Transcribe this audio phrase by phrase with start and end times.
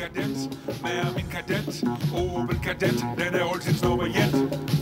[0.00, 0.58] Kadet?
[0.80, 1.84] Hvad er min kadet?
[2.14, 4.32] Opel kadet, den er altid nummer et.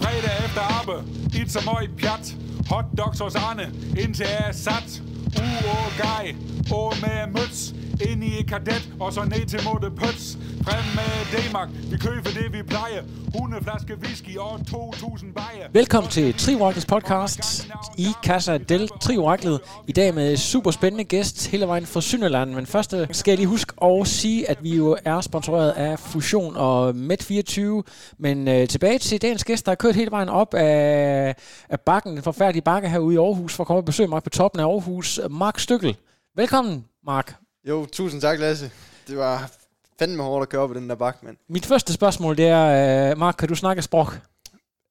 [0.02, 0.96] Fredag efter arbe,
[1.40, 2.36] et som et pjat.
[2.70, 5.02] Hot dogs hos Arne, indtil jeg er sat.
[5.26, 6.26] Uh, og guy,
[6.72, 7.74] og med møds.
[8.10, 10.38] Ind i kadet, og så ned til Måtte Pøts.
[10.68, 13.02] Frem med Danmark, vi køber det vi plejer.
[13.26, 15.68] 100 flaske whisky og 2000 bajer.
[15.72, 17.68] Velkommen til Trioraklets podcast
[17.98, 19.60] i Casa del Trioraklet.
[19.86, 22.50] I dag med super spændende gæst hele vejen fra Sønderland.
[22.50, 25.98] Men først øh, skal jeg lige huske at sige, at vi jo er sponsoreret af
[25.98, 27.60] Fusion og Med24.
[28.18, 31.34] Men øh, tilbage til dagens gæst, der er kørt hele vejen op af,
[31.68, 34.30] af bakken, den forfærdelige bakke herude i Aarhus, for at komme og besøge mig på
[34.30, 35.20] toppen af Aarhus.
[35.30, 35.96] Mark Stykkel.
[36.36, 37.34] Velkommen, Mark.
[37.68, 38.70] Jo, tusind tak, Lasse.
[39.08, 39.50] Det var
[39.98, 41.36] fandme hårdt at køre i den der bakke, mand.
[41.48, 44.08] Mit første spørgsmål, det er, øh, Mark, kan du snakke sprog?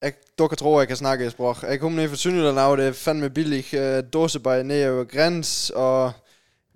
[0.02, 1.55] Jeg, du kan tro, at jeg kan snakke sprog.
[1.61, 3.73] Jeg kom ned fra Sønderjylland af, det er fandme billigt.
[3.73, 6.11] Uh, dåsebej ned over græns, og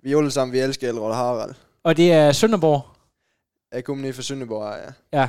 [0.02, 1.54] vi alle sammen, vi elsker Elrond Harald.
[1.84, 2.82] Og det er Sønderborg.
[3.72, 5.18] Jeg kom ned fra Sønderborg, ja.
[5.20, 5.28] Ja.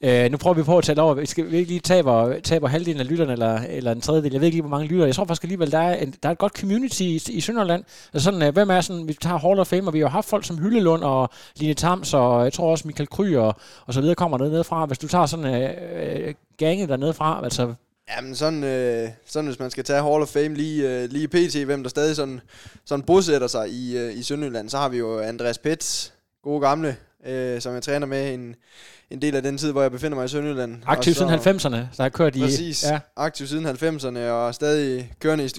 [0.00, 1.14] Øh, nu prøver vi på at tale over.
[1.14, 4.32] Vi skal vi ikke lige tabe, tabe halvdelen af lytterne, eller, eller en tredjedel.
[4.32, 5.06] Jeg ved ikke lige, hvor mange lytter.
[5.06, 7.84] Jeg tror faktisk alligevel, der er, en, der er et godt community i, i Sønderland.
[8.14, 10.28] Altså sådan, øh, hvem er sådan, vi tager Hall of Fame, og vi har haft
[10.28, 13.54] folk som Hyllelund og Line Tams, og jeg tror også Michael Kry og,
[13.86, 14.86] og så videre kommer dernede fra.
[14.86, 15.70] Hvis du tager sådan øh,
[16.26, 17.74] øh, gange dernede fra, altså
[18.16, 21.64] Jamen sådan, øh, sådan hvis man skal tage Hall of Fame lige, øh, lige pt,
[21.64, 22.40] hvem der stadig sådan,
[22.84, 26.96] sådan bosætter sig i, øh, i Sønderjylland, så har vi jo Andreas Pets, gode gamle,
[27.26, 28.54] øh, som jeg træner med en,
[29.10, 30.82] en del af den tid, hvor jeg befinder mig i Sønderjylland.
[30.86, 32.40] Aktiv siden 90'erne, der har kørt i...
[32.40, 33.00] Præcis, ja.
[33.16, 35.50] aktiv siden 90'erne, og stadig kørende i,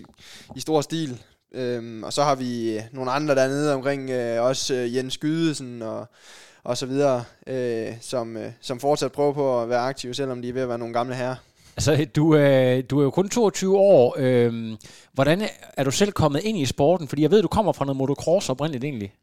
[0.56, 1.22] i stor stil.
[1.54, 6.08] Øhm, og så har vi nogle andre dernede omkring, øh, også øh, Jens Skydesen og,
[6.64, 10.50] og så videre, øh, som, øh, som fortsat prøver på at være aktive, selvom de
[10.50, 11.36] er ved at være nogle gamle herrer.
[11.78, 14.16] Altså, du, øh, du er jo kun 22 år.
[14.18, 14.78] Øh,
[15.14, 15.42] hvordan
[15.78, 17.08] er du selv kommet ind i sporten?
[17.08, 19.14] Fordi jeg ved, du kommer fra noget motocross oprindeligt egentlig.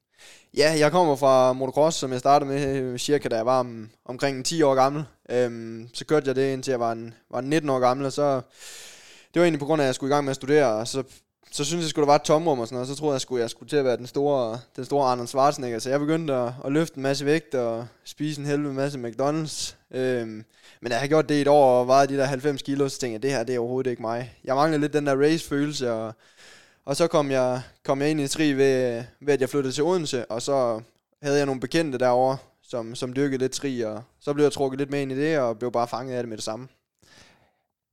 [0.57, 3.91] Ja, jeg kommer fra motocross, som jeg startede med øh, cirka da jeg var om,
[4.05, 5.05] omkring 10 år gammel.
[5.31, 8.41] Øhm, så kørte jeg det indtil jeg var, en, var 19 år gammel, og så...
[9.35, 10.89] Det var egentlig på grund af, at jeg skulle i gang med at studere, og
[10.89, 11.03] så,
[11.51, 13.39] så synes jeg, skulle der var et tomrum og sådan noget, og så troede jeg,
[13.39, 15.79] at jeg skulle til at være den store, den store Arnold Schwarzenegger.
[15.79, 19.75] Så jeg begyndte at, at løfte en masse vægt og spise en helvede masse McDonald's.
[19.91, 20.45] Øhm,
[20.81, 22.89] men da jeg har gjort det i et år og vejede de der 90 kilo,
[22.89, 24.35] så tænkte jeg, at det her det er overhovedet ikke mig.
[24.45, 26.15] Jeg mangler lidt den der race-følelse, og
[26.87, 29.85] og så kom jeg, kom jeg ind i tri ved, ved, at jeg flyttede til
[29.85, 30.81] Odense, og så
[31.23, 34.79] havde jeg nogle bekendte derovre, som, som dyrkede lidt tri, og så blev jeg trukket
[34.79, 36.69] lidt med ind i det, og blev bare fanget af det med det samme.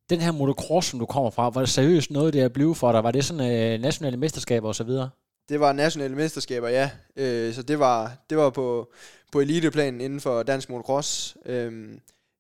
[0.09, 2.91] Den her motocross, som du kommer fra, var det seriøst noget, det er blevet for
[2.91, 3.03] dig?
[3.03, 5.09] Var det sådan øh, nationale mesterskaber og så videre?
[5.49, 6.89] Det var nationale mesterskaber, ja.
[7.15, 8.89] Øh, så det var, det var på,
[9.31, 11.37] på eliteplanen inden for dansk motocross.
[11.45, 11.89] Øh,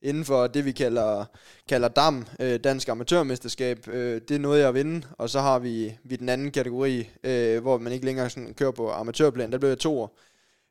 [0.01, 1.25] inden for det, vi kalder,
[1.69, 3.87] kalder DAM, øh, Dansk Amatørmesterskab.
[3.87, 7.61] Øh, det er noget, jeg vinde, og så har vi, vi den anden kategori, øh,
[7.61, 9.51] hvor man ikke længere sådan kører på amatørplan.
[9.51, 10.17] Der blev jeg to år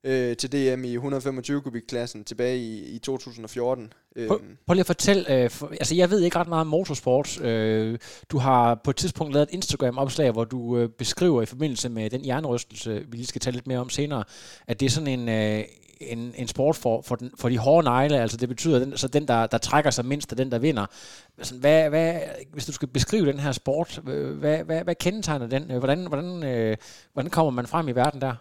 [0.05, 3.93] øh, til DM i 125 kubikklassen tilbage i, i 2014.
[4.29, 7.41] Prøv, prøv lige at fortælle, øh, for, altså jeg ved ikke ret meget om motorsport.
[7.41, 7.99] Øh,
[8.31, 12.11] du har på et tidspunkt lavet et Instagram-opslag, hvor du øh, beskriver i forbindelse med
[12.11, 14.25] den hjernerystelse, vi lige skal tale lidt mere om senere,
[14.67, 15.65] at det er sådan en, øh,
[16.01, 19.09] en, en sport for, for, den, for de hårde negle, altså det betyder, den, så
[19.09, 20.87] den, der, der trækker sig mindst, er den, der vinder.
[21.39, 22.21] Altså, hvad, hvad,
[22.53, 25.63] hvis du skal beskrive den her sport, hvad, hvad, hvad kendetegner den?
[25.63, 26.77] Hvordan, hvordan, øh,
[27.13, 28.35] hvordan kommer man frem i verden der?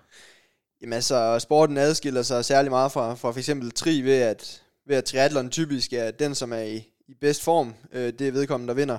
[0.81, 4.96] Jamen altså, sporten adskiller sig særlig meget fra, fra for eksempel tri ved, at, ved
[4.96, 6.75] at triathlon typisk er den, som er i,
[7.07, 7.73] i bedst form.
[7.94, 8.97] Øh, det er vedkommende, der vinder.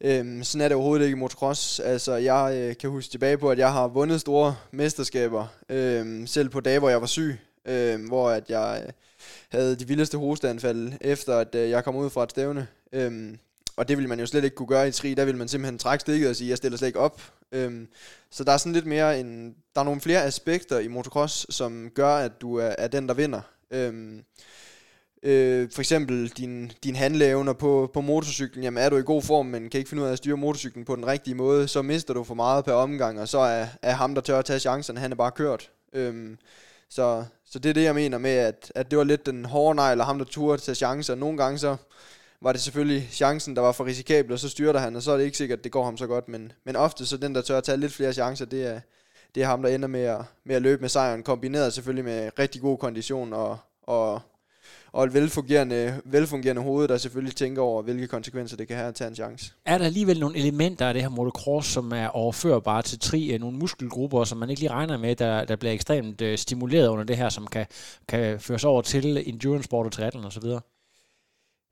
[0.00, 1.80] Øhm, sådan er det overhovedet ikke i motocross.
[1.80, 6.48] Altså, jeg øh, kan huske tilbage på, at jeg har vundet store mesterskaber, øh, selv
[6.48, 8.92] på dage, hvor jeg var syg øh, hvor at jeg øh,
[9.48, 12.66] havde de vildeste hosteanfald, efter at øh, jeg kom ud fra et stævne.
[12.92, 13.34] Øh,
[13.76, 15.78] og det ville man jo slet ikke kunne gøre i tri, der ville man simpelthen
[15.78, 17.22] trække stikket og sige, jeg stiller slet ikke op.
[17.52, 17.88] Øhm,
[18.30, 21.90] så der er sådan lidt mere en, der er nogle flere aspekter i motocross, som
[21.94, 23.40] gør, at du er, er den, der vinder.
[23.70, 24.24] Øhm,
[25.22, 29.46] øh, for eksempel din, din handleevner på, på motorcyklen, jamen er du i god form,
[29.46, 32.14] men kan ikke finde ud af at styre motorcyklen på den rigtige måde, så mister
[32.14, 34.96] du for meget per omgang, og så er, er ham, der tør at tage chancen,
[34.96, 35.70] han er bare kørt.
[35.92, 36.38] Øhm,
[36.90, 39.76] så, så det er det, jeg mener med, at, at det var lidt den hårde
[39.76, 41.14] nej, eller ham, der turde tage chancer.
[41.14, 41.76] Nogle gange så
[42.40, 45.16] var det selvfølgelig chancen, der var for risikabel, og så styrter han, og så er
[45.16, 46.28] det ikke sikkert, at det går ham så godt.
[46.28, 48.80] Men, men ofte så den, der tør at tage lidt flere chancer, det er,
[49.34, 52.30] det er ham, der ender med at, med at løbe med sejren, kombineret selvfølgelig med
[52.38, 54.20] rigtig god kondition og, og,
[54.92, 58.94] og et velfungerende, velfungerende hoved, der selvfølgelig tænker over, hvilke konsekvenser det kan have at
[58.94, 59.52] tage en chance.
[59.64, 63.58] Er der alligevel nogle elementer af det her motocross, som er overførbare til tri, nogle
[63.58, 67.16] muskelgrupper, som man ikke lige regner med, der, der bliver ekstremt øh, stimuleret under det
[67.16, 67.66] her, som kan,
[68.08, 70.44] kan føres over til endurance sport og triathlon osv.?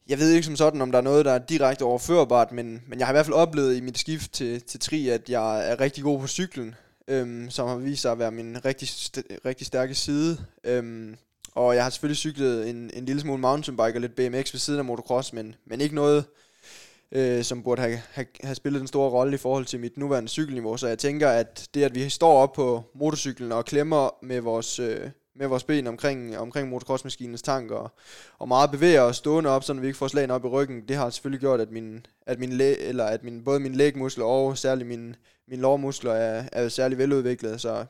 [0.08, 2.98] Jeg ved ikke som sådan, om der er noget, der er direkte overførbart, men, men
[2.98, 5.80] jeg har i hvert fald oplevet i mit skift til, til tri, at jeg er
[5.80, 6.74] rigtig god på cyklen,
[7.08, 10.38] øhm, som har vist sig at være min rigtig, st- rigtig stærke side.
[10.64, 11.16] Øhm,
[11.56, 14.78] og jeg har selvfølgelig cyklet en, en lille smule mountainbike og lidt BMX ved siden
[14.78, 16.24] af motocross, men, men ikke noget,
[17.12, 20.28] øh, som burde have, have, have spillet en stor rolle i forhold til mit nuværende
[20.28, 20.76] cykelniveau.
[20.76, 24.78] Så jeg tænker, at det, at vi står op på motorcyklen og klemmer med vores,
[24.78, 27.90] øh, med vores ben omkring, omkring motocrossmaskinens tank, og,
[28.38, 30.96] og meget bevæger os stående op, så vi ikke får slagene op i ryggen, det
[30.96, 34.58] har selvfølgelig gjort, at, min, at, min læ, eller at min, både mine lægmuskler og
[34.58, 35.14] særligt mine,
[35.48, 37.60] mine lårmuskler er, er særlig veludviklet.
[37.60, 37.84] Så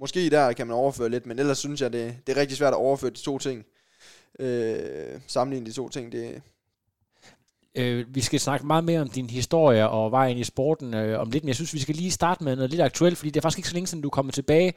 [0.00, 2.72] måske der kan man overføre lidt, men ellers synes jeg, det, det er rigtig svært
[2.72, 3.64] at overføre de to ting.
[4.40, 6.42] Øh, sammenligne de to ting, det,
[7.78, 11.30] Øh, vi skal snakke meget mere om din historie og vejen i sporten øh, om
[11.30, 13.42] lidt, men jeg synes, vi skal lige starte med noget lidt aktuelt, fordi det er
[13.42, 14.72] faktisk ikke så længe siden, du kommer tilbage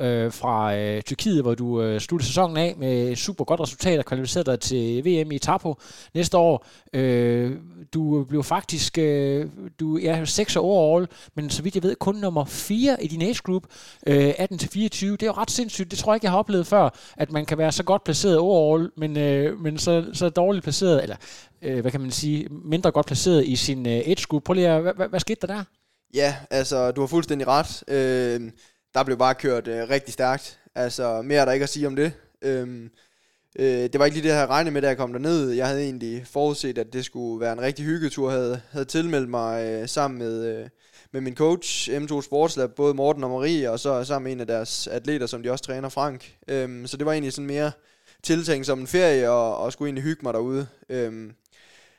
[0.00, 4.04] øh, fra øh, Tyrkiet, hvor du øh, sluttede sæsonen af med super godt resultat og
[4.04, 5.74] kvalificerede dig til VM i Tapo
[6.14, 6.66] næste år.
[6.92, 7.52] Øh,
[7.94, 9.46] du blev faktisk øh,
[9.80, 13.22] du er 6 år overall, men så vidt jeg ved, kun nummer 4 i din
[13.22, 13.62] age group,
[14.06, 14.36] øh, 18-24.
[14.36, 15.90] Det er jo ret sindssygt.
[15.90, 18.38] Det tror jeg ikke, jeg har oplevet før, at man kan være så godt placeret
[18.38, 21.16] overall, men, øh, men så, så dårligt placeret, eller
[21.64, 24.42] øh, hvad kan man sige, mindre godt placeret i sin øh, age group.
[24.44, 25.64] Prøv lige at, hvad, hvad, hvad skete der der?
[26.14, 27.82] Ja, altså, du har fuldstændig ret.
[27.88, 28.50] Øh,
[28.94, 30.58] der blev bare kørt øh, rigtig stærkt.
[30.74, 32.12] Altså, mere er der ikke at sige om det.
[32.42, 32.90] Øh,
[33.58, 35.50] øh, det var ikke lige det, jeg havde regnet med, da jeg kom derned.
[35.50, 38.30] Jeg havde egentlig forudset, at det skulle være en rigtig hyggetur.
[38.30, 40.68] Jeg havde, havde tilmeldt mig øh, sammen med, øh,
[41.12, 44.46] med min coach, M2 Sportslab, både Morten og Marie, og så sammen med en af
[44.46, 46.34] deres atleter, som de også træner, Frank.
[46.48, 47.72] Øh, så det var egentlig sådan mere
[48.22, 50.66] tiltænkt som en ferie, og, og skulle egentlig hygge mig derude.
[50.88, 51.30] Øh,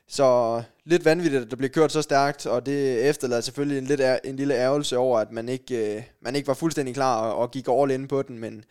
[0.07, 4.01] så lidt vanvittigt, at der blev kørt så stærkt, og det efterlader selvfølgelig en, lidt
[4.01, 7.37] ær- en lille ærgelse over, at man ikke, øh, man ikke var fuldstændig klar og,
[7.37, 8.63] og gik all in på den, men,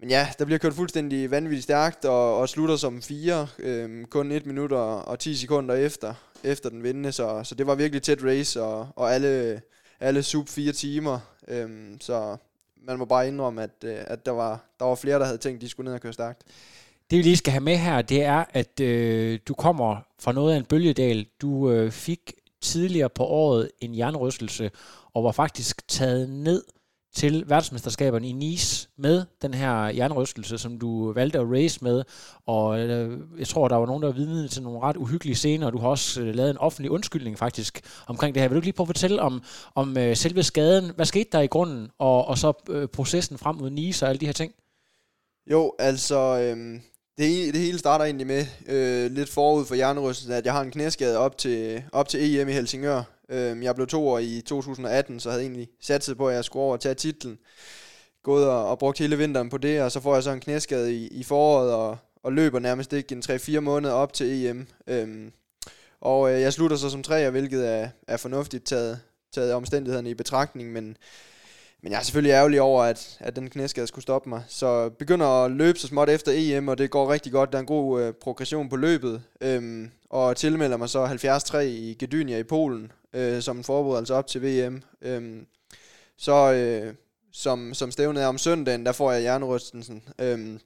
[0.00, 4.32] men ja, der bliver kørt fuldstændig vanvittigt stærkt, og, og slutter som fire, øh, kun
[4.32, 6.14] 1 minut og, og 10 sekunder efter,
[6.44, 9.62] efter den vindende, så, så det var virkelig tæt race, og, og alle,
[10.00, 11.18] alle sub fire timer,
[11.48, 11.70] øh,
[12.00, 12.36] så
[12.84, 15.56] man må bare indrømme, at, øh, at der, var, der var flere, der havde tænkt,
[15.56, 16.42] at de skulle ned og køre stærkt.
[17.12, 20.52] Det vi lige skal have med her, det er, at øh, du kommer fra noget
[20.54, 21.26] af en bølgedal.
[21.42, 22.32] Du øh, fik
[22.62, 24.70] tidligere på året en jernrystelse,
[25.14, 26.64] og var faktisk taget ned
[27.14, 32.02] til verdensmesterskaberne i Nice med den her jernrystelse, som du valgte at race med.
[32.46, 35.66] Og øh, jeg tror, der var nogen, der var vidne til nogle ret uhyggelige scener,
[35.66, 38.48] og du har også øh, lavet en offentlig undskyldning faktisk omkring det her.
[38.48, 39.42] Vil du lige prøve at fortælle om,
[39.74, 40.92] om øh, selve skaden?
[40.96, 41.90] Hvad skete der i grunden?
[41.98, 44.52] Og, og så øh, processen frem mod Nice og alle de her ting?
[45.50, 46.38] Jo, altså...
[46.40, 46.80] Øh
[47.18, 50.70] det, det hele starter egentlig med, øh, lidt forud for hjernerystelsen, at jeg har en
[50.70, 53.02] knæskade op til, op til EM i Helsingør.
[53.28, 56.62] Øh, jeg blev to år i 2018, så havde egentlig satset på, at jeg skulle
[56.62, 57.38] over og tage titlen.
[58.22, 60.94] Gået og, og brugt hele vinteren på det, og så får jeg så en knæskade
[60.94, 64.66] i, i foråret, og, og løber nærmest ikke en 3-4 måneder op til EM.
[64.86, 65.30] Øh,
[66.00, 69.00] og øh, jeg slutter så som træer, hvilket er, er fornuftigt taget,
[69.32, 70.96] taget omstændighederne i betragtning, men
[71.82, 74.42] men jeg er selvfølgelig ærgerlig over, at, at den knæskade skulle stoppe mig.
[74.48, 77.52] Så begynder at løbe så småt efter EM, og det går rigtig godt.
[77.52, 79.22] Der er en god øh, progression på løbet.
[79.40, 84.26] Øhm, og tilmelder mig så 73 i Gedynia i Polen, øh, som en forberedelse op
[84.26, 84.82] til VM.
[85.02, 85.46] Øhm,
[86.18, 86.94] så øh,
[87.32, 90.02] som, som stævnet er om søndagen, der får jeg hjernerystelsen.
[90.18, 90.60] Øhm,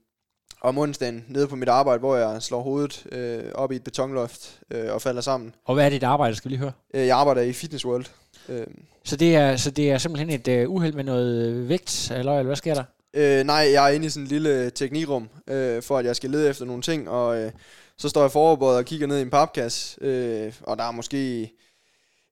[0.60, 4.60] om onsdagen nede på mit arbejde, hvor jeg slår hovedet øh, op i et betonloft
[4.70, 5.54] øh, og falder sammen.
[5.64, 6.72] Og hvad er dit arbejde, skal vi lige høre?
[6.94, 8.06] Øh, jeg arbejder i Fitness World.
[8.48, 8.66] Øh.
[9.04, 12.42] Så, det er, så det er simpelthen et uh, uheld med noget vægt, eller, eller
[12.42, 12.84] hvad sker der?
[13.14, 16.30] Øh, nej, jeg er inde i sådan en lille teknikrum, øh, for at jeg skal
[16.30, 17.52] lede efter nogle ting, og øh,
[17.98, 21.52] så står jeg foroverbøjet og kigger ned i en papkasse, øh, og der er måske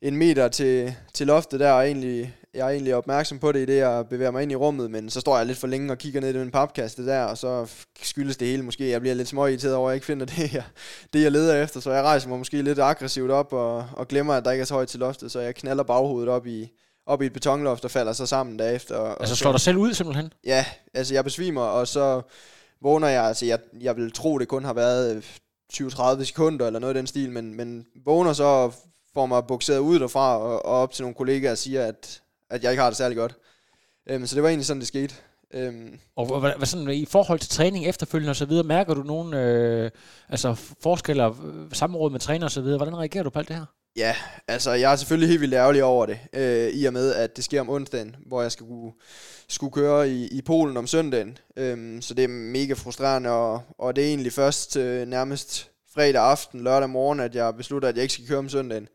[0.02, 3.64] en meter til, til loftet der, og egentlig, jeg er egentlig opmærksom på det i
[3.64, 5.99] det, jeg bevæger mig ind i rummet, men så står jeg lidt for længe og
[5.99, 7.70] kigger ned i den papkasse der, og så
[8.02, 10.64] skyldes det hele måske, jeg bliver lidt småirriteret over, at jeg ikke finder det, jeg,
[11.12, 14.34] det, jeg leder efter, så jeg rejser mig måske lidt aggressivt op og, og glemmer,
[14.34, 16.70] at der ikke er så højt til loftet, så jeg knaller baghovedet op i,
[17.06, 18.96] op i et betonloft og falder så sammen derefter.
[18.96, 20.32] Og, altså slår dig selv ud simpelthen?
[20.44, 22.23] Ja, altså jeg besvimer, og så
[22.82, 25.25] vågner jeg, altså jeg, jeg vil tro, det kun har været
[25.73, 28.73] 20-30 sekunder eller noget i den stil, men, men vågner så
[29.14, 32.20] får mig bukseret ud derfra og, og op til nogle kollegaer og siger, at,
[32.54, 33.37] at jeg ikke har det særlig godt.
[34.11, 35.14] Øhm, så det var egentlig sådan, det skete.
[35.54, 35.99] Øhm.
[36.16, 39.34] Og hvad, hvad sådan, i forhold til træning efterfølgende og så videre, mærker du nogen
[39.34, 39.90] øh,
[40.28, 41.34] altså forskelle,
[41.73, 42.76] samråd med træner og så videre?
[42.76, 43.64] Hvordan reagerer du på alt det her?
[43.96, 44.16] Ja,
[44.49, 47.44] altså jeg er selvfølgelig helt vildt ærgerlig over det, øh, i og med at det
[47.44, 48.92] sker om onsdagen, hvor jeg skal kunne,
[49.49, 51.38] skulle køre i, i Polen om søndagen.
[51.56, 56.23] Øhm, så det er mega frustrerende, og, og det er egentlig først øh, nærmest fredag
[56.23, 58.88] aften, lørdag morgen, at jeg beslutter, at jeg ikke skal køre om søndagen.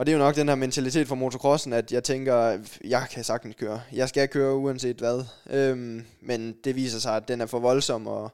[0.00, 3.24] Og det er jo nok den her mentalitet fra motocrossen, at jeg tænker, jeg kan
[3.24, 3.82] sagtens køre.
[3.92, 5.24] Jeg skal køre uanset hvad.
[5.50, 8.30] Øhm, men det viser sig, at den er for voldsom, og,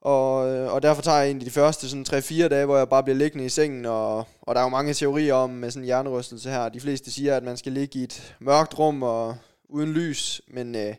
[0.00, 3.02] og, øh, og derfor tager jeg egentlig de første sådan 3-4 dage, hvor jeg bare
[3.02, 5.86] bliver liggende i sengen, og, og der er jo mange teorier om med sådan en
[5.86, 6.68] hjernerystelse her.
[6.68, 9.36] De fleste siger, at man skal ligge i et mørkt rum og
[9.68, 10.94] uden lys, men øh,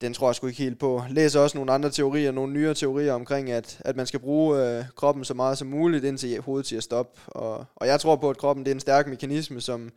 [0.00, 1.02] den tror jeg sgu ikke helt på.
[1.10, 4.84] Læser også nogle andre teorier, nogle nyere teorier omkring, at, at man skal bruge øh,
[4.96, 7.18] kroppen så meget som muligt, indtil hovedet siger stop.
[7.26, 9.90] Og, og jeg tror på, at kroppen det er en stærk mekanisme, som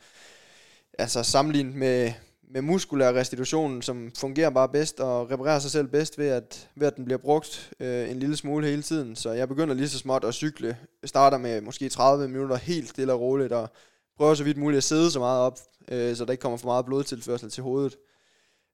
[0.99, 2.11] altså sammenlignet med,
[2.51, 6.87] med muskulær restitution, som fungerer bare bedst og reparerer sig selv bedst ved, at, ved
[6.87, 9.15] at den bliver brugt øh, en lille smule hele tiden.
[9.15, 10.77] Så jeg begynder lige så småt at cykle.
[11.01, 13.69] Jeg starter med måske 30 minutter helt stille og roligt, og
[14.17, 16.67] prøver så vidt muligt at sidde så meget op, øh, så der ikke kommer for
[16.67, 17.95] meget blodtilførsel til hovedet.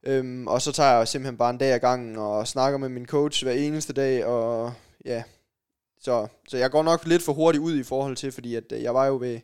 [0.03, 3.05] Øhm, og så tager jeg simpelthen bare en dag ad gangen og snakker med min
[3.05, 4.73] coach hver eneste dag, og
[5.05, 5.23] ja,
[5.99, 8.83] så, så jeg går nok lidt for hurtigt ud i forhold til, fordi at, øh,
[8.83, 9.39] jeg var jo ved,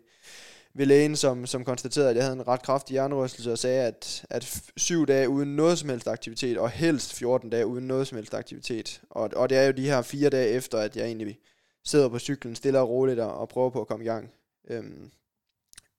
[0.74, 4.26] ved lægen, som, som konstaterede, at jeg havde en ret kraftig hjernerystelse, og sagde, at,
[4.30, 8.16] at syv dage uden noget som helst aktivitet, og helst 14 dage uden noget som
[8.16, 9.02] helst aktivitet.
[9.10, 11.40] Og, og det er jo de her fire dage efter, at jeg egentlig
[11.86, 14.32] sidder på cyklen stille og roligt og, og prøver på at komme i gang.
[14.70, 15.12] Øhm,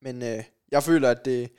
[0.03, 1.51] men øh, jeg føler, at det,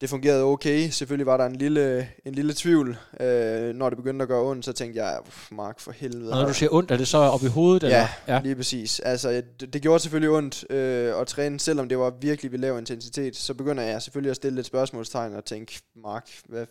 [0.00, 0.88] det fungerede okay.
[0.90, 4.64] Selvfølgelig var der en lille, en lille tvivl, øh, når det begyndte at gøre ondt,
[4.64, 5.18] så tænkte jeg,
[5.50, 6.32] Mark, for helvede.
[6.32, 7.82] Og når du siger ondt, er det så op i hovedet?
[7.82, 8.08] Ja, eller?
[8.34, 8.40] ja.
[8.42, 9.00] lige præcis.
[9.00, 12.78] Altså, det, det gjorde selvfølgelig ondt øh, at træne, selvom det var virkelig ved lav
[12.78, 13.36] intensitet.
[13.36, 16.66] Så begynder jeg selvfølgelig at stille lidt spørgsmålstegn og tænke, Mark, hvad...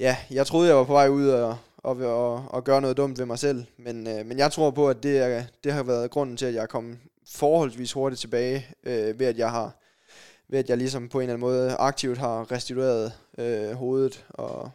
[0.00, 3.18] Ja, jeg troede, jeg var på vej ud og, og, og, og gøre noget dumt
[3.18, 6.10] ved mig selv, men, øh, men jeg tror på, at det, er, det har været
[6.10, 9.79] grunden til, at jeg er kommet forholdsvis hurtigt tilbage, øh, ved at jeg har
[10.50, 14.70] ved at jeg ligesom på en eller anden måde aktivt har restitueret øh, hovedet og,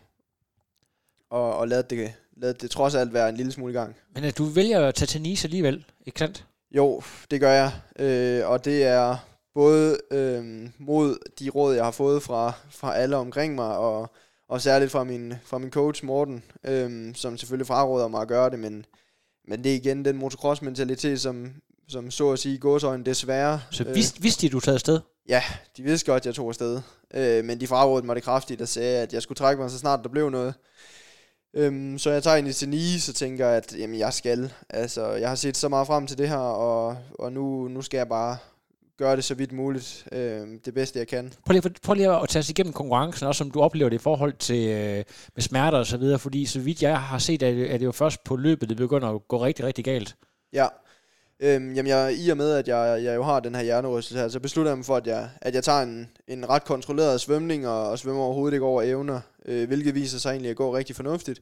[1.30, 3.96] og, og lavet, det, lavet det trods alt være en lille smule i gang.
[4.16, 6.46] Men at du vælger at tage til Nice alligevel, ikke sandt?
[6.72, 7.02] Jo,
[7.32, 9.18] det gør jeg, øh, og det er
[9.54, 14.12] både øh, mod de råd, jeg har fået fra, fra alle omkring mig, og,
[14.50, 18.50] og særligt fra min, fra min coach Morten, øh, som selvfølgelig fraråder mig at gøre
[18.50, 18.86] det, men,
[19.48, 21.54] men det er igen den motocross-mentalitet, som,
[21.88, 23.62] som så at sige gåsøjne desværre.
[23.72, 25.00] Så vidste, vidste de, du taget afsted?
[25.30, 25.44] Ja,
[25.78, 26.82] de vidste godt, at jeg tog afsted.
[27.14, 29.78] Øh, men de frarådede mig det kraftigt og sagde, at jeg skulle trække mig, så
[29.78, 30.54] snart der blev noget.
[31.54, 34.54] Øhm, så jeg tager ind i til så tænker jeg, at jamen, jeg skal.
[34.70, 37.98] Altså, jeg har set så meget frem til det her, og, og nu, nu skal
[37.98, 38.38] jeg bare
[38.98, 41.34] gøre det så vidt muligt øh, det bedste, jeg kan.
[41.46, 44.04] Prøv lige, prøv lige at tage os igennem konkurrencen, også som du oplever det i
[44.04, 45.04] forhold til øh,
[45.36, 47.86] med smerter og så videre, fordi så vidt jeg har set, er det, er det
[47.86, 50.16] jo først på løbet, det begynder at gå rigtig, rigtig galt.
[50.54, 50.68] Ja,
[51.40, 54.28] Øhm, jamen jeg, i og med, at jeg, jeg jo har den her hjernerystelse her,
[54.28, 57.68] så beslutter jeg mig for, at jeg, at jeg tager en, en ret kontrolleret svømning,
[57.68, 60.96] og, og svømmer overhovedet ikke over evner, øh, hvilket viser sig egentlig at gå rigtig
[60.96, 61.42] fornuftigt.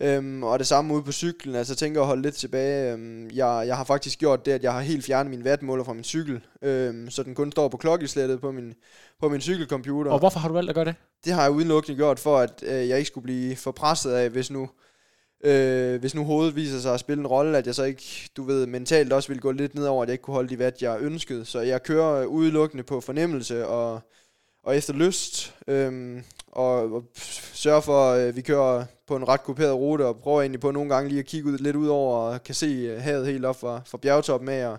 [0.00, 2.92] Øhm, og det samme ude på cyklen, altså jeg tænker at holde lidt tilbage.
[2.92, 5.92] Øhm, jeg, jeg har faktisk gjort det, at jeg har helt fjernet min wattmåler fra
[5.92, 8.74] min cykel, øhm, så den kun står på klokkeslættet på min,
[9.20, 10.10] på min cykelcomputer.
[10.10, 10.94] Og hvorfor har du valgt at gøre det?
[11.24, 14.30] Det har jeg udelukkende gjort for, at øh, jeg ikke skulle blive for presset af,
[14.30, 14.68] hvis nu
[15.46, 18.42] Øh, hvis nu hovedet viser sig at spille en rolle, at jeg så ikke, du
[18.42, 20.82] ved, mentalt også vil gå lidt ned over, at jeg ikke kunne holde de vat,
[20.82, 21.44] jeg ønskede.
[21.44, 24.00] Så jeg kører udelukkende på fornemmelse og,
[24.62, 27.04] og efter lyst, øh, og, og
[27.52, 30.94] sørger for, at vi kører på en ret kuperet rute, og prøver egentlig på nogle
[30.94, 33.60] gange lige at kigge ud, lidt ud over, og kan se øh, havet helt op
[33.60, 34.78] fra, fra bjergtoppen af, og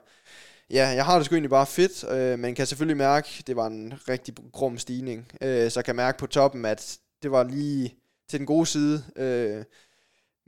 [0.69, 3.67] ja, jeg har det sgu egentlig bare fedt, øh, men kan selvfølgelig mærke, det var
[3.67, 7.95] en rigtig grum stigning, øh, så jeg kan mærke på toppen, at det var lige
[8.29, 9.63] til den gode side, øh,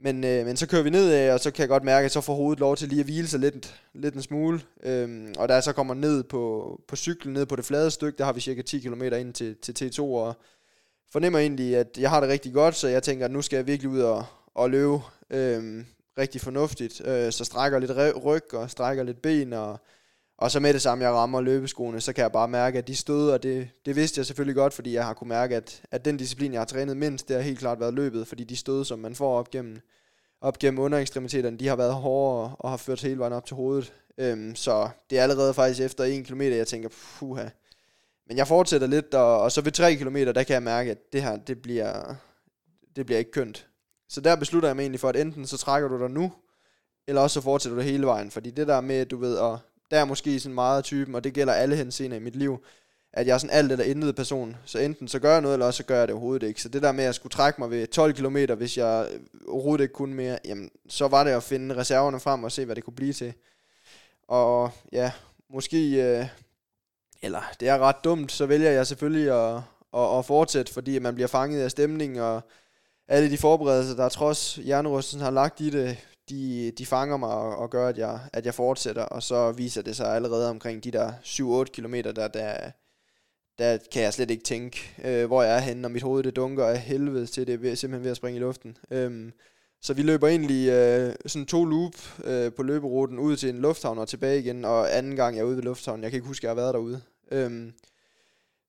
[0.02, 2.12] men, øh, men så kører vi ned øh, og så kan jeg godt mærke, at
[2.12, 4.60] så får hovedet lov til lige at hvile sig lidt, lidt en smule.
[4.82, 8.18] Øhm, og da jeg så kommer ned på, på cyklen, ned på det flade stykke,
[8.18, 10.34] der har vi cirka 10 km ind til, til T2, og
[11.12, 13.66] fornemmer egentlig, at jeg har det rigtig godt, så jeg tænker, at nu skal jeg
[13.66, 14.98] virkelig ud og, og løbe
[15.30, 15.86] øhm,
[16.18, 17.06] rigtig fornuftigt.
[17.06, 19.80] Øh, så strækker lidt ryg og strækker lidt ben, og,
[20.40, 22.96] og så med det samme, jeg rammer løbeskoene, så kan jeg bare mærke, at de
[22.96, 26.04] støder, og det, det vidste jeg selvfølgelig godt, fordi jeg har kunne mærke, at, at
[26.04, 28.84] den disciplin, jeg har trænet mindst, det har helt klart været løbet, fordi de stød,
[28.84, 29.80] som man får op gennem,
[30.40, 33.92] op gennem underekstremiteterne, de har været hårde og har ført hele vejen op til hovedet.
[34.18, 37.48] Øhm, så det er allerede faktisk efter en kilometer, jeg tænker, puha.
[38.26, 41.12] Men jeg fortsætter lidt, og, og så ved 3 km, der kan jeg mærke, at
[41.12, 42.14] det her, det bliver,
[42.96, 43.66] det bliver ikke kønt.
[44.08, 46.32] Så der beslutter jeg mig egentlig for, at enten så trækker du dig nu,
[47.08, 48.30] eller også så fortsætter du det hele vejen.
[48.30, 49.58] Fordi det der med, du ved, at
[49.90, 52.64] der er måske sådan meget typen, og det gælder alle henseender i mit liv,
[53.12, 54.56] at jeg er sådan alt eller intet person.
[54.64, 56.62] Så enten så gør jeg noget, eller også så gør jeg det overhovedet ikke.
[56.62, 59.08] Så det der med, at jeg skulle trække mig ved 12 km, hvis jeg
[59.48, 62.76] overhovedet ikke kunne mere, jamen, så var det at finde reserverne frem og se, hvad
[62.76, 63.34] det kunne blive til.
[64.28, 65.12] Og ja,
[65.50, 66.26] måske, øh,
[67.22, 69.62] eller det er ret dumt, så vælger jeg selvfølgelig at,
[69.94, 72.40] at, at fortsætte, fordi man bliver fanget af stemningen, og
[73.08, 75.98] alle de forberedelser, der trods hjernerystelsen har lagt i det,
[76.30, 79.82] de, de fanger mig og, og gør, at jeg, at jeg fortsætter, og så viser
[79.82, 82.70] det sig allerede omkring de der 7-8 km, der, der,
[83.58, 86.36] der kan jeg slet ikke tænke, øh, hvor jeg er henne, og mit hoved det
[86.36, 88.76] dunker af helvede til det, er simpelthen ved at springe i luften.
[88.90, 89.32] Øhm,
[89.82, 93.98] så vi løber egentlig øh, sådan to loop øh, på løberuten ud til en lufthavn
[93.98, 96.44] og tilbage igen, og anden gang jeg er ude ved lufthavnen, jeg kan ikke huske,
[96.44, 97.00] at jeg har været derude.
[97.30, 97.72] Øhm,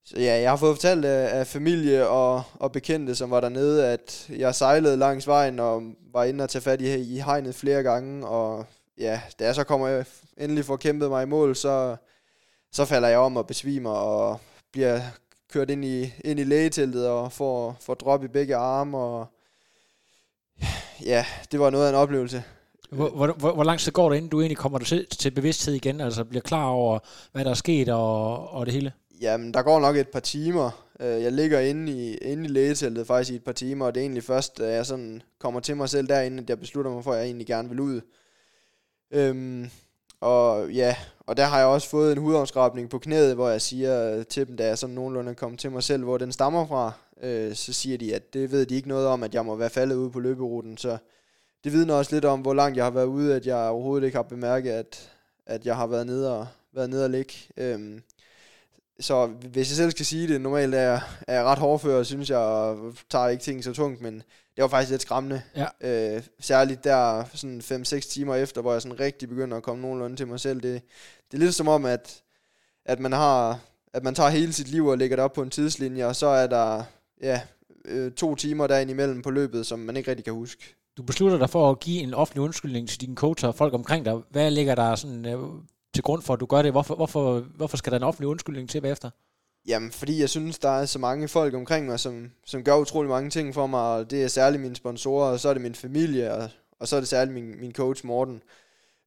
[0.04, 3.86] så ja, jeg har fået fortalt af, af familie og, og bekendte, som var dernede,
[3.86, 5.82] at jeg sejlede langs vejen og
[6.12, 8.66] var inde og tage fat i, i hegnet flere gange, og
[8.98, 10.04] ja, da jeg så kommer jeg
[10.36, 11.96] endelig får kæmpet mig i mål, så,
[12.72, 14.40] så falder jeg om og besvimer og
[14.72, 15.00] bliver
[15.52, 19.26] kørt ind i, ind i lægeteltet og får, får drop i begge arme, og
[21.04, 22.44] ja, det var noget af en oplevelse.
[22.90, 25.74] Hvor, hvor, hvor, hvor lang tid går det, inden du egentlig kommer til, til bevidsthed
[25.74, 26.98] igen, altså bliver klar over,
[27.32, 28.92] hvad der er sket og, og det hele?
[29.22, 30.86] Jamen, der går nok et par timer.
[31.00, 34.00] Øh, jeg ligger inde i, inde i lægeteltet faktisk i et par timer, og det
[34.00, 37.04] er egentlig først, da jeg sådan kommer til mig selv derinde, at jeg beslutter mig
[37.04, 38.00] for, at jeg egentlig gerne vil ud.
[39.10, 39.70] Øhm,
[40.20, 44.22] og ja, og der har jeg også fået en hudafskrabning på knæet, hvor jeg siger
[44.22, 46.92] til dem, da jeg sådan nogenlunde kom til mig selv, hvor den stammer fra.
[47.22, 49.70] Øh, så siger de, at det ved de ikke noget om, at jeg må være
[49.70, 50.78] faldet ude på løberuten.
[50.78, 50.98] Så
[51.64, 54.16] det vidner også lidt om, hvor langt jeg har været ude, at jeg overhovedet ikke
[54.16, 55.10] har bemærket, at,
[55.46, 57.34] at jeg har været nede og, været nede og ligge.
[57.56, 58.02] Øhm,
[59.00, 62.30] så hvis jeg selv skal sige det, normalt er jeg, er jeg ret hårdfører, synes
[62.30, 64.14] jeg, og tager ikke ting så tungt, men
[64.56, 65.42] det var faktisk lidt skræmmende.
[65.56, 66.16] Ja.
[66.16, 70.16] Øh, særligt der sådan 5-6 timer efter, hvor jeg sådan rigtig begynder at komme nogenlunde
[70.16, 70.60] til mig selv.
[70.60, 70.82] Det,
[71.30, 72.22] det er lidt som om, at,
[72.84, 73.58] at man har
[73.94, 76.26] at man tager hele sit liv og lægger det op på en tidslinje, og så
[76.26, 76.82] er der
[77.22, 77.40] ja,
[77.84, 80.76] øh, to timer derinde imellem på løbet, som man ikke rigtig kan huske.
[80.96, 84.04] Du beslutter dig for at give en offentlig undskyldning til dine coacher og folk omkring
[84.04, 84.14] dig.
[84.30, 85.38] Hvad ligger der sådan øh,
[85.94, 86.70] til grund for, at du gør det?
[86.70, 89.10] Hvorfor, hvorfor, hvorfor skal der en offentlig undskyldning til bagefter?
[89.66, 93.10] Jamen, fordi jeg synes, der er så mange folk omkring mig, som, som gør utrolig
[93.10, 95.74] mange ting for mig, og det er særligt mine sponsorer, og så er det min
[95.74, 96.48] familie, og,
[96.80, 98.42] og så er det særligt min, min coach Morten.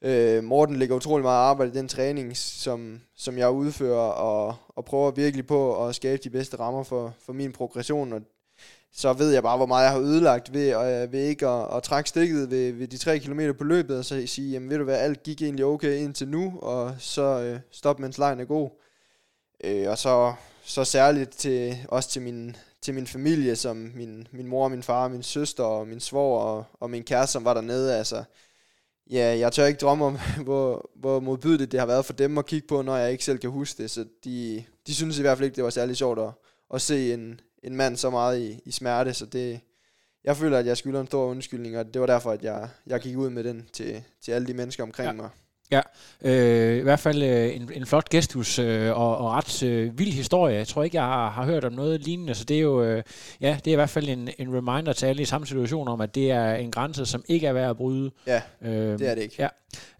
[0.01, 4.85] Øh, Morten lægger utrolig meget arbejde i den træning, som, som jeg udfører, og, og
[4.85, 8.21] prøver virkelig på at skabe de bedste rammer for, for min progression, og
[8.97, 11.77] så ved jeg bare, hvor meget jeg har ødelagt ved, og, øh, ved ikke at,
[11.77, 14.77] at trække stikket ved, ved de tre kilometer på løbet, og så sige, jamen ved
[14.77, 18.45] du hvad, alt gik egentlig okay indtil nu, og så øh, stop, mens lejen er
[18.45, 18.69] god.
[19.63, 24.47] Øh, og så, så særligt til, også til min, til min familie, som min, min
[24.47, 27.97] mor, min far, min søster og min svor og, og min kæreste, som var dernede.
[27.97, 28.23] Altså,
[29.11, 32.45] ja, jeg tør ikke drømme om, hvor, hvor modbydeligt det har været for dem at
[32.45, 33.91] kigge på, når jeg ikke selv kan huske det.
[33.91, 36.31] Så de, de synes i hvert fald ikke, det var særlig sjovt at,
[36.73, 39.59] at se en, en mand så meget i, i smerte, så det,
[40.23, 42.99] jeg føler, at jeg skylder en stor undskyldning, og det var derfor, at jeg, jeg
[42.99, 45.13] gik ud med den til, til alle de mennesker omkring ja.
[45.13, 45.29] mig.
[45.71, 45.81] Ja,
[46.21, 50.11] øh, i hvert fald øh, en, en flot gestus øh, og, og ret øh, vild
[50.11, 50.55] historie.
[50.55, 53.03] Jeg tror ikke, jeg har, har hørt om noget lignende, så det er jo øh,
[53.41, 56.01] ja, det er i hvert fald en, en reminder til alle i samme situation om,
[56.01, 58.11] at det er en grænse, som ikke er værd at bryde.
[58.27, 59.35] Ja, øh, det er det ikke.
[59.39, 59.47] Ja.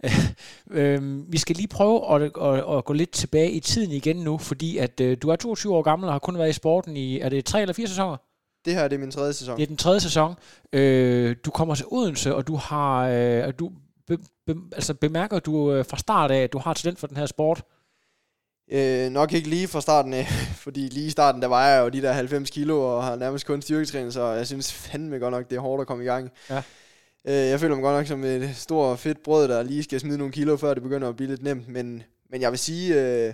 [0.80, 4.38] øh, vi skal lige prøve at, at, at gå lidt tilbage i tiden igen nu,
[4.38, 7.20] fordi at øh, du er 22 år gammel og har kun været i sporten i,
[7.20, 8.18] er det tre eller fire sæsoner?
[8.66, 9.58] Det her det er min tredje sæson.
[9.58, 10.36] Det er den tredje sæson.
[10.74, 13.72] Øh, du kommer til Odense, og du har, øh, du
[14.08, 17.18] be, be, altså bemærker du øh, fra start af, at du har talent for den
[17.18, 17.64] her sport?
[18.72, 20.28] Øh, nok ikke lige fra starten af,
[20.64, 23.46] fordi lige i starten, der vejer jeg jo de der 90 kilo, og har nærmest
[23.46, 26.32] kun styrketræning, så jeg synes fandme godt nok, det er hårdt at komme i gang.
[26.50, 26.62] Ja.
[27.28, 30.18] Øh, jeg føler mig godt nok som et stort fedt brød, der lige skal smide
[30.18, 33.34] nogle kilo, før det begynder at blive lidt nemt, men, men jeg vil sige, øh,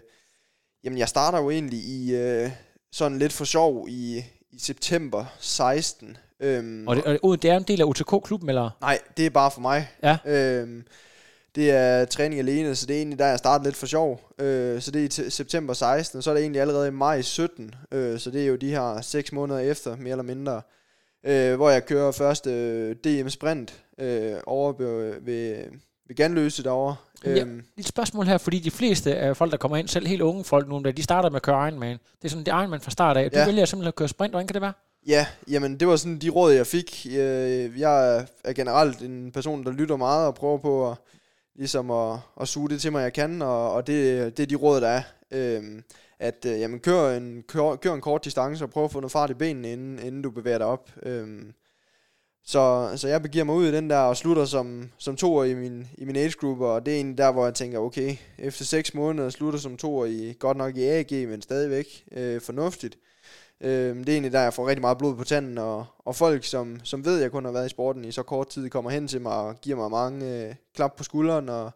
[0.84, 2.52] jamen jeg starter jo egentlig i øh,
[2.92, 7.64] sådan lidt for sjov i, i september 16, Øhm, og, det, og det er en
[7.64, 8.70] del af UTK-klubben, eller?
[8.82, 9.90] Nej, det er bare for mig.
[10.04, 10.18] Ja.
[10.26, 10.84] Øhm,
[11.56, 14.22] det er træning alene, så det er egentlig der, jeg startede lidt for sjov.
[14.40, 17.22] Øh, så det er i september 16, og så er det egentlig allerede i maj
[17.22, 17.76] 17.
[17.92, 20.62] Øh, så det er jo de her 6 måneder efter, mere eller mindre.
[21.26, 25.56] Øh, hvor jeg kører første øh, DM Sprint øh, over ved, ved,
[26.08, 26.96] ved Ganløse derovre.
[27.26, 27.64] Ja, øhm.
[27.78, 30.68] et spørgsmål her, fordi de fleste af folk, der kommer ind, selv helt unge folk
[30.68, 31.98] nu, de starter med at køre Ironman.
[32.22, 33.32] Det er sådan, det er Ironman fra start af.
[33.32, 33.46] Du ja.
[33.46, 34.74] vælger simpelthen at køre sprint, hvordan kan det være?
[35.08, 37.08] Ja, jamen det var sådan de råd, jeg fik.
[37.10, 40.98] Øh, jeg er generelt en person, der lytter meget og prøver på at,
[41.56, 44.56] ligesom at, at suge det til mig, jeg kan, og, og det, det er de
[44.56, 45.02] råd, der er.
[45.32, 45.84] Øhm,
[46.20, 49.12] at øh, jamen, kør, en, kør, kør en kort distance og prøv at få noget
[49.12, 50.92] fart i benene, inden, inden du bevæger dig op.
[51.04, 51.54] Øhm,
[52.44, 55.54] så, så jeg begiver mig ud i den der og slutter som, som toer i
[55.54, 58.66] min, i min age group, og det er egentlig der, hvor jeg tænker, okay, efter
[58.66, 62.96] 6 måneder slutter som toer i, godt nok i AG, men stadigvæk øh, fornuftigt.
[62.96, 63.11] Øh,
[63.64, 66.44] Øh, det er egentlig der, jeg får rigtig meget blod på tanden, og, og folk,
[66.44, 68.92] som, som ved, at jeg kun har været i sporten i så kort tid, kommer
[68.92, 71.72] hen til mig og giver mig mange øh, klap på skulderen, og,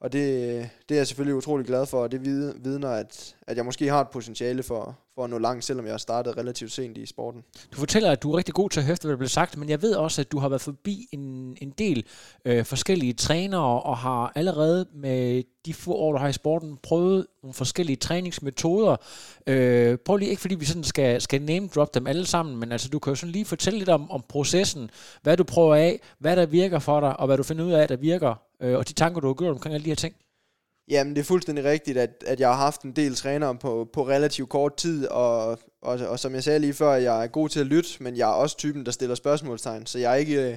[0.00, 2.24] og det, øh, det er jeg selvfølgelig utrolig glad for, og det
[2.64, 5.92] vidner, at, at jeg måske har et potentiale for, for at nå langt, selvom jeg
[5.92, 7.42] har startet relativt sent i sporten.
[7.72, 9.68] Du fortæller, at du er rigtig god til at høfte, hvad der bliver sagt, men
[9.68, 12.04] jeg ved også, at du har været forbi en, en del
[12.44, 17.26] øh, forskellige trænere, og har allerede med de få år, du har i sporten, prøvet
[17.42, 18.96] nogle forskellige træningsmetoder.
[19.46, 22.72] Øh, prøv lige, ikke fordi vi sådan skal, skal name drop dem alle sammen, men
[22.72, 24.90] altså du kan jo sådan lige fortælle lidt om, om processen,
[25.22, 27.88] hvad du prøver af, hvad der virker for dig, og hvad du finder ud af,
[27.88, 30.14] der virker, øh, og de tanker, du har gjort omkring alle de her ting.
[30.90, 34.08] Jamen, det er fuldstændig rigtigt, at, at jeg har haft en del trænere på, på
[34.08, 37.60] relativt kort tid, og, og, og som jeg sagde lige før, jeg er god til
[37.60, 40.56] at lytte, men jeg er også typen, der stiller spørgsmålstegn, så jeg er ikke, øh,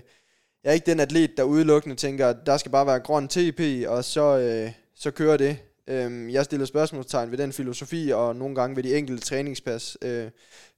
[0.63, 3.61] jeg er ikke den atlet, der udelukkende tænker, at der skal bare være grøn TP,
[3.87, 5.57] og så, øh, så kører det.
[5.87, 10.29] Øhm, jeg stiller spørgsmålstegn ved den filosofi, og nogle gange ved de enkelte træningspas øh,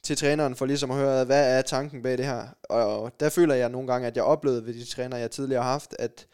[0.04, 2.48] til træneren, for ligesom at høre, hvad er tanken bag det her.
[2.64, 5.72] Og der føler jeg nogle gange, at jeg oplevede ved de trænere, jeg tidligere har
[5.72, 6.28] haft, at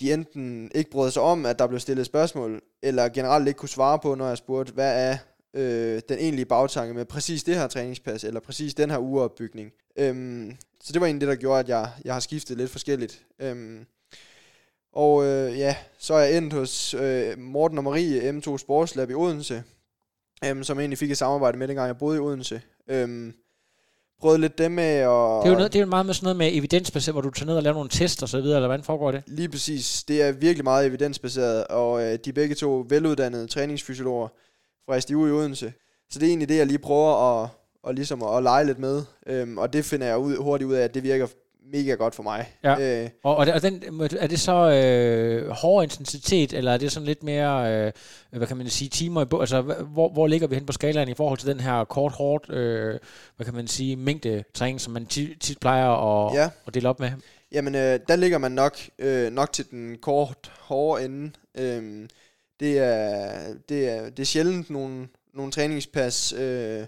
[0.00, 3.68] de enten ikke brød sig om, at der blev stillet spørgsmål, eller generelt ikke kunne
[3.68, 5.18] svare på, når jeg spurgte, hvad er
[5.54, 9.72] øh, den egentlige bagtanke med præcis det her træningspas, eller præcis den her ugeopbygning.
[9.98, 13.26] Øhm, så det var egentlig det, der gjorde, at jeg, jeg har skiftet lidt forskelligt.
[13.38, 13.86] Øhm,
[14.92, 19.14] og øh, ja, så er jeg endt hos øh, Morten og Marie M2 Sportslab i
[19.14, 19.62] Odense,
[20.44, 22.62] øhm, som jeg egentlig fik et samarbejde med, dengang jeg boede i Odense.
[22.88, 23.34] Øhm,
[24.20, 26.24] prøvet lidt det med og Det er jo, noget, det er jo meget med sådan
[26.24, 28.68] noget med evidensbaseret, hvor du tager ned og laver nogle test og så videre, eller
[28.68, 29.22] hvordan foregår det?
[29.26, 30.04] Lige præcis.
[30.08, 34.28] Det er virkelig meget evidensbaseret, og øh, de er begge to veluddannede træningsfysiologer
[34.86, 35.72] fra SDU i Odense.
[36.10, 37.48] Så det er egentlig det, jeg lige prøver at,
[37.82, 39.02] og ligesom at, at lege lidt med.
[39.26, 41.26] Øhm, og det finder jeg ud, hurtigt ud af, at det virker
[41.72, 42.52] mega godt for mig.
[42.64, 43.02] Ja.
[43.02, 47.22] Øh, og, og den, er det så øh, hård intensitet, eller er det sådan lidt
[47.22, 47.92] mere, øh,
[48.30, 49.40] hvad kan man sige, timer i bog?
[49.40, 52.50] Altså, hvor, hvor ligger vi hen på skalaen i forhold til den her kort, hårdt,
[52.50, 52.98] øh,
[53.36, 56.50] hvad kan man sige, mængde træning, som man tit, tit plejer at, ja.
[56.66, 57.10] at dele op med?
[57.52, 61.30] Jamen, øh, der ligger man nok, øh, nok til den kort, hårde ende.
[61.58, 62.08] Øh,
[62.60, 63.32] det, er,
[63.68, 66.86] det, er, det er sjældent nogle, nogle træningspas, øh,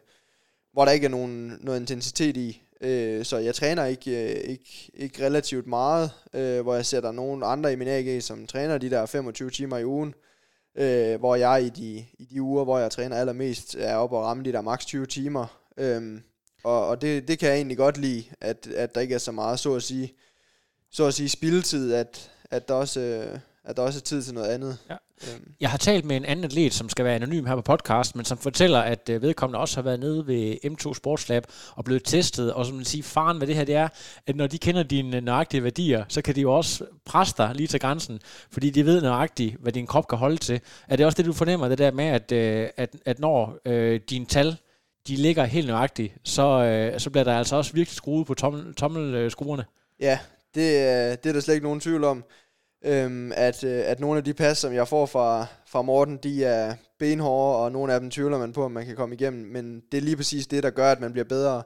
[0.73, 2.63] hvor der ikke er nogen, noget intensitet i.
[2.81, 7.47] Øh, så jeg træner ikke, øh, ikke, ikke relativt meget, øh, hvor jeg sætter nogle
[7.47, 10.15] andre i min AG, som træner de der 25 timer i ugen.
[10.75, 14.25] Øh, hvor jeg i de, i de uger, hvor jeg træner allermest, er oppe og
[14.25, 15.61] ramme de der maks 20 timer.
[15.77, 16.21] Øh,
[16.65, 19.33] og og det, det kan jeg egentlig godt lide, at, at der ikke er så
[19.33, 20.15] meget, så at sige,
[20.91, 24.35] så at sige spildtid, at, at, der også, øh, at der også er tid til
[24.35, 24.79] noget andet.
[24.91, 24.97] Ja.
[25.29, 25.53] Øhm.
[25.61, 28.25] Jeg har talt med en anden atlet, som skal være anonym her på podcast, men
[28.25, 31.47] som fortæller, at øh, vedkommende også har været nede ved M2 Sportslab
[31.77, 33.89] og blevet testet, og som man siger, faren ved det her, det er,
[34.27, 37.67] at når de kender dine nøjagtige værdier, så kan de jo også presse dig lige
[37.67, 38.21] til grænsen,
[38.51, 40.61] fordi de ved nøjagtigt, hvad din krop kan holde til.
[40.89, 44.01] Er det også det, du fornemmer, det der med, at, øh, at, at når øh,
[44.11, 44.57] dine tal
[45.09, 48.75] de ligger helt nøjagtigt, så, øh, så bliver der altså også virkelig skruet på tommel,
[48.75, 49.65] tommelskruerne.
[50.01, 50.19] Ja,
[50.55, 50.65] det,
[51.25, 52.25] det er der slet ikke nogen tvivl om
[52.85, 56.45] øhm, at, øh, at nogle af de pas, som jeg får fra, fra Morten, de
[56.45, 59.47] er benhårde, og nogle af dem tvivler man på, om man kan komme igennem.
[59.53, 61.63] Men det er lige præcis det, der gør, at man bliver bedre.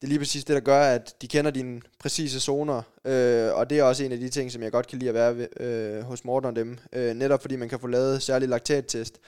[0.00, 2.82] Det er lige præcis det, der gør, at de kender dine præcise zoner.
[3.04, 5.14] Øh, og det er også en af de ting, som jeg godt kan lide at
[5.14, 6.78] være ved, øh, hos Morten og dem.
[6.92, 9.20] Øh, netop fordi man kan få lavet særlig laktattest,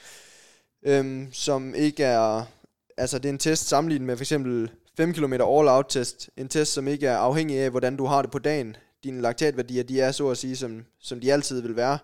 [0.87, 2.43] øh, som ikke er...
[2.99, 6.31] Altså, det er en test sammenlignet med for eksempel 5 km all-out test.
[6.37, 9.83] En test, som ikke er afhængig af, hvordan du har det på dagen dine laktatværdier,
[9.83, 11.99] de er så at sige, som, som de altid vil være.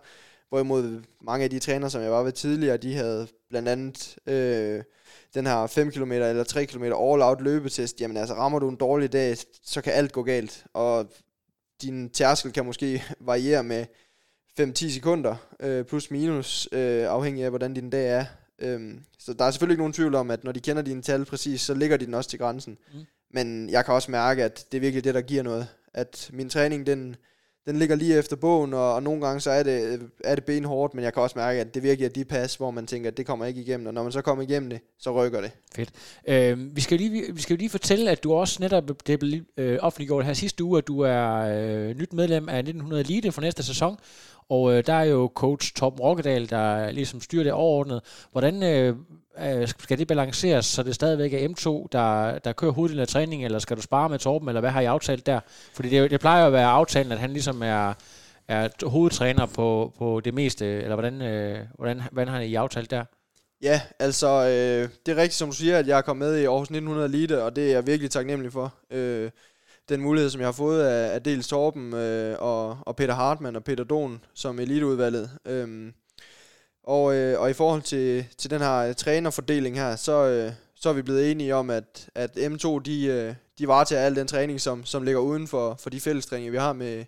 [0.49, 4.83] Hvorimod mange af de træner, som jeg var ved tidligere, de havde blandt andet øh,
[5.35, 8.01] den her 5 km eller 3 km all-out løbetest.
[8.01, 10.65] Jamen altså, rammer du en dårlig dag, så kan alt gå galt.
[10.75, 11.13] Og
[11.83, 13.87] din tærskel kan måske variere med
[14.61, 18.25] 5-10 sekunder, øh, plus minus, øh, afhængig af, hvordan din dag er.
[18.59, 21.25] Øhm, så der er selvfølgelig ikke nogen tvivl om, at når de kender dine tal
[21.25, 22.79] præcis, så ligger de den også til grænsen.
[22.95, 23.01] Mm.
[23.31, 26.49] Men jeg kan også mærke, at det er virkelig det, der giver noget at min
[26.49, 27.17] træning, den,
[27.67, 30.95] den ligger lige efter bogen, og, og nogle gange så er det, er det benhårdt,
[30.95, 33.17] men jeg kan også mærke, at det virkelig er de pas, hvor man tænker, at
[33.17, 35.51] det kommer ikke igennem, og når man så kommer igennem det, så rykker det.
[35.75, 35.91] Fedt.
[36.29, 39.79] Øh, vi, skal lige, vi skal lige fortælle, at du også netop, det blev øh,
[39.83, 43.63] offentliggjort her sidste uge, at du er øh, nyt medlem af 1900 Elite for næste
[43.63, 43.97] sæson,
[44.49, 48.01] og øh, der er jo coach Tom Rokkedal, der ligesom styrer det overordnet.
[48.33, 48.97] Hvordan øh,
[49.45, 53.45] øh skal det balanceres, så det stadigvæk er M2, der, der kører hoveddelen af træningen,
[53.45, 55.41] eller skal du spare med Torben, eller hvad har I aftalt der?
[55.75, 57.95] Fordi det, det plejer at være aftalen, at han ligesom er,
[58.49, 63.05] er hovedtræner på, på det meste, eller hvordan, øh, hvordan, hvordan har I aftalt der?
[63.63, 66.45] Ja, altså, øh, det er rigtigt, som du siger, at jeg er kommet med i
[66.45, 68.75] Aarhus 1900 Elite, og det er jeg virkelig taknemmelig for.
[68.91, 69.31] Øh,
[69.93, 73.57] den mulighed, som jeg har fået af, af dels Torben øh, og, og Peter Hartmann
[73.57, 75.31] og Peter Don som eliteudvalget.
[75.47, 75.93] Øhm,
[76.85, 80.89] og, øh, og i forhold til, til den her øh, trænerfordeling her, så, øh, så
[80.89, 84.61] er vi blevet enige om, at, at M2 de, øh, de varetager al den træning,
[84.61, 87.05] som, som ligger uden for, for de fællestræninger, vi har med,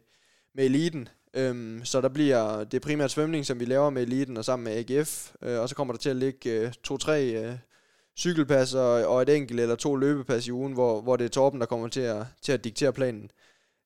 [0.54, 1.08] med eliten.
[1.34, 4.90] Øhm, så der bliver det primært svømning, som vi laver med eliten og sammen med
[4.90, 7.54] AGF, øh, og så kommer der til at ligge øh, to-tre øh,
[8.18, 11.60] cykelpas og, og et enkelt eller to løbepas i ugen, hvor, hvor det er Torben,
[11.60, 13.30] der kommer til at, til at diktere planen.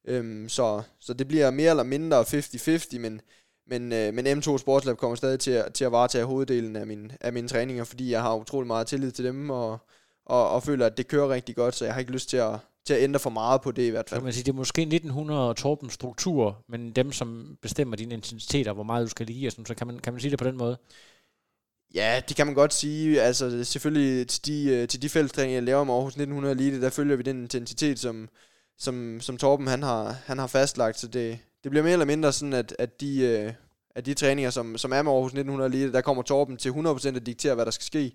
[0.08, 3.20] Øhm, så, så det bliver mere eller mindre 50-50, men,
[3.66, 7.12] men, øh, men M2 Sportslab kommer stadig til at, til at varetage hoveddelen af, min,
[7.20, 9.78] af mine træninger, fordi jeg har utrolig meget tillid til dem, og,
[10.26, 12.58] og, og føler, at det kører rigtig godt, så jeg har ikke lyst til at,
[12.86, 14.20] til at ændre for meget på det i hvert Så fald.
[14.20, 18.72] kan man sige, det er måske 1900 Torbens struktur, men dem, som bestemmer dine intensiteter,
[18.72, 20.44] hvor meget du skal lige, og sådan, så kan man, kan man sige det på
[20.44, 20.78] den måde.
[21.94, 23.22] Ja, det kan man godt sige.
[23.22, 26.90] Altså selvfølgelig til de, øh, til de fællestræninger, jeg laver med Aarhus 1900 Elite, der
[26.90, 28.28] følger vi den intensitet, som,
[28.78, 30.98] som, som Torben han har, han har fastlagt.
[30.98, 33.52] Så det, det bliver mere eller mindre sådan, at, at de, øh,
[33.94, 37.16] at de træninger, som, som er med Aarhus 1900 Elite, der kommer Torben til 100%
[37.16, 38.12] at diktere, hvad der skal ske.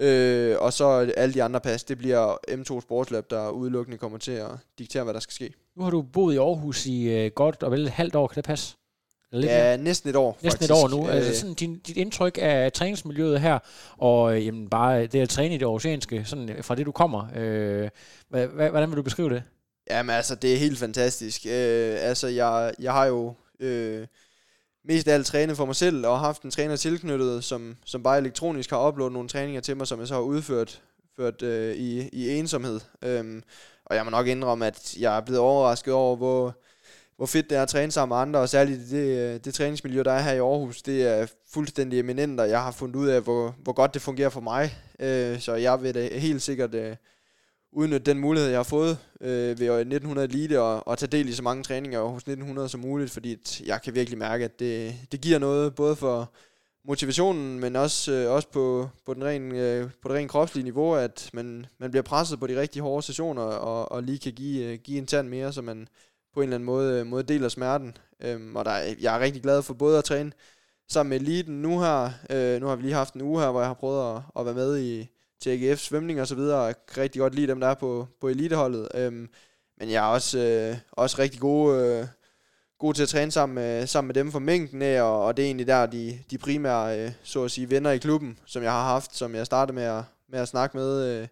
[0.00, 4.32] Øh, og så alle de andre pas, det bliver M2 Sportslab, der udelukkende kommer til
[4.32, 5.52] at diktere, hvad der skal ske.
[5.76, 8.36] Nu har du boet i Aarhus i øh, godt og vel et halvt år, kan
[8.36, 8.76] det passe?
[9.32, 9.52] Lidt?
[9.52, 10.70] Ja, næsten et år, Næsten faktisk.
[10.70, 11.08] et år nu.
[11.08, 13.58] Øh, Altså sådan din, dit indtryk af træningsmiljøet her,
[13.98, 16.92] og øh, jamen, bare det at træne i det oceanske, sådan øh, fra det du
[16.92, 17.26] kommer.
[17.36, 17.88] Øh,
[18.54, 19.42] hvordan vil du beskrive det?
[19.90, 21.46] Jamen altså, det er helt fantastisk.
[21.46, 24.06] Øh, altså, jeg, jeg har jo øh,
[24.84, 28.18] mest af alt trænet for mig selv, og haft en træner tilknyttet, som, som bare
[28.18, 30.82] elektronisk har uploadet nogle træninger til mig, som jeg så har udført
[31.16, 32.80] ført, øh, i, i ensomhed.
[33.02, 33.42] Øhm,
[33.86, 36.56] og jeg må nok indrømme, at jeg er blevet overrasket over, hvor,
[37.22, 40.02] hvor fedt det er at træne sammen med andre, og særligt det, øh, det træningsmiljø,
[40.02, 43.20] der er her i Aarhus, det er fuldstændig eminent, og jeg har fundet ud af,
[43.20, 44.76] hvor, hvor godt det fungerer for mig.
[45.00, 46.96] Øh, så jeg vil da helt sikkert øh,
[47.72, 51.32] udnytte den mulighed, jeg har fået øh, ved 1900 Elite og, og tage del i
[51.32, 55.20] så mange træninger hos 1900 som muligt, fordi jeg kan virkelig mærke, at det, det
[55.20, 56.32] giver noget både for
[56.84, 60.94] motivationen, men også, øh, også på, på, den ren, øh, på det rent kropslige niveau,
[60.94, 64.64] at man, man bliver presset på de rigtig hårde sessioner og, og lige kan give,
[64.64, 65.88] øh, give en tand mere, så man
[66.34, 67.96] på en eller anden måde, øh, måde deler smerten.
[68.20, 70.32] Øhm, og der, er- jeg er rigtig glad for både at træne
[70.88, 72.10] sammen med eliten nu her.
[72.30, 74.44] Øh, nu har vi lige haft en uge her, hvor jeg har prøvet at, at
[74.46, 75.08] være med i
[75.40, 77.74] til AGF svømning og så videre, og jeg kan rigtig godt lide dem, der er
[77.74, 78.88] på, på eliteholdet.
[78.94, 79.28] Øhm,
[79.78, 82.06] men jeg er også, øh, også rigtig god, øh,
[82.78, 85.42] god til at træne sammen med, sammen med dem for mængden af, og, og det
[85.42, 88.72] er egentlig der, de, de primære, øh, så at sige, venner i klubben, som jeg
[88.72, 91.28] har haft, som jeg startede med at, med at snakke med, øh,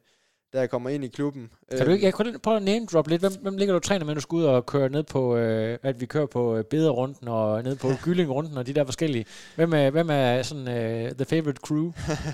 [0.52, 1.50] da jeg kommer ind i klubben.
[1.76, 3.20] Kan du ikke, jeg kunne prøve at name drop lidt.
[3.20, 5.78] Hvem, hvem ligger du træner med, når du skal ud og køre ned på, øh,
[5.82, 9.24] at vi kører på øh, Bederrunden og ned på Gyllingrunden og de der forskellige.
[9.56, 11.92] Hvem er, hvem er sådan øh, the favorite crew?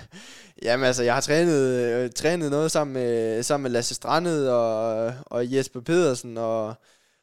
[0.62, 5.12] Jamen altså, jeg har trænet, øh, trænet noget sammen med, sammen med Lasse Strandet og,
[5.26, 6.74] og Jesper Pedersen og,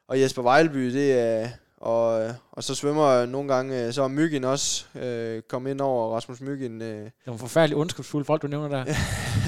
[0.08, 1.50] og Jesper Vejlby, det er,
[1.84, 5.82] og, og så svømmer jeg nogle gange, øh, så er Myggen også øh, kommet ind
[5.82, 6.82] over, Rasmus Myggen.
[6.82, 6.88] Øh.
[6.98, 8.86] Det nogle forfærdeligt ondskabsfulde folk, du nævner der.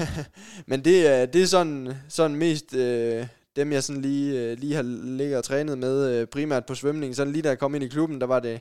[0.70, 4.74] Men det er, det er sådan, sådan mest øh, dem, jeg sådan lige, øh, lige
[4.74, 4.82] har
[5.16, 7.16] ligget og trænet med, øh, primært på svømning.
[7.16, 8.60] Sådan lige da jeg kom ind i klubben, der var det,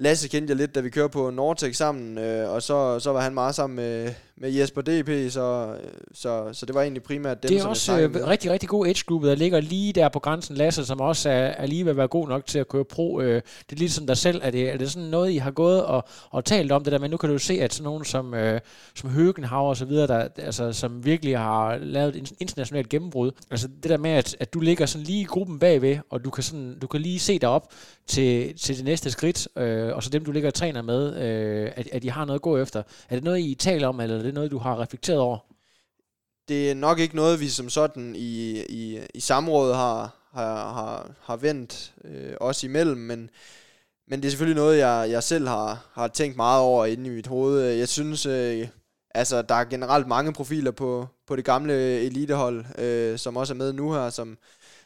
[0.00, 3.20] Lasse kendte jeg lidt, da vi kørte på Nortec sammen, øh, og så, så var
[3.20, 5.76] han meget sammen med, med Jesper DP, så,
[6.12, 8.68] så, så det var egentlig primært dem, det er som også jeg øh, rigtig, rigtig
[8.68, 10.56] god age group, der ligger lige der på grænsen.
[10.56, 13.20] Lasse, som også er, er lige ved at være god nok til at køre pro.
[13.20, 14.40] Øh, det er ligesom dig selv.
[14.44, 16.98] Er det, er det sådan noget, I har gået og, og talt om det der?
[16.98, 18.60] Men nu kan du jo se, at sådan nogen som, øh,
[18.94, 23.30] som Høgenhav og så videre, der, altså, som virkelig har lavet et internationalt gennembrud.
[23.50, 26.30] Altså det der med, at, at du ligger sådan lige i gruppen bagved, og du
[26.30, 27.72] kan, sådan, du kan lige se dig op
[28.06, 31.16] til, til det næste skridt, øh, Øh, og så dem, du ligger og træner med,
[31.16, 32.82] øh, at, at I har noget at gå efter.
[33.08, 35.38] Er det noget, I taler om, eller er det noget, du har reflekteret over?
[36.48, 41.10] det er nok ikke noget, vi som sådan i, i, i samrådet har, har, har,
[41.20, 43.30] har vendt øh, os imellem, men,
[44.08, 47.14] men det er selvfølgelig noget, jeg, jeg selv har, har tænkt meget over inde i
[47.14, 47.60] mit hoved.
[47.60, 48.68] Jeg synes, øh,
[49.14, 53.56] altså, der er generelt mange profiler på, på det gamle elitehold, øh, som også er
[53.56, 54.38] med nu her, som,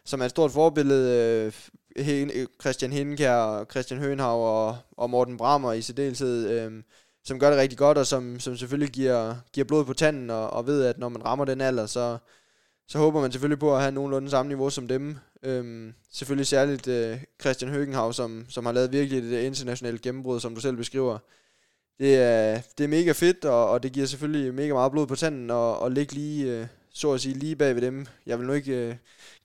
[0.04, 1.44] som er et stort forbillede.
[1.46, 1.52] Øh,
[1.96, 6.50] Øh, Christian Hindkær og Christian Høenhav og, og Morten Brammer i særdeleshed.
[6.50, 6.82] Øh,
[7.24, 10.50] som gør det rigtig godt, og som, som selvfølgelig giver, giver blod på tanden, og,
[10.50, 12.18] og ved, at når man rammer den alder, så,
[12.88, 15.16] så håber man selvfølgelig på at have nogenlunde samme niveau som dem.
[15.42, 20.40] Øhm, selvfølgelig særligt øh, Christian Høgenhav, som, som har lavet virkelig det øh, internationale gennembrud,
[20.40, 21.18] som du selv beskriver.
[21.98, 25.16] Det er, det er mega fedt, og, og det giver selvfølgelig mega meget blod på
[25.16, 28.06] tanden, og, og ligge lige, øh, så at sige, lige bag ved dem.
[28.26, 28.94] Jeg vil nu ikke øh,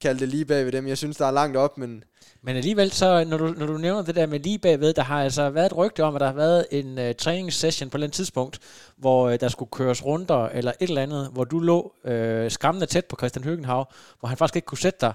[0.01, 0.87] kalde det lige bag ved dem.
[0.87, 2.03] Jeg synes, der er langt op, men
[2.41, 5.23] Men alligevel, så når du, når du nævner det der med lige bagved, der har
[5.23, 8.59] altså været et rygte om, at der har været en uh, træningssession på et tidspunkt,
[8.97, 12.11] hvor uh, der skulle køres runder eller et eller andet, hvor du lå uh,
[12.51, 15.13] skræmmende tæt på Christian Høgenhav, hvor han faktisk ikke kunne sætte dig,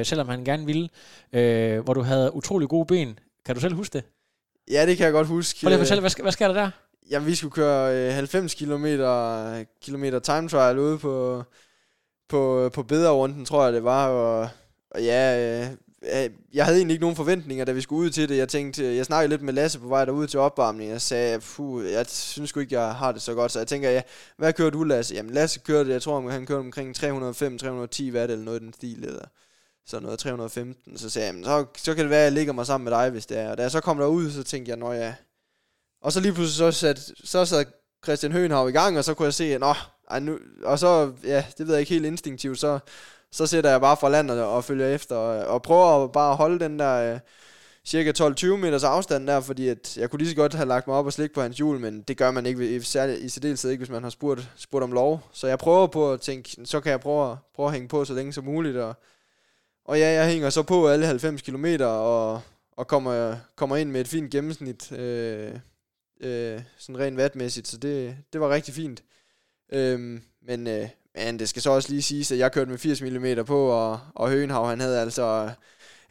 [0.00, 0.88] uh, selvom han gerne ville,
[1.32, 3.18] uh, hvor du havde utrolig gode ben.
[3.46, 4.04] Kan du selv huske det?
[4.70, 5.58] ja, det kan jeg godt huske.
[5.62, 6.70] Prøv lige at fortælle, hvad, hvad sker der der?
[7.10, 8.86] Ja, vi skulle køre øh, 90 km,
[9.82, 11.44] kilometer time trial ude på,
[12.28, 14.08] på, på Bederrunden, tror jeg det var.
[14.08, 14.48] Og,
[14.90, 15.70] og ja, øh,
[16.02, 18.36] øh, jeg havde egentlig ikke nogen forventninger, da vi skulle ud til det.
[18.36, 20.90] Jeg tænkte, jeg snakkede lidt med Lasse på vej derud til opvarmning.
[20.90, 23.52] Jeg sagde, puh, jeg synes sgu ikke, jeg har det så godt.
[23.52, 24.02] Så jeg tænker, ja,
[24.36, 25.14] hvad kører du, Lasse?
[25.14, 29.04] Jamen, Lasse kørte, jeg tror, han kørte omkring 305-310 watt eller noget i den stil.
[29.04, 29.24] Eller
[29.86, 30.96] så noget 315.
[30.96, 33.10] Så sagde jeg, så, så kan det være, at jeg ligger mig sammen med dig,
[33.10, 33.50] hvis det er.
[33.50, 35.14] Og da jeg så kom derud, så tænkte jeg, nå ja.
[36.00, 37.64] Og så lige pludselig så sat, så sad
[38.04, 39.74] Christian Høenhav i gang, og så kunne jeg se, at nå,
[40.10, 42.78] ej, nu, og så, ja, det ved jeg ikke helt instinktivt, så,
[43.32, 46.60] så sætter jeg bare fra landet og følger efter, og, og prøver at bare holde
[46.60, 47.20] den der øh,
[47.84, 50.96] cirka 12-20 meters afstand der, fordi at jeg kunne lige så godt have lagt mig
[50.96, 53.70] op og slik på hans hjul, men det gør man ikke, i, særligt, i særdeleshed
[53.70, 55.20] ikke, hvis man har spurgt, spurgt om lov.
[55.32, 58.14] Så jeg prøver på at tænke, så kan jeg prøve, prøve at hænge på så
[58.14, 58.94] længe som muligt, og,
[59.84, 62.40] og ja, jeg hænger så på alle 90 km, og,
[62.76, 65.52] og kommer, kommer ind med et fint gennemsnit, øh,
[66.20, 69.02] øh, sådan rent vatmæssigt, så det, det var rigtig fint.
[69.72, 73.02] Øh, men, øh, men det skal så også lige siges, at jeg kørte med 80
[73.02, 75.50] mm på, og, og Høenhav, han havde altså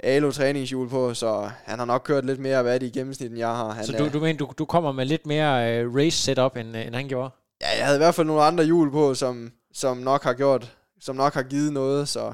[0.04, 3.48] Alo træningshjul på, så han har nok kørt lidt mere det i gennemsnit, end jeg
[3.48, 3.72] har.
[3.72, 6.76] Han så du, du mener, du, du kommer med lidt mere uh, race setup, end,
[6.76, 7.30] end han gjorde?
[7.62, 10.78] Ja, jeg havde i hvert fald nogle andre hjul på, som, som nok har gjort,
[11.00, 12.34] som nok har givet noget, så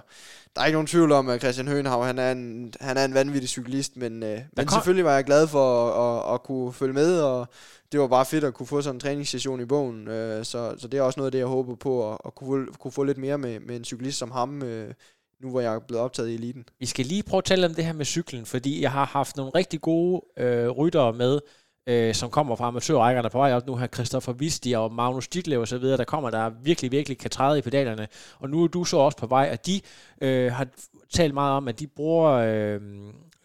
[0.56, 3.14] der er ikke nogen tvivl om, at Christian Høenhav, han er en, han er en
[3.14, 4.76] vanvittig cyklist, men, øh, men kom...
[4.76, 7.48] selvfølgelig var jeg glad for at, at, at kunne følge med, og
[7.92, 10.88] det var bare fedt at kunne få sådan en træningssession i bogen, øh, så, så
[10.88, 13.18] det er også noget af det, jeg håber på, at, at kunne, kunne få lidt
[13.18, 14.94] mere med, med en cyklist som ham, øh,
[15.42, 16.66] nu hvor jeg er blevet optaget i eliten.
[16.80, 19.38] Vi skal lige prøve at tale om det her med cyklen, fordi jeg har haft
[19.38, 21.40] nogle rigtig gode øh, ryttere med,
[21.88, 23.68] øh, som kommer fra amatørrækkerne på vej op.
[23.68, 27.18] Nu her Christoffer Visti og Magnus Ditlev og så videre, der kommer, der virkelig, virkelig
[27.18, 28.08] kan træde i pedalerne.
[28.40, 29.82] Og nu er du så også på vej, og de
[30.22, 30.68] øh, har
[31.14, 32.82] talt meget om, at de bruger øh,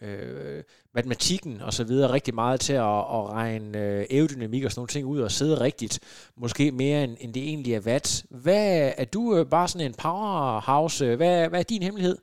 [0.01, 0.63] øh,
[0.95, 4.87] matematikken og så videre rigtig meget til at, at regne øh, aerodynamik og sådan nogle
[4.87, 5.99] ting ud og sidde rigtigt,
[6.37, 8.25] måske mere end, end det egentlig er watt.
[8.29, 11.15] Hvad er du øh, bare sådan en powerhouse?
[11.15, 12.17] Hvad, hvad er din hemmelighed?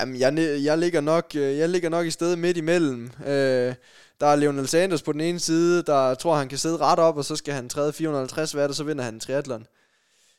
[0.00, 3.10] Jamen, jeg, jeg, ligger nok, øh, jeg ligger nok i stedet midt imellem.
[3.26, 3.74] Øh,
[4.20, 7.16] der er Lionel Sanders på den ene side, der tror, han kan sidde ret op,
[7.16, 9.66] og så skal han træde 450 watt, og så vinder han en triathlon.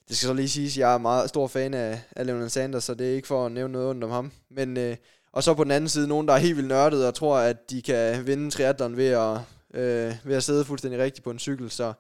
[0.08, 2.84] Det skal så lige siges, at jeg er meget stor fan af, af Lionel Sanders,
[2.84, 4.32] så det er ikke for at nævne noget ondt om ham.
[4.50, 4.96] Men, øh,
[5.32, 7.70] og så på den anden side, nogen, der er helt vildt nørdet og tror, at
[7.70, 9.38] de kan vinde triathlon ved at,
[9.74, 11.72] øh, ved at sidde fuldstændig rigtigt på en cykel.
[11.72, 11.94] Så,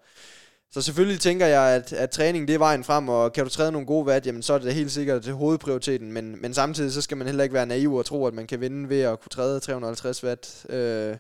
[0.71, 3.71] så selvfølgelig tænker jeg, at, at træning det er vejen frem, og kan du træde
[3.71, 6.11] nogle gode watt, jamen så er det helt sikkert til hovedprioriteten.
[6.11, 8.61] Men, men samtidig så skal man heller ikke være naiv og tro, at man kan
[8.61, 10.65] vinde ved at kunne træde 350 watt.
[10.69, 11.15] Øh,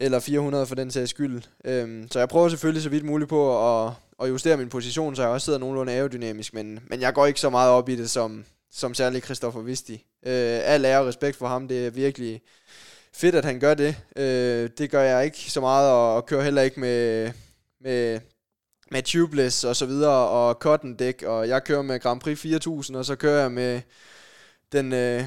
[0.00, 1.42] eller 400 for den sags skyld.
[1.64, 5.22] Øhm, så jeg prøver selvfølgelig så vidt muligt på at, at justere min position, så
[5.22, 8.10] jeg også sidder nogenlunde aerodynamisk, men, men jeg går ikke så meget op i det
[8.10, 9.94] som, som særlig Christoffer Visti.
[10.26, 12.42] Øh, al ære og respekt for ham, det er virkelig
[13.12, 13.96] fedt, at han gør det.
[14.16, 17.30] Øh, det gør jeg ikke så meget, og, og kører heller ikke med,
[17.80, 18.20] med,
[18.90, 22.96] med tubeless og så videre, og cotton dæk, og jeg kører med Grand Prix 4000,
[22.96, 23.80] og så kører jeg med
[24.72, 25.24] den, øh,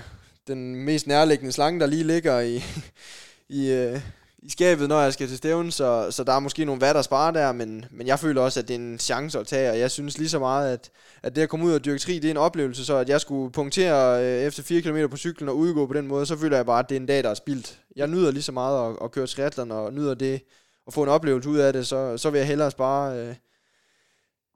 [0.48, 2.64] den mest nærliggende slange, der lige ligger i,
[3.60, 4.02] i, øh,
[4.46, 7.02] i skabet, når jeg skal til stævnen, så, så der er måske nogle vatter der
[7.02, 9.80] spare der, men, men jeg føler også, at det er en chance at tage, og
[9.80, 10.92] jeg synes lige så meget, at,
[11.24, 13.22] at det at komme ud og dyrke tri, det er en oplevelse, så at jeg
[13.22, 16.58] skulle punktere øh, efter 4 km på cyklen og udgå på den måde, så føler
[16.58, 17.80] jeg bare, at det er en dag, der er spildt.
[17.96, 20.42] Jeg nyder lige så meget at, at køre triathlon, og nyder det,
[20.88, 23.18] at få en oplevelse ud af det, så, så vil jeg hellere spare...
[23.18, 23.36] Øh,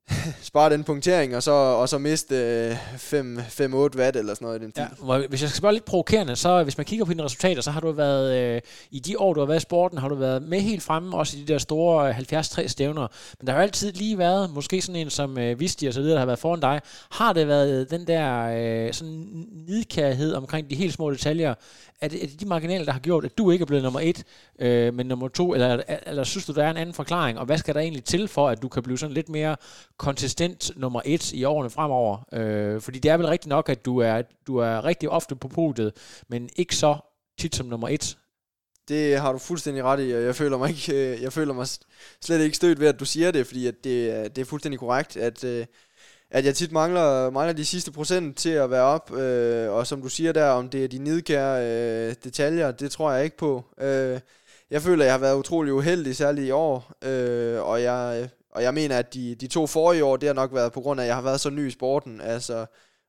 [0.42, 4.64] spare den punktering, og så, og så miste øh, 5-8 watt eller sådan noget i
[4.64, 4.84] den tid.
[5.08, 7.72] Ja, hvis jeg skal spørge lidt provokerende, så hvis man kigger på dine resultater, så
[7.72, 10.42] har du været, øh, i de år, du har været i sporten, har du været
[10.42, 13.08] med helt fremme, også i de der store 73 stævner.
[13.40, 16.02] Men der har jo altid lige været, måske sådan en som øh, Visti og så
[16.02, 16.82] videre, der har været foran dig.
[17.12, 18.48] Har det været den der
[18.88, 21.54] øh, sådan nidkærhed omkring de helt små detaljer,
[22.02, 24.00] er det, er det de marginaler, der har gjort, at du ikke er blevet nummer
[24.00, 24.24] et,
[24.60, 27.58] øh, men nummer to, eller, eller synes du, der er en anden forklaring, og hvad
[27.58, 29.56] skal der egentlig til for, at du kan blive sådan lidt mere
[29.98, 32.18] konsistent nummer et i årene fremover?
[32.34, 35.48] Øh, fordi det er vel rigtigt nok, at du er, du er rigtig ofte på
[35.48, 36.98] podiet, men ikke så
[37.40, 38.18] tit som nummer et.
[38.88, 41.68] Det har du fuldstændig ret i, og jeg føler mig, ikke, øh, jeg føler mig
[42.22, 44.80] slet ikke stødt ved, at du siger det, fordi at det, øh, det er fuldstændig
[44.80, 45.66] korrekt, at øh,
[46.32, 50.02] at jeg tit mangler, mangler de sidste procent til at være op, øh, og som
[50.02, 53.66] du siger der, om det er de nidkære øh, detaljer, det tror jeg ikke på.
[53.82, 54.20] Øh,
[54.72, 58.64] jeg føler, at jeg har været utrolig uheldig, særligt i år, øh, og, jeg, og
[58.64, 61.04] jeg mener, at de, de to forrige år, det har nok været på grund af,
[61.04, 62.22] at jeg har været så ny i sporten.
[62.22, 62.66] Altså,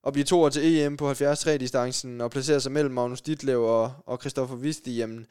[0.06, 4.18] at blive to til EM på 73-distancen og placere sig mellem Magnus Ditlev og, og
[4.20, 5.26] Christoffer Visti, jamen,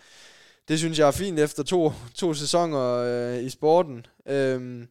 [0.68, 4.06] det synes jeg er fint efter to, to sæsoner øh, i sporten.
[4.28, 4.86] Øh,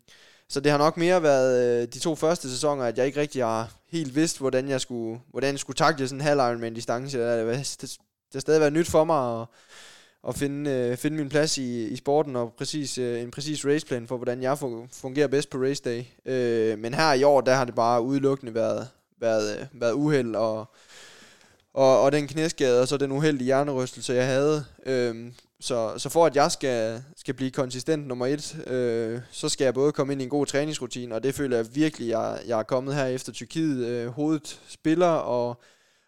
[0.48, 3.44] så det har nok mere været øh, de to første sæsoner, at jeg ikke rigtig
[3.44, 7.18] har helt vidst, hvordan jeg skulle, hvordan jeg skulle takle sådan en halv Ironman distance.
[7.18, 7.98] Det, det, det
[8.32, 9.46] har stadig været nyt for mig at,
[10.28, 14.06] at finde, øh, finde min plads i, i sporten og præcis, øh, en præcis raceplan
[14.06, 14.58] for, hvordan jeg
[14.92, 16.04] fungerer bedst på race day.
[16.26, 18.88] Øh, men her i år, der har det bare udelukkende været,
[19.20, 20.66] været, øh, været uheld og,
[21.74, 24.64] og, og den knæskade, og så den uheldige hjernerystelse, jeg havde.
[24.86, 29.64] Øh, så, så for at jeg skal, skal blive konsistent nummer et, øh, så skal
[29.64, 32.58] jeg både komme ind i en god træningsrutine, og det føler jeg virkelig, jeg, jeg
[32.58, 33.86] er kommet her efter Tyrkiet.
[33.86, 35.60] Øh, hovedet spiller, og,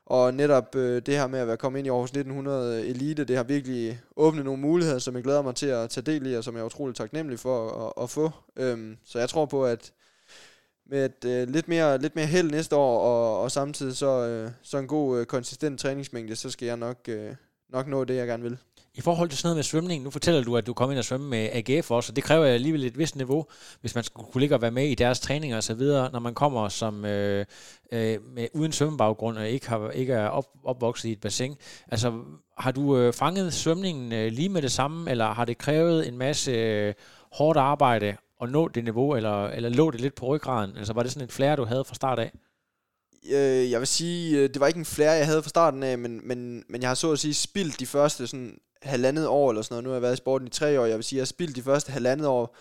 [0.06, 3.36] og netop øh, det her med at være kommet ind i Aarhus 1900 Elite, det
[3.36, 6.44] har virkelig åbnet nogle muligheder, som jeg glæder mig til at tage del i, og
[6.44, 8.30] som jeg er utrolig taknemmelig for at, at få.
[8.56, 9.92] Øhm, så jeg tror på, at
[10.86, 14.50] med et øh, lidt mere, lidt mere held næste år, og, og samtidig så, øh,
[14.62, 17.34] så en god, øh, konsistent træningsmængde, så skal jeg nok, øh,
[17.68, 18.58] nok nå det, jeg gerne vil.
[18.98, 21.04] I forhold til sådan noget med svømning, nu fortæller du, at du kom ind og
[21.04, 23.46] svømme med AGF også, og det kræver alligevel et vist niveau,
[23.80, 26.20] hvis man skulle kunne ligge og være med i deres træninger og så videre, når
[26.20, 27.46] man kommer som øh,
[27.92, 31.56] øh, med, uden svømmebaggrund og ikke, har, ikke er op, opvokset i et bassin.
[31.88, 32.12] Altså,
[32.58, 36.18] har du øh, fanget svømningen øh, lige med det samme, eller har det krævet en
[36.18, 36.94] masse øh,
[37.32, 40.76] hårdt arbejde at nå det niveau, eller, eller lå det lidt på ryggraden?
[40.76, 42.32] Altså, var det sådan et flere, du havde fra start af?
[43.30, 45.98] Øh, jeg vil sige, øh, det var ikke en flere, jeg havde fra starten af,
[45.98, 49.62] men, men, men jeg har så at sige spildt de første sådan halvandet år eller
[49.62, 49.84] sådan noget.
[49.84, 50.86] Nu har jeg været i sporten i tre år.
[50.86, 52.56] Jeg vil sige, jeg har spildt de første halvandet år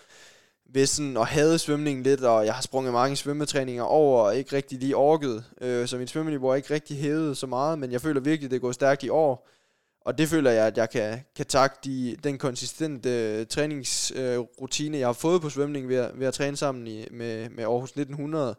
[0.72, 4.56] ved sådan at have svømningen lidt, og jeg har sprunget mange svømmetræninger over, og ikke
[4.56, 5.44] rigtig lige orket.
[5.60, 8.60] Øh, så mit svømmeniveau er ikke rigtig hævet så meget, men jeg føler virkelig, det
[8.60, 9.48] går stærkt i år.
[10.00, 15.00] Og det føler jeg, at jeg kan, kan takke de, den konsistente øh, træningsrutine, øh,
[15.00, 18.56] jeg har fået på svømning ved ved at træne sammen i, med, med Aarhus 1900.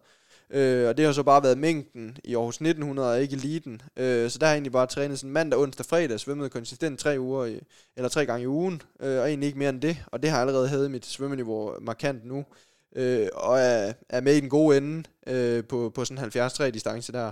[0.52, 3.82] Øh, og det har så bare været mængden i Aarhus 1900 og ikke eliten.
[3.98, 7.20] Øh, så der har jeg egentlig bare trænet sådan mandag, onsdag, fredag, svømmet konsistent tre
[7.20, 7.60] uger, i,
[7.98, 9.98] eller tre gange i ugen, øh, og egentlig ikke mere end det.
[10.08, 12.46] Og det har allerede hævet mit svømmeniveau markant nu.
[12.96, 17.12] Øh, og er, er med i den gode ende øh, på, på sådan 70-3 distance
[17.12, 17.32] der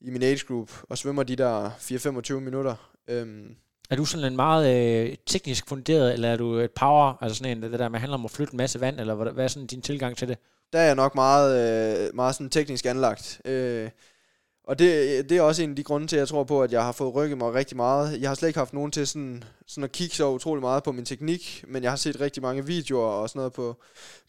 [0.00, 2.92] i min age group, og svømmer de der 4-25 minutter.
[3.08, 3.26] Øh,
[3.90, 7.56] er du sådan en meget øh, teknisk funderet, eller er du et power, altså sådan
[7.56, 9.48] en, det der med handler om at flytte en masse vand, eller hvad, hvad er
[9.48, 10.38] sådan din tilgang til det?
[10.76, 11.50] Der er jeg nok meget,
[12.06, 13.40] øh, meget sådan teknisk anlagt.
[13.44, 13.90] Øh,
[14.64, 16.72] og det, det er også en af de grunde til, at jeg tror på, at
[16.72, 18.20] jeg har fået rykket mig rigtig meget.
[18.20, 20.92] Jeg har slet ikke haft nogen til sådan, sådan at kigge så utrolig meget på
[20.92, 23.76] min teknik, men jeg har set rigtig mange videoer og sådan noget på,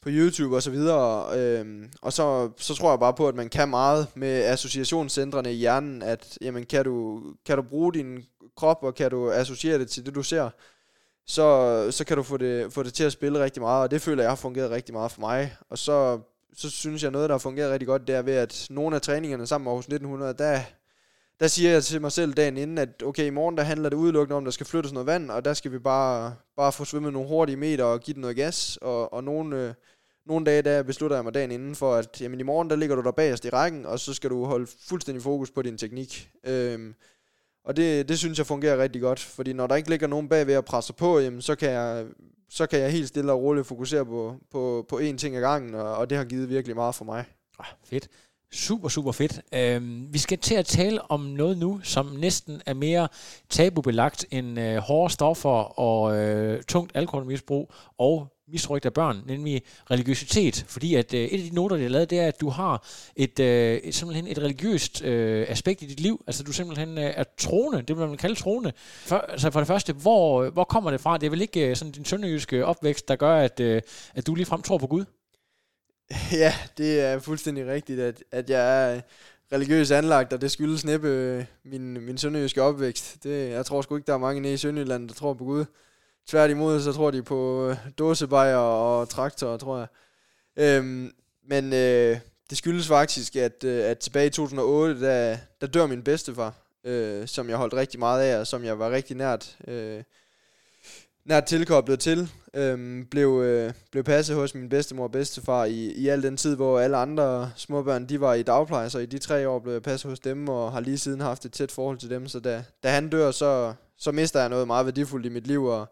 [0.02, 1.38] på YouTube og så videre.
[1.40, 5.56] Øhm, og så, så tror jeg bare på, at man kan meget med associationscentrene i
[5.56, 8.26] hjernen, at jamen, kan, du, kan du bruge din
[8.58, 10.50] krop, og kan du associere det til det, du ser,
[11.28, 14.02] så, så kan du få det, få det til at spille rigtig meget, og det
[14.02, 15.56] føler jeg har fungeret rigtig meget for mig.
[15.70, 16.20] Og så,
[16.58, 19.02] så synes jeg noget, der har fungeret rigtig godt, det er ved, at nogle af
[19.02, 20.62] træningerne sammen med Aarhus 1900, der,
[21.40, 23.98] der siger jeg til mig selv dagen inden, at okay, i morgen der handler det
[23.98, 26.86] udelukkende om, at der skal flyttes noget vand, og der skal vi bare, bare få
[26.86, 29.74] svømmet nogle hurtige meter og give den noget gas, og, og nogle, øh,
[30.26, 32.96] nogle dage, der beslutter jeg mig dagen inden for, at jamen, i morgen der ligger
[32.96, 36.30] du der bagerst i rækken, og så skal du holde fuldstændig fokus på din teknik.
[36.44, 36.96] Øhm,
[37.64, 40.58] og det, det synes jeg fungerer rigtig godt, fordi når der ikke ligger nogen bagved
[40.58, 42.06] og presser på, jamen, så, kan jeg,
[42.50, 45.76] så kan jeg helt stille og roligt fokusere på, på, på én ting ad gangen,
[45.76, 47.26] og, og det har givet virkelig meget for mig.
[47.60, 48.08] Ah, fedt.
[48.54, 49.42] Super, super fedt.
[49.54, 53.08] Øhm, vi skal til at tale om noget nu, som næsten er mere
[53.50, 60.66] tabubelagt end øh, hårde stoffer og øh, tungt alkoholmisbrug og misrygt af børn, nemlig religiøsitet.
[60.68, 62.88] Fordi at øh, et af de noter, jeg har lavet, det er, at du har
[63.16, 66.24] et, øh, et, simpelthen et religiøst øh, aspekt i dit liv.
[66.28, 68.72] Altså du simpelthen øh, er troende, det vil man kalde troende.
[69.06, 71.18] For, altså for det første, hvor, øh, hvor kommer det fra?
[71.18, 73.82] Det er vel ikke øh, sådan din sønderjyske opvækst, der gør, at, øh,
[74.16, 75.06] at du ligefrem tror på Gud?
[76.32, 79.02] Ja, det er fuldstændig rigtigt, at, at jeg er øh,
[79.52, 83.24] religiøs anlagt, og det skyldes næppe øh, min, min sønderjyske opvækst.
[83.24, 85.66] Det, jeg tror sgu ikke, der er mange nede i Sønderjylland, der tror på Gud.
[86.28, 89.88] Tværtimod, så tror de på øh, dåsebajer og traktorer, tror jeg.
[90.58, 91.12] Øhm,
[91.48, 96.04] men øh, det skyldes faktisk, at, øh, at tilbage i 2008, der, der dør min
[96.04, 96.54] bedstefar,
[96.84, 100.04] øh, som jeg holdt rigtig meget af, og som jeg var rigtig nært, øh,
[101.28, 102.32] nært tilkoblet til.
[102.54, 106.56] Øhm, blev, øh, blev passet hos min bedstemor og bedstefar i, i al den tid,
[106.56, 109.82] hvor alle andre småbørn de var i dagpleje, så i de tre år blev jeg
[109.82, 112.28] passet hos dem, og har lige siden haft et tæt forhold til dem.
[112.28, 115.64] Så da, da han dør, så, så mister jeg noget meget værdifuldt i mit liv,
[115.64, 115.88] og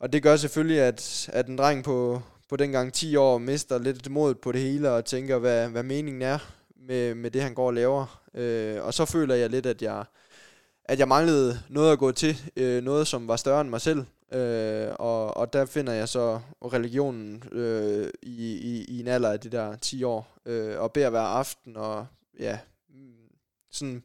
[0.00, 4.10] og det gør selvfølgelig, at, at en dreng på, på dengang 10 år mister lidt
[4.10, 6.38] modet på det hele og tænker, hvad, hvad meningen er
[6.86, 8.20] med, med det, han går og laver.
[8.34, 10.04] Øh, og så føler jeg lidt, at jeg,
[10.84, 14.04] at jeg manglede noget at gå til, øh, noget som var større end mig selv.
[14.32, 19.40] Øh, og, og der finder jeg så religionen øh, i, i, i en alder af
[19.40, 22.06] de der 10 år, øh, og beder hver aften, og
[22.38, 22.58] ja,
[23.70, 24.02] sådan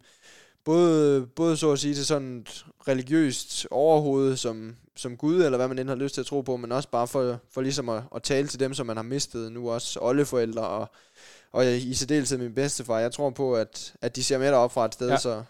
[0.64, 5.68] både, både så at sige til sådan et religiøst overhoved, som, som Gud, eller hvad
[5.68, 8.04] man end har lyst til at tro på, men også bare for, for ligesom at,
[8.16, 10.88] at tale til dem, som man har mistet nu, også oldeforældre, og,
[11.52, 13.00] og i særdeleshed min bedstefar.
[13.00, 15.18] Jeg tror på, at, at de ser med op fra et sted, ja.
[15.18, 15.44] så...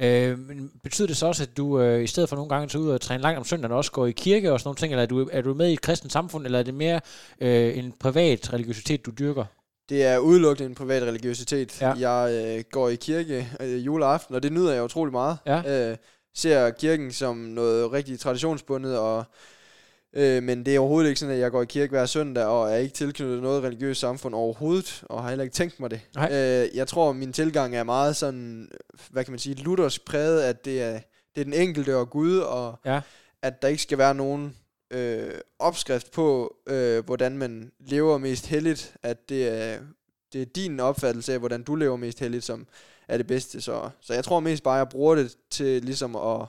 [0.00, 2.70] Øh, men betyder det så også, at du øh, i stedet for nogle gange at
[2.70, 4.92] tage ud og træne langt om søndagen, også går i kirke og sådan nogle ting,
[4.92, 7.00] eller er du, er du med i et kristent samfund, eller er det mere
[7.40, 9.44] øh, en privat religiøsitet, du dyrker?
[9.88, 11.82] Det er udelukkende en privat religiøsitet.
[11.82, 11.92] Ja.
[11.92, 15.38] Jeg øh, går i kirke øh, juleaften, og det nyder jeg utrolig meget.
[15.46, 15.90] Ja.
[15.90, 15.96] Øh,
[16.34, 19.24] ser kirken som noget rigtig traditionsbundet, og,
[20.12, 22.70] øh, men det er overhovedet ikke sådan, at jeg går i kirke hver søndag, og
[22.72, 26.00] er ikke tilknyttet noget religiøst samfund overhovedet, og har heller ikke tænkt mig det.
[26.14, 26.28] Nej.
[26.32, 28.68] Øh, jeg tror, min tilgang er meget sådan,
[29.10, 30.92] hvad kan man sige, luthersk præget, at det er,
[31.34, 33.00] det er den enkelte og Gud, og Ja.
[33.42, 34.56] at der ikke skal være nogen
[34.90, 39.78] øh, opskrift på, øh, hvordan man lever mest heldigt, at det er,
[40.32, 42.66] det er din opfattelse af, hvordan du lever mest heldigt, som
[43.08, 43.60] er det bedste.
[43.60, 46.46] Så, så jeg tror mest bare, at jeg bruger det til ligesom at,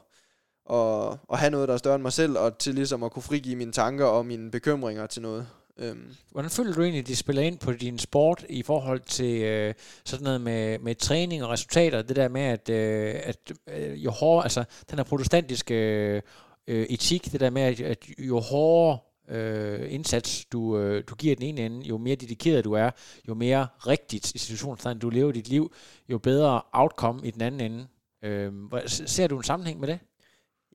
[0.70, 3.24] og, og have noget, der er større end mig selv, og til ligesom at kunne
[3.24, 5.48] frigive mine tanker og mine bekymringer til noget.
[5.78, 9.42] Øhm, Hvordan føler du egentlig, at de spiller ind på din sport i forhold til
[9.42, 9.74] øh,
[10.06, 12.02] sådan noget med, med træning og resultater?
[12.02, 16.22] Det der med, at, øh, at øh, jo hårdere, altså den her protestantiske øh,
[16.68, 18.98] øh, etik, det der med, at, at jo hårdere
[19.30, 22.90] øh, indsats du, øh, du giver den ene ende, jo mere dedikeret du er,
[23.28, 25.72] jo mere rigtigt i situationstegn du lever dit liv,
[26.10, 27.88] jo bedre outcome i den anden ende.
[28.24, 30.00] Øh, hvor- ser du en sammenhæng med det?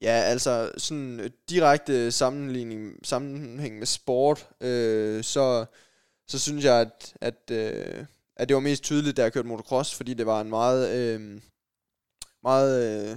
[0.04, 5.64] Ja, altså sådan øh, direkte sammenligning, sammenhæng med sport, øh, så,
[6.28, 8.04] så synes jeg, at, at, øh,
[8.36, 11.40] at det var mest tydeligt, da jeg kørte motocross, fordi det var en meget, øh,
[12.42, 13.16] meget øh,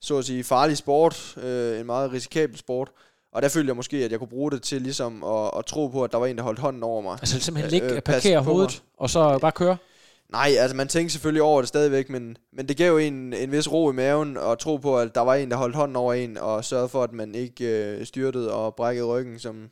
[0.00, 2.90] så at sige, farlig sport, øh, en meget risikabel sport.
[3.32, 5.88] Og der følte jeg måske, at jeg kunne bruge det til ligesom at, at tro
[5.88, 7.12] på, at der var en, der holdt hånden over mig.
[7.12, 9.76] Altså simpelthen ligge, øh, øh, parkere hovedet, og så bare køre?
[10.32, 13.72] Nej, altså man tænkte selvfølgelig over det stadigvæk, men, men det gav en, en vis
[13.72, 16.38] ro i maven og tro på, at der var en, der holdt hånden over en
[16.38, 19.70] og sørgede for, at man ikke øh, styrtede og brækkede ryggen, som,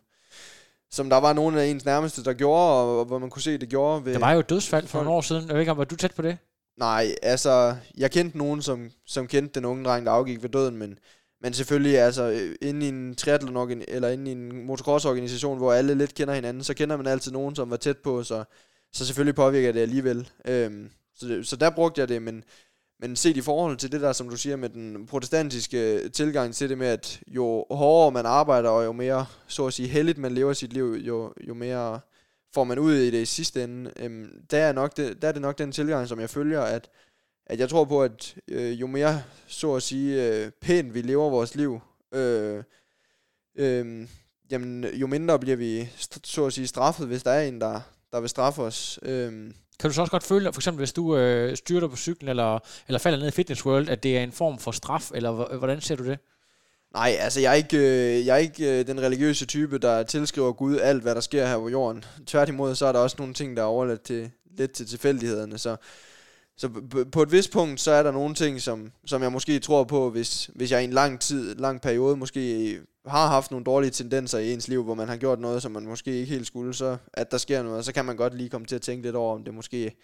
[0.90, 3.58] som der var nogle af ens nærmeste, der gjorde, og, og hvor man kunne se,
[3.58, 4.04] det gjorde.
[4.04, 5.46] Ved, Der var jo et dødsfald for nogle år siden.
[5.46, 6.38] Jeg ved ikke, om var du tæt på det?
[6.78, 10.76] Nej, altså, jeg kendte nogen, som, som kendte den unge dreng, der afgik ved døden,
[10.76, 10.98] men,
[11.42, 15.94] men selvfølgelig, altså, øh, inde i en triathlon eller inde i en motocross-organisation, hvor alle
[15.94, 18.44] lidt kender hinanden, så kender man altid nogen, som var tæt på, så,
[18.92, 20.28] så selvfølgelig påvirker det alligevel.
[20.44, 22.44] Øhm, så, det, så der brugte jeg det, men,
[23.00, 26.54] men set i forhold til det der, som du siger, med den protestantiske øh, tilgang
[26.54, 30.18] til det med, at jo hårdere man arbejder, og jo mere, så at sige, heldigt
[30.18, 32.00] man lever sit liv, jo, jo mere
[32.54, 33.92] får man ud i det i sidste ende.
[33.96, 36.90] Øhm, der, er nok det, der er det nok den tilgang, som jeg følger, at,
[37.46, 41.30] at jeg tror på, at øh, jo mere, så at sige, øh, pænt vi lever
[41.30, 41.80] vores liv,
[42.14, 42.62] øh,
[43.56, 44.08] øh,
[44.50, 45.88] jamen, jo mindre bliver vi,
[46.24, 47.80] så at sige, straffet, hvis der er en, der,
[48.12, 48.98] der vil straffe os.
[49.02, 49.32] Øh,
[49.80, 52.58] Kan du så også godt føle, for eksempel hvis du øh, styrter på cyklen, eller,
[52.88, 55.80] eller falder ned i Fitness World, at det er en form for straf, eller hvordan
[55.80, 56.18] ser du det?
[56.94, 60.52] Nej, altså jeg er ikke, øh, jeg er ikke øh, den religiøse type, der tilskriver
[60.52, 62.04] Gud alt, hvad der sker her på jorden.
[62.26, 65.58] Tværtimod, så er der også nogle ting, der er overladt til, lidt til tilfældighederne.
[65.58, 65.76] Så,
[66.60, 66.68] så
[67.12, 70.10] på et vist punkt, så er der nogle ting, som, som jeg måske tror på,
[70.10, 74.38] hvis, hvis jeg i en lang tid, lang periode måske har haft nogle dårlige tendenser
[74.38, 76.96] i ens liv, hvor man har gjort noget, som man måske ikke helt skulle, så
[77.12, 79.34] at der sker noget, så kan man godt lige komme til at tænke lidt over,
[79.34, 79.96] om det måske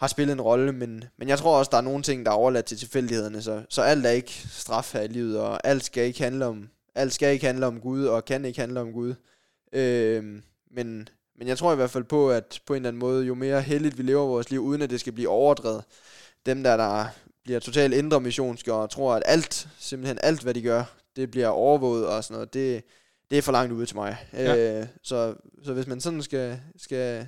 [0.00, 2.36] har spillet en rolle, men, men jeg tror også, der er nogle ting, der er
[2.36, 6.04] overladt til tilfældighederne, så, så alt er ikke straf her i livet, og alt skal
[6.04, 9.14] ikke handle om, alt skal ikke handle om Gud, og kan ikke handle om Gud.
[9.72, 11.08] Øh, men,
[11.38, 13.62] men jeg tror i hvert fald på, at på en eller anden måde, jo mere
[13.62, 15.84] heldigt vi lever vores liv, uden at det skal blive overdrevet,
[16.46, 17.06] dem der, der
[17.44, 20.84] bliver totalt indre missionske, og tror, at alt, simpelthen alt, hvad de gør,
[21.16, 22.84] det bliver overvåget og sådan noget, det,
[23.30, 24.16] det er for langt ude til mig.
[24.32, 24.80] Ja.
[24.80, 27.26] Øh, så, så hvis man sådan skal, skal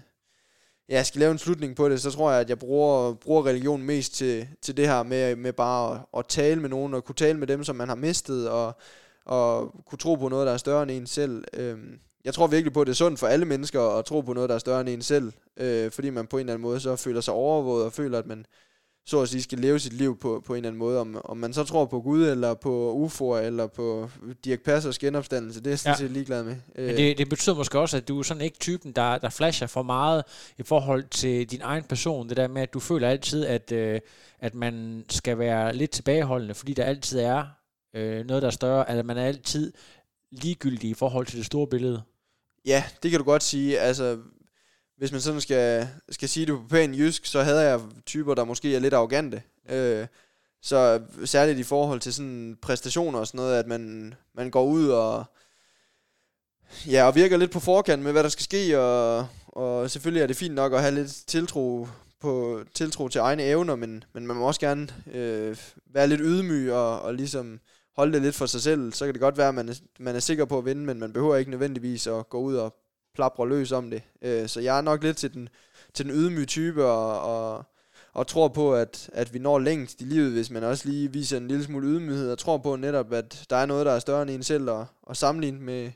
[0.89, 3.83] ja, skal lave en slutning på det, så tror jeg, at jeg bruger, bruger religion
[3.83, 7.15] mest til, til det her med, med bare at, at tale med nogen, og kunne
[7.15, 8.73] tale med dem, som man har mistet, og,
[9.25, 11.45] og kunne tro på noget, der er større end en selv.
[11.53, 14.33] Øhm, jeg tror virkelig på, at det er sundt for alle mennesker at tro på
[14.33, 16.81] noget, der er større end en selv, øh, fordi man på en eller anden måde
[16.81, 18.47] så føler sig overvåget, og føler, at man
[19.07, 20.99] så at sige skal leve sit liv på, på en eller anden måde.
[21.01, 24.11] Om, om man så tror på Gud, eller på UFO'er, eller på
[24.45, 25.97] Dirk Passers genopstandelse, det er jeg sådan Ja.
[25.97, 26.57] set ligeglad med.
[26.77, 29.29] Øh, Men det, det betyder måske også, at du er sådan ikke typen, der, der
[29.29, 30.25] flasher for meget
[30.59, 32.29] i forhold til din egen person.
[32.29, 34.01] Det der med, at du føler altid, at, øh,
[34.41, 37.45] at man skal være lidt tilbageholdende, fordi der altid er
[37.97, 38.89] øh, noget, der er større.
[38.91, 39.73] At man er altid
[40.33, 42.03] ligegyldig i forhold til det store billede.
[42.65, 43.79] Ja, det kan du godt sige.
[43.79, 44.19] Altså,
[44.97, 48.45] hvis man sådan skal, skal sige det på pæn jysk, så havde jeg typer, der
[48.45, 49.43] måske er lidt arrogante.
[49.69, 50.07] Øh,
[50.63, 54.89] så særligt i forhold til sådan præstationer og sådan noget, at man, man går ud
[54.89, 55.25] og,
[56.87, 60.27] ja, og virker lidt på forkant med, hvad der skal ske, og, og selvfølgelig er
[60.27, 61.89] det fint nok at have lidt tiltro,
[62.21, 65.57] på, tiltro til egne evner, men, men man må også gerne øh,
[65.87, 67.61] være lidt ydmyg og, og ligesom
[67.97, 68.93] holde det lidt for sig selv.
[68.93, 70.99] Så kan det godt være, at man er, man er sikker på at vinde, men
[70.99, 72.77] man behøver ikke nødvendigvis at gå ud og
[73.15, 74.03] plapre løs om det.
[74.23, 75.49] Øh, så jeg er nok lidt til den,
[75.95, 77.65] til den ydmyge type, og, og,
[78.13, 81.37] og tror på, at, at vi når længst i livet, hvis man også lige viser
[81.37, 84.23] en lille smule ydmyghed, og tror på netop, at der er noget, der er større
[84.23, 85.91] end en selv, og, og sammenlignet med,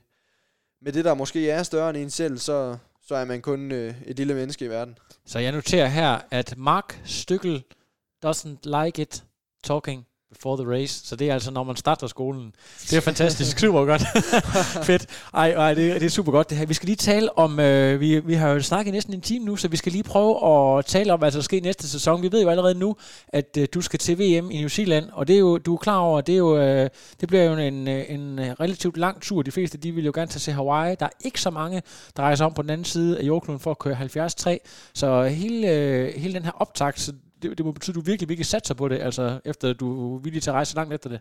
[0.83, 2.77] med det, der måske er større end en selv, så,
[3.07, 4.99] så er man kun øh, et lille menneske i verden.
[5.27, 7.65] Så jeg noterer her, at Mark Stykkel
[8.27, 9.25] doesn't like it
[9.65, 11.07] talking before the race.
[11.07, 12.55] Så det er altså, når man starter skolen.
[12.91, 13.59] Det er fantastisk.
[13.59, 14.03] super godt.
[14.87, 15.07] Fedt.
[15.35, 16.67] Ej, ej det, det, er super godt det her.
[16.67, 19.57] Vi skal lige tale om, øh, vi, vi har jo snakket næsten en time nu,
[19.57, 22.23] så vi skal lige prøve at tale om, hvad der skal ske næste sæson.
[22.23, 22.97] Vi ved jo allerede nu,
[23.29, 25.79] at øh, du skal til VM i New Zealand, og det er jo, du er
[25.79, 29.43] klar over, det, er jo, øh, det bliver jo en, en relativt lang tur.
[29.43, 30.97] De fleste, de vil jo gerne tage til Hawaii.
[31.01, 31.83] Der er ikke så mange,
[32.17, 34.61] der rejser om på den anden side af jordkloden for at køre 73.
[34.95, 37.01] Så hele, øh, hele den her optakt,
[37.45, 40.21] det, det må betyde, at du virkelig, virkelig satser på det, altså efter du er
[40.21, 41.21] villig til at rejse langt efter det.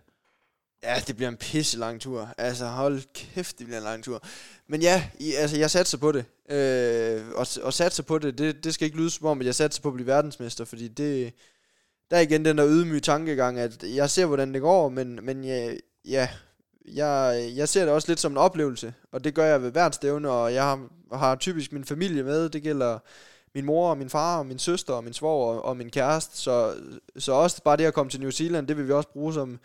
[0.84, 2.30] Ja, det bliver en pisse lang tur.
[2.38, 4.24] Altså, hold kæft, det bliver en lang tur.
[4.68, 6.26] Men ja, I, altså, jeg satser på det.
[6.50, 9.56] Øh, og, og satser på det, det, det skal ikke lyde som om, at jeg
[9.56, 11.34] satser på at blive verdensmester, fordi det,
[12.12, 15.44] der er igen den der ydmyge tankegang, at jeg ser, hvordan det går, men, men
[15.44, 15.74] ja,
[16.06, 16.30] ja
[16.86, 19.96] jeg, jeg ser det også lidt som en oplevelse, og det gør jeg ved hvert
[19.96, 23.00] stævne, og jeg har, har typisk min familie med, det gælder
[23.56, 26.38] min mor og min far og min søster og min svoger og, og min kæreste.
[26.38, 26.76] Så,
[27.18, 29.60] så også bare det at komme til New Zealand, det vil vi også bruge som,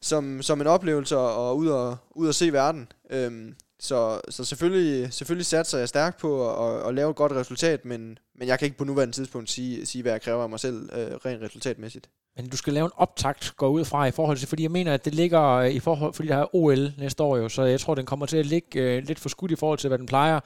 [0.00, 2.92] som, som en oplevelse og ud og, ud og se verden.
[3.10, 7.84] Øhm, så, så selvfølgelig, selvfølgelig satser jeg stærkt på at, at lave et godt resultat,
[7.84, 10.60] men, men jeg kan ikke på nuværende tidspunkt sige, sige hvad jeg kræver af mig
[10.60, 12.08] selv øh, rent resultatmæssigt.
[12.36, 14.94] Men du skal lave en optakt, gå ud fra i forhold til, fordi jeg mener,
[14.94, 17.80] at det ligger øh, i forhold, fordi der er OL næste år jo, så jeg
[17.80, 20.06] tror, den kommer til at ligge øh, lidt for skudt i forhold til, hvad den
[20.06, 20.40] plejer.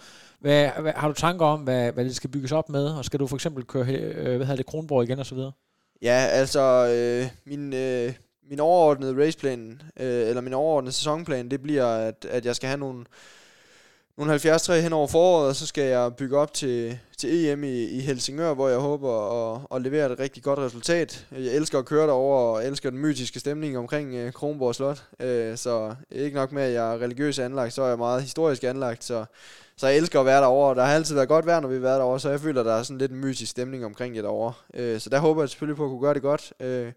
[0.44, 3.20] Hvad, hvad, har du tanker om, hvad, hvad det skal bygges op med, og skal
[3.20, 5.52] du for eksempel køre, øh, hvad hedder det, Kronborg igen og så videre?
[6.02, 6.60] Ja, altså,
[6.94, 8.12] øh, min, øh,
[8.50, 12.78] min overordnede raceplan, øh, eller min overordnede sæsonplan, det bliver, at, at jeg skal have
[12.78, 13.04] nogle,
[14.16, 17.82] nogle 73 hen over foråret, og så skal jeg bygge op til, til EM i,
[17.84, 19.10] i Helsingør, hvor jeg håber
[19.54, 21.26] at, at levere et rigtig godt resultat.
[21.32, 25.04] Jeg elsker at køre derover og elsker den mytiske stemning omkring uh, Kronborg Slot.
[25.20, 28.64] Uh, så ikke nok med, at jeg er religiøs anlagt, så er jeg meget historisk
[28.64, 29.24] anlagt, så,
[29.76, 30.74] så jeg elsker at være derover.
[30.74, 32.66] Der har altid været godt vejr, når vi har været derover, så jeg føler, at
[32.66, 34.52] der er sådan lidt en mytisk stemning omkring det derovre.
[34.78, 36.52] Uh, så der håber jeg selvfølgelig på at kunne gøre det godt.
[36.60, 36.92] Uh,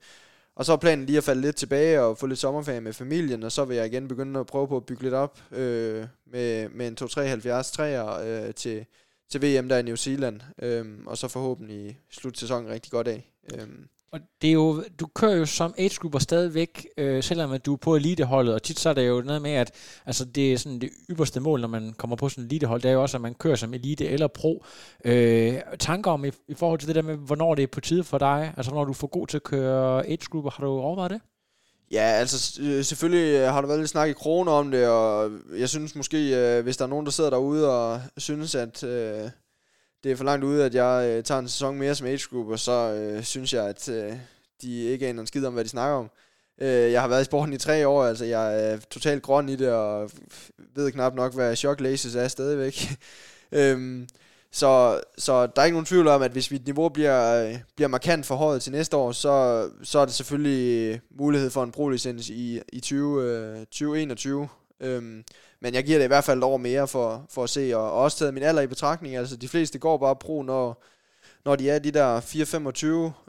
[0.57, 3.43] og så er planen lige at falde lidt tilbage og få lidt sommerferie med familien,
[3.43, 6.69] og så vil jeg igen begynde at prøve på at bygge lidt op øh, med,
[6.69, 8.85] med en 273 træer øh, til,
[9.29, 13.31] til VM der i New Zealand, øh, og så forhåbentlig slutte sæsonen rigtig godt af.
[13.53, 13.67] Øh.
[14.11, 17.73] Og det er jo, du kører jo som age grupper stadigvæk, øh, selvom at du
[17.73, 19.71] er på eliteholdet, og tit så er det jo noget med, at
[20.05, 22.89] altså det er sådan det ypperste mål, når man kommer på sådan et elitehold, det
[22.89, 24.65] er jo også, at man kører som elite eller pro.
[25.05, 28.03] Øh, tanker om i, i forhold til det der med, hvornår det er på tide
[28.03, 31.11] for dig, altså når du får god til at køre age grupper, har du overvejet
[31.11, 31.21] det?
[31.91, 35.69] Ja, altså øh, selvfølgelig har der været lidt snak i kroner om det, og jeg
[35.69, 39.29] synes måske, øh, hvis der er nogen, der sidder derude og synes, at øh,
[40.03, 42.47] det er for langt ude, at jeg øh, tager en sæson mere som age group,
[42.47, 44.13] og så øh, synes jeg, at øh,
[44.61, 46.09] de ikke aner en skid om, hvad de snakker om.
[46.61, 49.55] Øh, jeg har været i sporten i tre år, altså jeg er totalt grøn i
[49.55, 50.11] det, og
[50.75, 52.89] ved knap nok, hvad shock laces er stadigvæk.
[53.51, 54.07] øhm,
[54.51, 57.87] så, så der er ikke nogen tvivl om, at hvis mit niveau bliver, øh, bliver
[57.87, 62.61] markant forhøjet til næste år, så, så er det selvfølgelig mulighed for en pro-licens i,
[62.73, 64.47] i 20, øh, 2021.
[64.79, 65.23] Øhm,
[65.59, 67.91] men jeg giver det i hvert fald et år mere for, for at se, og,
[67.91, 69.15] og også taget min alder i betragtning.
[69.15, 70.83] Altså de fleste går bare pro, når,
[71.45, 72.19] når de er de der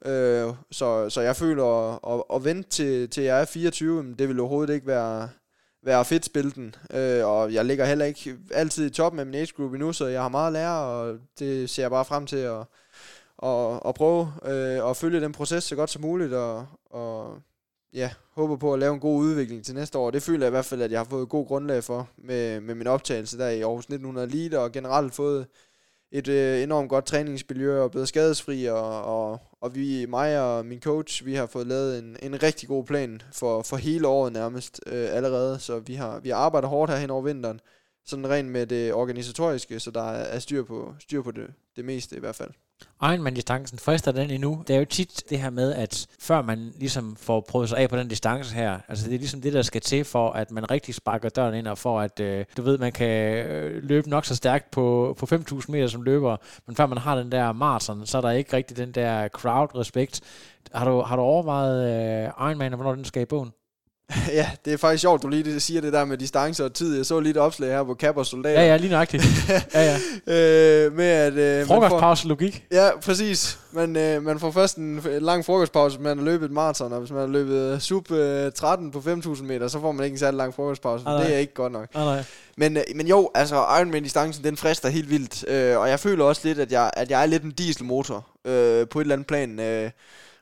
[0.05, 0.09] 4-25.
[0.09, 4.28] Øh, så, så jeg føler at, at, at vente til, til jeg er 24, det
[4.28, 5.28] vil overhovedet ikke være,
[5.82, 6.74] være fedt spille den.
[6.94, 10.07] Øh, og jeg ligger heller ikke altid i top med min age group endnu, så
[10.07, 12.61] jeg har meget at lære, og det ser jeg bare frem til at,
[13.42, 17.38] at, at prøve øh, at følge den proces så godt som muligt, og, og
[17.99, 20.11] ja, håber på at lave en god udvikling til næste år.
[20.11, 22.61] Det føler jeg i hvert fald, at jeg har fået et god grundlag for med,
[22.61, 25.46] med min optagelse der i Aarhus 1900 Elite, og generelt fået
[26.12, 30.80] et øh, enormt godt træningsmiljø og blevet skadesfri, og, og, og vi, mig og min
[30.80, 34.80] coach, vi har fået lavet en, en rigtig god plan for, for hele året nærmest
[34.86, 37.61] øh, allerede, så vi har, vi har arbejdet hårdt her hen over vinteren,
[38.05, 41.46] sådan rent med det organisatoriske, så der er styr på, styr på det,
[41.76, 42.51] det meste i hvert fald.
[43.03, 44.64] Ironman-distancen frister den endnu.
[44.68, 47.91] Det er jo tit det her med, at før man ligesom får prøvet sig af
[47.91, 50.70] på den distance her, altså det er ligesom det, der skal til for, at man
[50.70, 54.24] rigtig sparker døren ind, og for at, øh, du ved, man kan øh, løbe nok
[54.24, 58.07] så stærkt på, på 5.000 meter som løber, men før man har den der maraton,
[58.07, 60.20] så er der ikke rigtig den der crowd-respekt.
[60.74, 63.53] Har du, har du overvejet øh, Ironman, og hvornår den skal i bogen?
[64.33, 66.97] ja, det er faktisk sjovt, du lige siger det der med distance og tid.
[66.97, 68.61] Jeg så lige et opslag her på og Soldater.
[68.61, 69.25] Ja, ja, lige nøjagtigt.
[69.49, 69.97] ja, ja.
[70.87, 72.65] øh, med at, øh, Frokostpause logik.
[72.73, 73.59] Ja, præcis.
[73.73, 76.99] Man, øh, man får først en lang frokostpause, hvis man har løbet et maraton, og
[76.99, 80.19] hvis man har løbet sub øh, 13 på 5.000 meter, så får man ikke en
[80.19, 81.05] særlig lang frokostpause.
[81.07, 81.89] Ah, det er ikke godt nok.
[81.95, 82.25] Ah, nej.
[82.57, 85.49] Men, øh, men jo, altså Ironman-distancen, den frister helt vildt.
[85.49, 88.89] Øh, og jeg føler også lidt, at jeg, at jeg er lidt en dieselmotor øh,
[88.89, 89.61] på et eller andet plan.
[89.61, 89.91] Øh,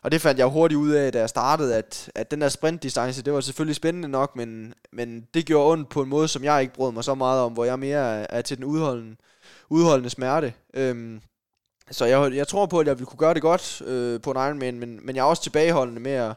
[0.07, 3.23] og det fandt jeg hurtigt ud af, da jeg startede, at, at den der sprintdistance,
[3.23, 6.63] det var selvfølgelig spændende nok, men, men det gjorde ondt på en måde, som jeg
[6.63, 9.17] ikke brød mig så meget om, hvor jeg mere er, er til den udholdende,
[9.71, 10.55] udholdende smerte.
[10.75, 11.21] Øhm,
[11.91, 14.37] så jeg, jeg tror på, at jeg ville kunne gøre det godt øh, på en
[14.37, 16.35] Ironman, men, men jeg er også tilbageholdende med at,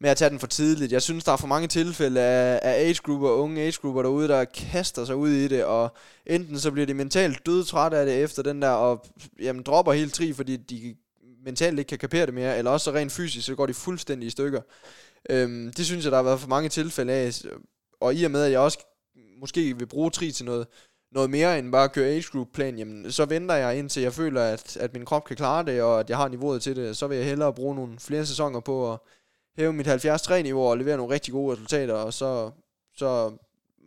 [0.00, 0.92] med at tage den for tidligt.
[0.92, 5.04] Jeg synes, der er for mange tilfælde af, af age-grupper, unge age-grupper derude, der kaster
[5.04, 5.96] sig ud i det, og
[6.26, 9.06] enten så bliver de mentalt dødtrætte af det efter den der, og
[9.40, 10.96] jamen, dropper helt tri, fordi de
[11.46, 14.26] mentalt ikke kan kapere det mere, eller også så rent fysisk, så går de fuldstændig
[14.26, 14.60] i stykker.
[15.30, 17.42] Øhm, det synes jeg, der har været for mange tilfælde af,
[18.00, 18.78] og i og med, at jeg også
[19.40, 20.66] måske vil bruge tri til noget,
[21.12, 24.12] noget mere end bare at køre age group plan, jamen, så venter jeg indtil jeg
[24.12, 26.96] føler, at, at min krop kan klare det, og at jeg har niveauet til det.
[26.96, 28.98] Så vil jeg hellere bruge nogle flere sæsoner på at
[29.56, 32.50] hæve mit 70-3-niveau og levere nogle rigtig gode resultater, og så,
[32.96, 33.36] så,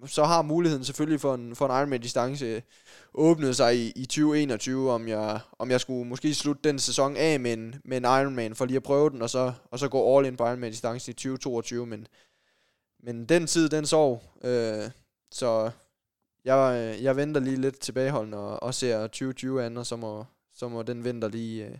[0.05, 2.61] så har muligheden selvfølgelig for en, for en Ironman-distance øh,
[3.13, 7.39] åbnet sig i, i 2021, om jeg, om jeg skulle måske slutte den sæson af
[7.39, 10.17] med en, med en Ironman, for lige at prøve den, og så, og så gå
[10.17, 12.07] all in på Ironman-distance i 2022, men,
[13.03, 14.89] men den tid, den sov, øh,
[15.31, 15.71] så
[16.45, 20.25] jeg, øh, jeg venter lige lidt tilbageholdende og, og ser 2020 an, og så må,
[20.53, 21.65] så må den vinter lige...
[21.65, 21.77] Øh,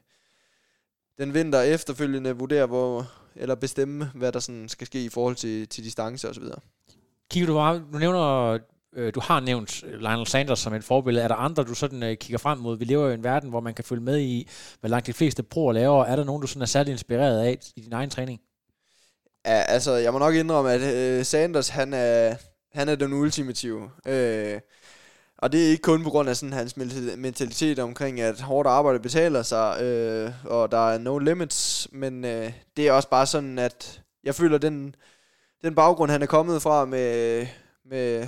[1.18, 5.68] den vinter efterfølgende vurdere, hvor, eller bestemme, hvad der sådan skal ske i forhold til,
[5.68, 6.60] til distance og så videre.
[7.32, 8.58] Kigger du bare, du nævner,
[8.94, 11.24] øh, du har nævnt øh, Lionel Sanders som et forbillede.
[11.24, 12.78] Er der andre, du sådan øh, kigger frem mod?
[12.78, 14.50] Vi lever jo i en verden, hvor man kan følge med i,
[14.80, 16.06] hvad langt de fleste proer laver.
[16.06, 18.40] Er der nogen, du sådan er særlig inspireret af i din egen træning?
[19.46, 22.36] Ja, altså, jeg må nok indrømme, at øh, Sanders, han er,
[22.74, 23.90] han er den ultimative.
[24.06, 24.60] Øh,
[25.38, 26.78] og det er ikke kun på grund af sådan hans
[27.18, 32.54] mentalitet omkring, at hårdt arbejde betaler sig, øh, og der er no limits, men øh,
[32.78, 34.96] det er også bare sådan, at jeg føler, den,
[35.64, 37.48] den baggrund, han er kommet fra med,
[37.86, 38.28] med,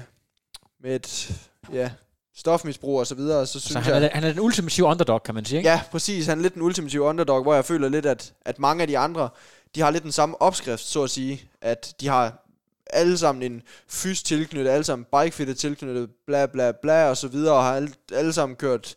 [0.81, 1.41] med et
[1.73, 1.91] ja,
[2.35, 4.03] stofmisbrug og så videre, så synes så han, jeg...
[4.03, 5.69] Er, han er den ultimative underdog, kan man sige, ikke?
[5.69, 6.27] Ja, præcis.
[6.27, 8.97] Han er lidt den ultimative underdog, hvor jeg føler lidt, at, at mange af de
[8.97, 9.29] andre,
[9.75, 12.45] de har lidt den samme opskrift, så at sige, at de har
[12.93, 17.55] alle sammen en fys tilknyttet, alle sammen bikefittet tilknyttet, bla bla bla og så videre,
[17.55, 18.95] og har alle, alle sammen kørt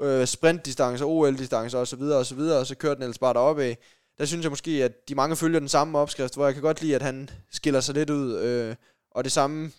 [0.00, 3.34] øh, sprintdistancer, OL-distancer og så videre og så videre, og så kører den ellers bare
[3.34, 3.78] deroppe af.
[4.18, 6.82] Der synes jeg måske, at de mange følger den samme opskrift, hvor jeg kan godt
[6.82, 8.74] lide, at han skiller sig lidt ud, øh,
[9.10, 9.72] og det samme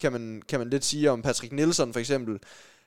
[0.00, 2.38] kan man, kan man lidt sige om Patrick Nielsen for eksempel.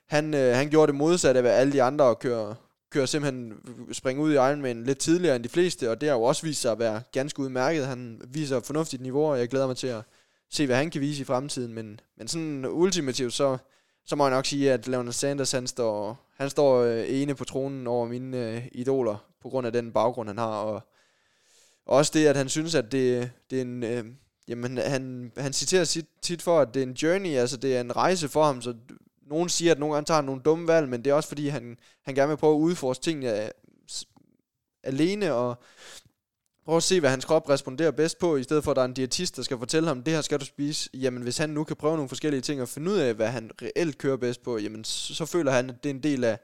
[0.08, 2.54] Han, øh, han gjorde det modsatte af hvad alle de andre og kører,
[2.90, 3.52] kører simpelthen
[3.92, 6.60] springe ud i Ironman lidt tidligere end de fleste, og det har jo også vist
[6.60, 7.86] sig at være ganske udmærket.
[7.86, 10.02] Han viser fornuftigt niveau, og jeg glæder mig til at,
[10.54, 11.74] se, hvad han kan vise i fremtiden.
[11.74, 13.58] Men, men sådan ultimativt, så,
[14.06, 17.44] så må jeg nok sige, at Leonard Sanders, han står, han står øh, ene på
[17.44, 20.46] tronen over mine øh, idoler, på grund af den baggrund, han har.
[20.46, 20.82] Og,
[21.86, 23.82] og også det, at han synes, at det, det er en...
[23.82, 24.04] Øh,
[24.48, 27.80] jamen, han, han citerer sit, tit for, at det er en journey, altså det er
[27.80, 28.74] en rejse for ham, så
[29.26, 31.48] nogen siger, at nogle gange tager han nogle dumme valg, men det er også fordi,
[31.48, 33.50] han, han gerne vil prøve at udforske tingene øh,
[34.82, 35.58] alene, og
[36.64, 38.86] prøve at se, hvad hans krop responderer bedst på, i stedet for, at der er
[38.86, 40.90] en diætist, der skal fortælle ham, det her skal du spise.
[40.94, 43.50] Jamen, hvis han nu kan prøve nogle forskellige ting og finde ud af, hvad han
[43.62, 46.38] reelt kører bedst på, jamen, så, så føler han, at det er en del af,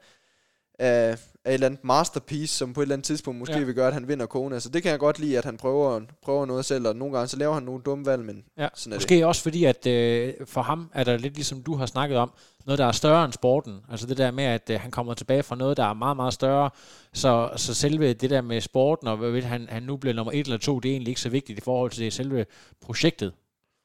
[0.79, 3.63] af, af et eller andet masterpiece, som på et eller andet tidspunkt måske ja.
[3.63, 4.59] vil gøre, at han vinder Kona.
[4.59, 7.27] Så det kan jeg godt lide, at han prøver, prøver noget selv, og nogle gange
[7.27, 8.67] så laver han nogle dumme valg, men ja.
[8.73, 9.25] sådan er Måske det.
[9.25, 12.31] også fordi, at øh, for ham er der lidt ligesom du har snakket om,
[12.65, 13.79] noget, der er større end sporten.
[13.89, 16.33] Altså det der med, at øh, han kommer tilbage fra noget, der er meget, meget
[16.33, 16.69] større.
[17.13, 20.45] Så, så selve det der med sporten, og hvad han, han nu bliver nummer et
[20.45, 22.45] eller to, det er egentlig ikke så vigtigt i forhold til selve
[22.81, 23.33] projektet.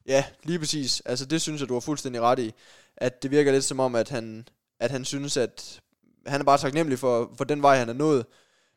[0.07, 1.01] Ja, lige præcis.
[1.05, 2.53] Altså det synes jeg, du har fuldstændig ret i.
[2.97, 4.47] At det virker lidt som om, at han,
[4.79, 5.81] at han synes, at
[6.27, 8.25] han er bare taknemmelig for, for den vej, han er nået.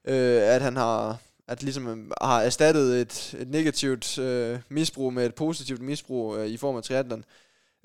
[0.09, 5.27] Øh, at han har, at ligesom øh, har erstattet et, et negativt øh, misbrug med
[5.27, 7.25] et positivt misbrug øh, i form af triathlon.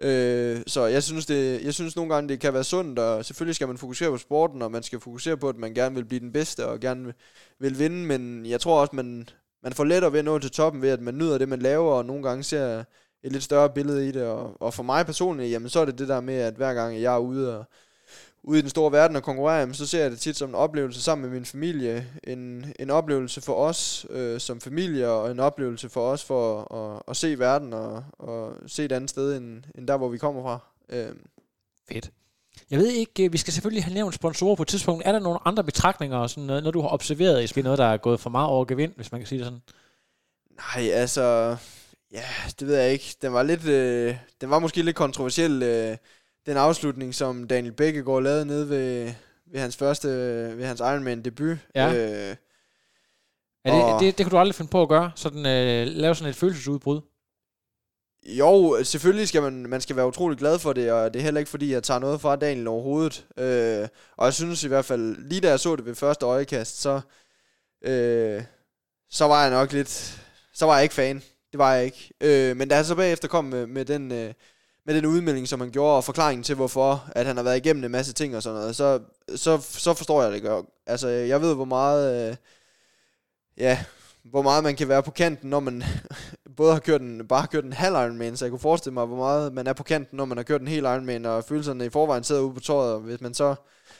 [0.01, 3.55] Øh, så jeg synes, det, jeg synes nogle gange, det kan være sundt, og selvfølgelig
[3.55, 6.20] skal man fokusere på sporten, og man skal fokusere på, at man gerne vil blive
[6.20, 7.13] den bedste, og gerne vil,
[7.59, 9.30] vil vinde, men jeg tror også, man,
[9.63, 11.91] man får lettere ved at nå til toppen, ved at man nyder det, man laver,
[11.93, 12.84] og nogle gange ser
[13.24, 15.99] et lidt større billede i det, og, og for mig personligt, jamen så er det
[15.99, 17.66] det der med, at hver gang jeg er ude og,
[18.48, 21.02] ude i den store verden og konkurrere, så ser jeg det tit som en oplevelse
[21.02, 22.08] sammen med min familie.
[22.24, 27.02] En, en oplevelse for os øh, som familie, og en oplevelse for os for at,
[27.08, 30.41] at se verden og, og se et andet sted, end, end der, hvor vi kommer
[30.41, 30.60] fra.
[30.89, 31.16] Øh.
[31.89, 32.12] Fedt.
[32.72, 35.04] Jeg ved ikke, øh, vi skal selvfølgelig have nævnt sponsorer på et tidspunkt.
[35.06, 37.86] Er der nogle andre betragtninger, og sådan noget, når du har observeret, i noget, der
[37.86, 39.62] er gået for meget over gevind, hvis man kan sige det sådan?
[40.76, 41.58] Nej, altså...
[42.12, 42.24] Ja,
[42.60, 43.16] det ved jeg ikke.
[43.22, 43.66] Den var lidt...
[43.66, 45.64] Øh, den var måske lidt kontroversiel...
[45.64, 45.98] Øh,
[46.46, 49.14] den afslutning, som Daniel Bækkegaard lavede nede ved,
[49.46, 50.08] ved hans første,
[50.58, 51.58] ved hans Ironman debut.
[51.76, 51.93] Ja.
[51.93, 52.36] Øh,
[53.66, 55.12] er det, det, det kunne du aldrig finde på at gøre?
[55.16, 57.02] Sådan, øh, lave sådan et følelsesudbrud?
[58.26, 61.39] Jo, selvfølgelig skal man, man skal være utrolig glad for det, og det er heller
[61.39, 63.26] ikke fordi, jeg tager noget fra Daniel overhovedet.
[63.38, 63.88] Øh,
[64.18, 67.02] og jeg synes i hvert fald, lige da jeg så det ved første øjekast, så,
[67.82, 68.43] øh,
[69.10, 70.22] så var jeg nok lidt,
[70.54, 71.24] så var jeg ikke fan.
[71.52, 72.14] Det var jeg ikke.
[72.22, 74.12] Øh, men da jeg så bagefter kom med, med den...
[74.12, 74.34] Øh,
[74.86, 77.84] med den udmelding, som han gjorde, og forklaringen til, hvorfor at han har været igennem
[77.84, 79.00] en masse ting og sådan noget, så,
[79.36, 80.66] så, så forstår jeg det godt.
[80.88, 82.30] Altså, jeg ved, hvor meget...
[82.30, 82.36] Øh,
[83.58, 83.86] ja,
[84.24, 85.84] hvor meget man kan være på kanten, når man
[86.58, 89.06] både har kørt en, bare har kørt en halv Ironman, så jeg kunne forestille mig,
[89.06, 91.86] hvor meget man er på kanten, når man har kørt en hel Ironman, og følelserne
[91.86, 93.56] i forvejen sidder ude på tøjet, og hvis man så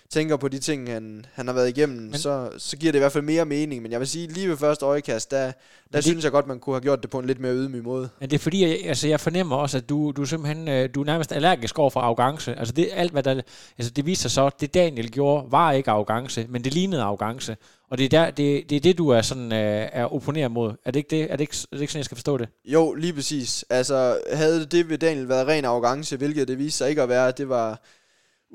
[0.10, 3.02] tænker på de ting, han, han har været igennem, men, så, så giver det i
[3.02, 3.82] hvert fald mere mening.
[3.82, 5.52] Men jeg vil sige, lige ved første øjekast, der, der
[5.92, 8.10] det, synes jeg godt, man kunne have gjort det på en lidt mere ydmyg måde.
[8.20, 11.02] Men det er fordi, jeg, altså, jeg fornemmer også, at du, du simpelthen øh, du
[11.02, 12.56] er nærmest allergisk over for arrogance.
[12.56, 13.42] Altså det, alt, hvad der,
[13.78, 17.58] altså det viser sig så, det Daniel gjorde, var ikke arrogance, men det lignede arrogance.
[17.90, 20.74] Og det er, der, det, det, er det, du er sådan øh, er opponeret mod.
[20.86, 21.32] Er det, ikke det?
[21.32, 22.48] Er, det ikke, er det ikke sådan, jeg skal forstå det?
[22.66, 23.66] Jo, lige præcis.
[23.70, 27.32] Altså, havde det ved Daniel været ren arrogance, hvilket det viste sig ikke at være,
[27.32, 27.82] det var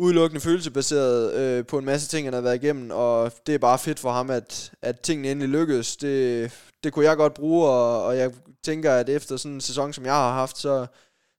[0.01, 3.79] udelukkende følelsebaseret øh, på en masse ting, han har været igennem, og det er bare
[3.79, 5.97] fedt for ham, at, at tingene endelig lykkedes.
[5.97, 6.53] Det,
[6.85, 8.33] det kunne jeg godt bruge, og, og jeg
[8.65, 10.87] tænker, at efter sådan en sæson, som jeg har haft, så,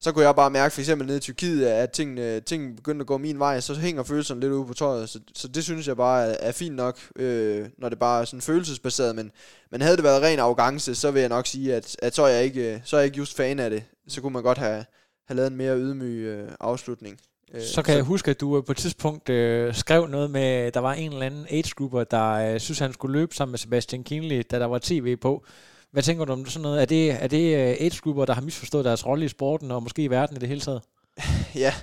[0.02, 3.08] så kunne jeg bare mærke, for eksempel nede i Tyrkiet, at tingene, tingene begyndte at
[3.08, 5.10] gå min vej, så hænger følelserne lidt ude på tøjet.
[5.10, 8.26] Så, så det synes jeg bare er, er fint nok, øh, når det bare er
[8.26, 9.16] sådan følelsesbaseret.
[9.16, 9.32] Men,
[9.72, 12.28] men havde det været ren arrogance, så vil jeg nok sige, at, at så, er
[12.28, 13.84] jeg ikke, øh, så er jeg ikke just fan af det.
[14.08, 14.86] Så kunne man godt have,
[15.28, 17.20] have lavet en mere ydmyg øh, afslutning.
[17.54, 17.98] Øh, så kan så.
[17.98, 21.12] jeg huske, at du øh, på et tidspunkt øh, skrev noget med, der var en
[21.12, 24.66] eller anden age-grupper, der øh, synes, han skulle løbe sammen med Sebastian Kinley, da der
[24.66, 25.46] var tv på.
[25.92, 26.82] Hvad tænker du om sådan noget?
[26.82, 30.04] Er det, er det øh, age-grupper, der har misforstået deres rolle i sporten, og måske
[30.04, 30.82] i verden i det hele taget?
[31.56, 31.74] ja,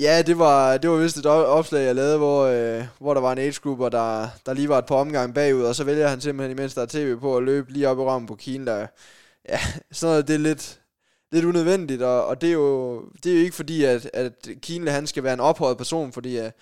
[0.00, 3.32] Ja, det var, det var vist et opslag, jeg lavede, hvor, øh, hvor der var
[3.32, 6.58] en age-grupper, der, der lige var et par omgange bagud, og så vælger han simpelthen,
[6.58, 8.86] imens der er tv på, at løbe lige op i rammen på Kine, der,
[9.48, 9.58] ja,
[9.92, 10.80] sådan noget, det er lidt,
[11.32, 14.90] lidt unødvendigt, og, og det, er jo, det er jo ikke fordi, at, at Kienle
[14.90, 16.52] han skal være en ophøjet person, fordi at,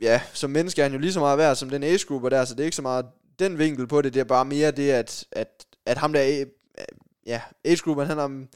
[0.00, 1.98] ja, som menneske er han jo lige så meget værd som den age
[2.30, 3.06] der, så det er ikke så meget
[3.38, 5.48] den vinkel på det, det er bare mere det, at, at,
[5.86, 6.44] at ham der,
[7.26, 8.46] ja, age han har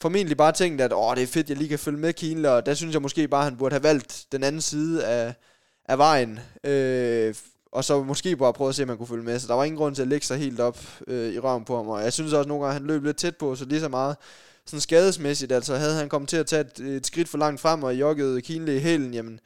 [0.00, 2.66] formentlig bare tænkt, at åh, det er fedt, jeg lige kan følge med Kienle, og
[2.66, 5.34] der synes jeg måske bare, at han burde have valgt den anden side af,
[5.84, 7.34] af vejen, øh,
[7.72, 9.38] og så måske bare prøve at se, om man kunne følge med.
[9.38, 11.76] Så der var ingen grund til at lægge sig helt op øh, i røven på
[11.76, 13.88] ham, og jeg synes også nogle gange, han løb lidt tæt på, så lige så
[13.88, 14.16] meget
[14.66, 17.82] sådan skadesmæssigt, altså havde han kommet til at tage et, et skridt for langt frem
[17.82, 19.40] og jogget Kienle i hælen, jamen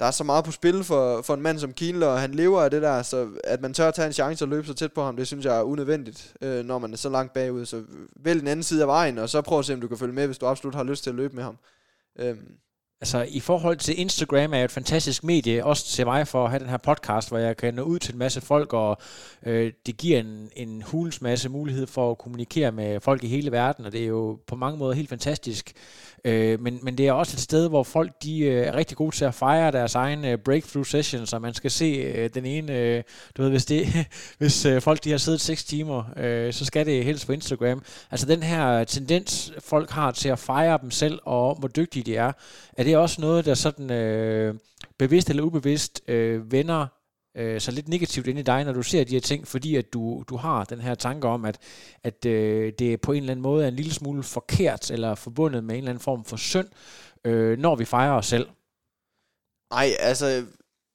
[0.00, 2.62] der er så meget på spil for, for en mand som Kienle, og han lever
[2.62, 4.92] af det der, så at man tør at tage en chance og løbe så tæt
[4.92, 7.66] på ham, det synes jeg er unødvendigt, øh, når man er så langt bagud.
[7.66, 7.82] Så
[8.16, 10.12] vælg den anden side af vejen, og så prøv at se, om du kan følge
[10.12, 11.58] med, hvis du absolut har lyst til at løbe med ham.
[12.18, 12.36] Øh,
[13.02, 16.50] Altså i forhold til Instagram er jo et fantastisk medie, også til mig for at
[16.50, 18.98] have den her podcast, hvor jeg kan nå ud til en masse folk, og
[19.46, 23.52] øh, det giver en, en hulens masse mulighed for at kommunikere med folk i hele
[23.52, 25.72] verden, og det er jo på mange måder helt fantastisk.
[26.24, 29.16] Øh, men, men det er også et sted, hvor folk de øh, er rigtig gode
[29.16, 32.78] til at fejre deres egen øh, breakthrough sessions, og man skal se øh, den ene,
[32.78, 33.02] øh,
[33.36, 33.86] du ved, hvis, det,
[34.38, 37.82] hvis øh, folk de har siddet 6 timer, øh, så skal det helst på Instagram.
[38.10, 42.16] Altså den her tendens, folk har til at fejre dem selv, og hvor dygtige de
[42.16, 42.32] er,
[42.72, 44.54] er det også noget, der sådan øh,
[44.98, 46.86] bevidst eller ubevidst øh, vender
[47.36, 49.92] øh, så lidt negativt ind i dig, når du ser de her ting, fordi at
[49.92, 51.58] du, du har den her tanke om, at,
[52.04, 55.64] at øh, det på en eller anden måde er en lille smule forkert, eller forbundet
[55.64, 56.68] med en eller anden form for synd,
[57.24, 58.48] øh, når vi fejrer os selv?
[59.72, 60.46] Nej, altså,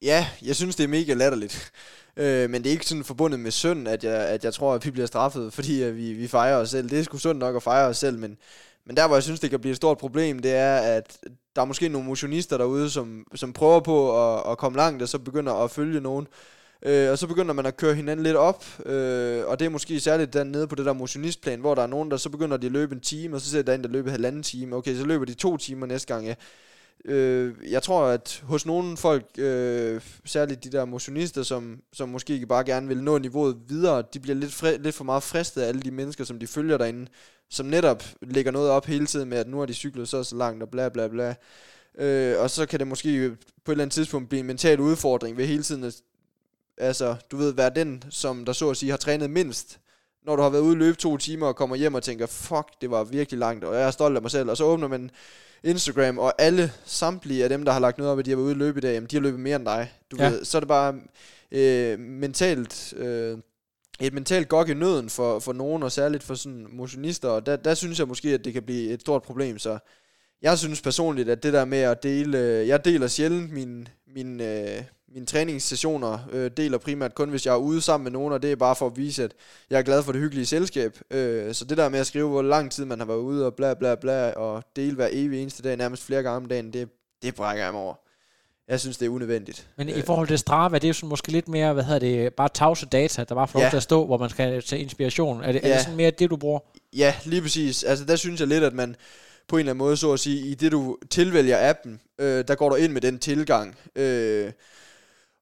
[0.02, 1.72] ja, jeg synes, det er mega latterligt.
[2.18, 4.86] Øh, men det er ikke sådan forbundet med synd, at jeg, at jeg tror, at
[4.86, 6.90] vi bliver straffet, fordi at vi, vi fejrer os selv.
[6.90, 8.38] Det er sgu sundt nok at fejre os selv, men,
[8.86, 11.18] men der, hvor jeg synes, det kan blive et stort problem, det er, at
[11.58, 15.10] der er måske nogle motionister derude, som, som prøver på at, at komme langt, og
[15.10, 16.28] så begynder at følge nogen.
[16.86, 20.00] Øh, og så begynder man at køre hinanden lidt op, øh, og det er måske
[20.00, 22.72] særligt nede på det der motionistplan, hvor der er nogen, der så begynder de at
[22.72, 24.76] løbe en time, og så ser der en, der løber halvanden time.
[24.76, 26.34] Okay, så løber de to timer næste gang, ja.
[27.06, 32.46] Øh, jeg tror, at hos nogle folk, øh, særligt de der motionister, som, som måske
[32.46, 35.68] bare gerne vil nå niveauet videre, de bliver lidt, fri, lidt for meget fristet af
[35.68, 37.08] alle de mennesker, som de følger derinde
[37.50, 40.36] som netop lægger noget op hele tiden med, at nu har de cyklet så så
[40.36, 41.36] langt, og bla bla bla.
[41.98, 43.30] Øh, og så kan det måske
[43.66, 45.96] på et eller andet tidspunkt blive en mental udfordring ved hele tiden at,
[46.78, 49.80] altså, du ved, være den, som der så at sige har trænet mindst,
[50.26, 52.68] når du har været ude og løbe to timer og kommer hjem og tænker, fuck,
[52.82, 55.12] det var virkelig langt, og jeg er stolt af mig selv, og så åbner man
[55.64, 58.46] Instagram, og alle samtlige af dem, der har lagt noget op, at de har været
[58.46, 59.92] ude og løbe i dag, jamen, de har løbet mere end dig.
[60.12, 60.30] Du ja.
[60.30, 60.96] ved, så er det bare
[61.52, 63.38] øh, mentalt øh,
[64.00, 67.56] et mentalt gok i nøden for, for nogen, og særligt for sådan motionister, og der,
[67.56, 69.78] der synes jeg måske, at det kan blive et stort problem, så
[70.42, 72.38] jeg synes personligt, at det der med at dele,
[72.68, 73.86] jeg deler sjældent mine,
[74.16, 74.84] mine, øh,
[75.18, 78.52] mine træningssessioner, øh, deler primært kun, hvis jeg er ude sammen med nogen, og det
[78.52, 79.32] er bare for at vise, at
[79.70, 80.98] jeg er glad for det hyggelige selskab.
[81.12, 83.54] Øh, så det der med at skrive, hvor lang tid man har været ude, og
[83.54, 86.90] bla bla bla, og dele hver evig eneste dag, nærmest flere gange om dagen, det,
[87.24, 87.94] det brækker jeg mig over.
[88.68, 89.68] Jeg synes, det er unødvendigt.
[89.78, 92.34] Men i forhold til Strava, det er jo sådan måske lidt mere, hvad hedder det,
[92.34, 93.66] bare tavse data, der bare får ja.
[93.66, 95.44] lov til at stå, hvor man skal tage inspiration.
[95.44, 95.70] Er det, ja.
[95.70, 96.60] er det sådan mere det, du bruger?
[96.94, 97.84] Ja, lige præcis.
[97.84, 98.96] Altså der synes jeg lidt, at man
[99.48, 102.56] på en eller anden måde, så at sige, i det du tilvælger appen, øh, der
[102.56, 103.76] går du ind med den tilgang.
[103.96, 104.52] Øh,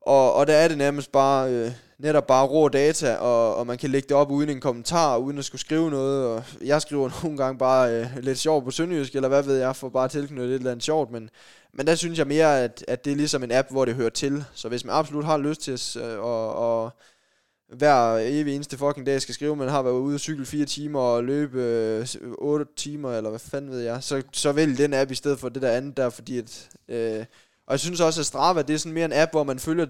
[0.05, 3.77] og, og der er det nærmest bare, øh, netop bare rå data, og, og man
[3.77, 6.25] kan lægge det op uden en kommentar, uden at skulle skrive noget.
[6.27, 9.75] Og jeg skriver nogle gange bare øh, lidt sjovt på sønderjysk, eller hvad ved jeg,
[9.75, 11.11] for bare tilknyttet et eller andet sjovt.
[11.11, 11.29] Men,
[11.73, 14.09] men der synes jeg mere, at, at det er ligesom en app, hvor det hører
[14.09, 14.43] til.
[14.53, 16.91] Så hvis man absolut har lyst til at øh, og, og
[17.67, 20.99] hver evig eneste fucking dag skal skrive, man har været ude og cykle fire timer
[20.99, 25.11] og løbe øh, 8 timer, eller hvad fanden ved jeg, så, så vælg den app
[25.11, 26.69] i stedet for det der andet der, fordi at...
[26.87, 27.25] Øh,
[27.67, 29.85] og jeg synes også, at Strava, det er sådan mere en app, hvor man følger,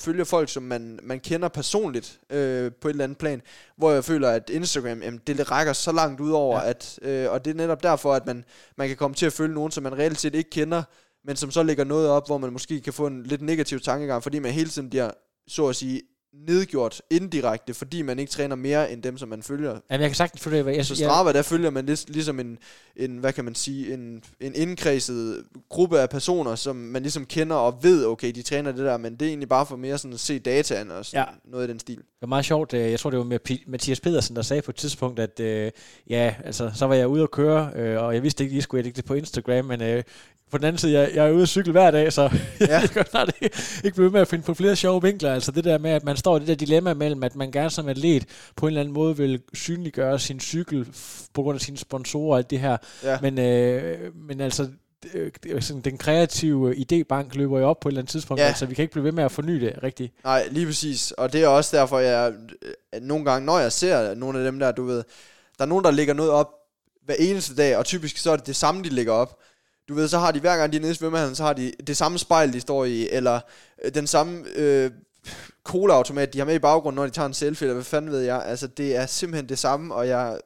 [0.00, 3.42] følger folk, som man, man kender personligt øh, på et eller andet plan.
[3.76, 6.70] Hvor jeg føler, at Instagram, jamen, det rækker så langt ud over, ja.
[6.70, 8.44] at, øh, og det er netop derfor, at man,
[8.76, 10.82] man kan komme til at følge nogen, som man reelt set ikke kender,
[11.24, 14.22] men som så lægger noget op, hvor man måske kan få en lidt negativ tankegang,
[14.22, 15.10] fordi man hele tiden bliver,
[15.48, 16.02] så at sige,
[16.32, 19.70] nedgjort indirekte, fordi man ikke træner mere end dem, som man følger.
[19.70, 20.76] Jamen, jeg kan sagtens følge det.
[20.76, 22.58] Jeg, så Strava, der følger man lig, ligesom en,
[22.96, 27.56] en, hvad kan man sige, en, en indkredset gruppe af personer, som man ligesom kender
[27.56, 30.14] og ved, okay, de træner det der, men det er egentlig bare for mere sådan
[30.14, 31.50] at se dataen og sådan ja.
[31.50, 31.96] noget i den stil.
[31.96, 32.74] Det var meget sjovt.
[32.74, 35.70] Øh, jeg tror, det var med Mathias Pedersen, der sagde på et tidspunkt, at øh,
[36.10, 38.82] ja, altså, så var jeg ude at køre, øh, og jeg vidste ikke, I skulle
[38.82, 40.02] lægge det på Instagram, men øh,
[40.50, 42.22] på den anden side, jeg, jeg er ude at cykle hver dag, så
[42.60, 42.80] ja.
[42.80, 45.34] jeg kan snart ikke, ikke blive med at finde på flere sjove vinkler.
[45.34, 47.70] Altså det der med, at man står i det der dilemma mellem, at man gerne
[47.70, 48.24] som atlet
[48.56, 50.86] på en eller anden måde vil synliggøre sin cykel
[51.34, 52.76] på grund af sine sponsorer og alt det her.
[53.04, 53.18] Ja.
[53.22, 54.68] Men, øh, men altså,
[55.60, 58.46] sådan, den kreative idébank løber jo op på et eller andet tidspunkt, ja.
[58.46, 60.12] altså vi kan ikke blive ved med at forny det rigtigt.
[60.24, 61.10] Nej, lige præcis.
[61.10, 62.32] Og det er også derfor, jeg
[63.02, 65.04] nogle gange, når jeg ser nogle af dem der, du ved,
[65.58, 66.48] der er nogen, der lægger noget op
[67.04, 69.38] hver eneste dag, og typisk så er det det samme, de lægger op
[69.88, 71.72] du ved, så har de hver gang de er nede i svømmehallen, så har de
[71.86, 73.40] det samme spejl, de står i, eller
[73.84, 74.90] øh, den samme øh,
[75.64, 78.20] colaautomat, de har med i baggrunden, når de tager en selfie, eller hvad fanden ved
[78.20, 78.44] jeg.
[78.44, 80.40] Altså, det er simpelthen det samme, og jeg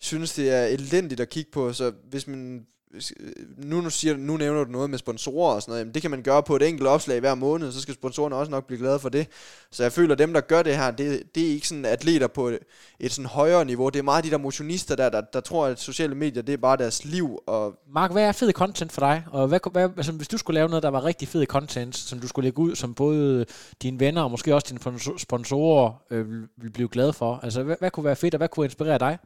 [0.00, 4.36] synes, det er elendigt at kigge på, så hvis man Øh, nu, nu, siger, nu
[4.36, 6.68] nævner du noget med sponsorer og sådan noget, jamen det kan man gøre på et
[6.68, 9.26] enkelt opslag hver måned, så skal sponsorerne også nok blive glade for det.
[9.70, 12.26] Så jeg føler, at dem, der gør det her, det, det er ikke sådan atleter
[12.26, 12.58] på et,
[13.00, 13.88] et sådan højere niveau.
[13.88, 16.56] Det er meget de der motionister der, der, der tror, at sociale medier, det er
[16.56, 17.38] bare deres liv.
[17.46, 19.24] Og Mark, hvad er fed content for dig?
[19.30, 22.20] Og hvad, hvad, altså, hvis du skulle lave noget, der var rigtig fed content, som
[22.20, 23.46] du skulle lægge ud, som både
[23.82, 26.26] dine venner og måske også dine sponsorer øh,
[26.56, 29.18] ville blive glade for, altså hvad, hvad kunne være fedt, og hvad kunne inspirere dig?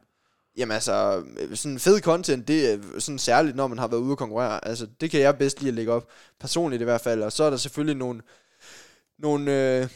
[0.57, 4.17] Jamen altså, sådan fed content, det er sådan særligt, når man har været ude at
[4.17, 4.67] konkurrere.
[4.67, 6.07] Altså, det kan jeg bedst lige at lægge op,
[6.39, 7.23] personligt i hvert fald.
[7.23, 8.21] Og så er der selvfølgelig nogle,
[9.19, 9.87] nogle, øh,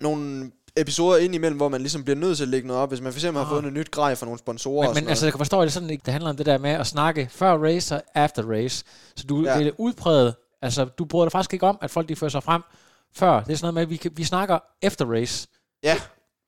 [0.00, 3.00] nogle episoder ind imellem, hvor man ligesom bliver nødt til at lægge noget op, hvis
[3.00, 4.88] man for eksempel har fået noget nyt grej fra nogle sponsorer.
[4.88, 6.58] Men, men altså, jeg kan forstå, at det sådan ikke, det handler om det der
[6.58, 8.84] med at snakke før race og after race.
[9.16, 9.58] Så du, ja.
[9.58, 12.42] det er udpræget, altså du bryder dig faktisk ikke om, at folk de fører sig
[12.42, 12.62] frem
[13.14, 13.40] før.
[13.40, 15.48] Det er sådan noget med, at vi, vi snakker efter race.
[15.82, 15.96] Ja.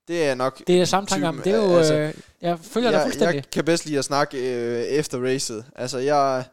[0.08, 0.62] Det er nok...
[0.66, 1.40] Det er samme tanke om.
[1.44, 1.76] Det er jo...
[1.76, 3.34] Altså, øh, jeg følger jeg, dig fuldstændig.
[3.34, 5.64] Jeg kan bedst lide at snakke øh, efter racet.
[5.76, 6.44] Altså, jeg...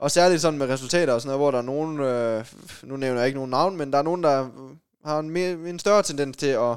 [0.00, 2.00] Og særligt sådan med resultater og sådan noget, hvor der er nogen...
[2.00, 2.44] Øh,
[2.82, 4.48] nu nævner jeg ikke nogen navn, men der er nogen, der
[5.04, 6.76] har en, mere, en større tendens til at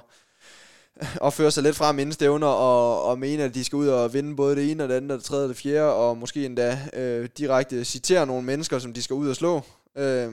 [1.25, 4.13] at føre sig lidt frem inden stævner og, og mene, at de skal ud og
[4.13, 6.45] vinde både det ene og det andet og det tredje og det fjerde, og måske
[6.45, 9.61] endda øh, direkte citere nogle mennesker, som de skal ud og slå.
[9.97, 10.31] Øh,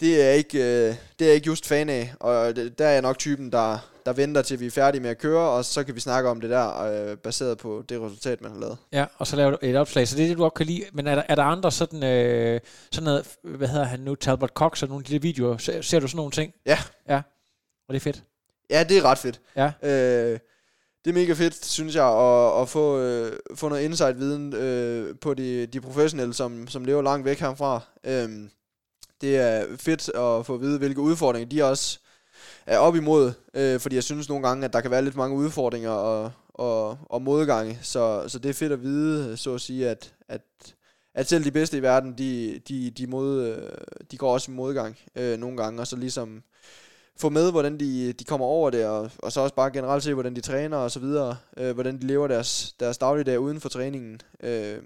[0.00, 2.92] det er ikke, øh, det er jeg ikke just fan af, og det, der er
[2.92, 5.84] jeg nok typen, der, der venter til vi er færdige med at køre, og så
[5.84, 8.78] kan vi snakke om det der, øh, baseret på det resultat, man har lavet.
[8.92, 10.84] Ja, og så laver du et opslag, så det er det, du godt kan lide.
[10.92, 12.60] Men er der, er der andre sådan, øh,
[12.92, 15.82] sådan noget, hvad hedder han nu, Talbot Cox og nogle af de der videoer, ser,
[15.82, 16.52] ser du sådan nogle ting?
[16.66, 16.78] Ja.
[17.08, 17.16] Ja,
[17.88, 18.22] og det er fedt.
[18.70, 19.40] Ja, det er ret fedt.
[19.56, 19.72] Ja.
[19.82, 20.38] Øh,
[21.04, 25.34] det er mega fedt, synes jeg, at, at få, øh, få noget insight-viden øh, på
[25.34, 27.80] de, de professionelle, som, som lever langt væk herfra.
[28.04, 28.28] Øh,
[29.20, 31.98] det er fedt at få at vide, hvilke udfordringer de også
[32.66, 35.36] er op imod, øh, fordi jeg synes nogle gange, at der kan være lidt mange
[35.36, 39.88] udfordringer og, og, og modgange, så, så det er fedt at vide, så at sige,
[39.88, 40.42] at, at,
[41.14, 43.68] at selv de bedste i verden, de, de, de, mod, øh,
[44.10, 46.42] de går også i modgang øh, nogle gange, og så ligesom
[47.16, 50.14] få med, hvordan de, de kommer over det, og, og så også bare generelt se,
[50.14, 53.68] hvordan de træner og så videre, øh, hvordan de lever deres, deres dagligdag uden for
[53.68, 54.20] træningen.
[54.42, 54.78] Øh,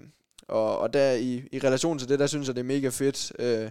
[0.47, 3.31] og, og der i, i relation til det, der synes jeg, det er mega fedt,
[3.39, 3.69] øh,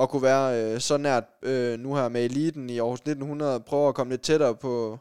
[0.00, 3.88] at kunne være øh, så nært øh, nu her med eliten i Aarhus 1900, prøve
[3.88, 4.98] at komme lidt tættere på,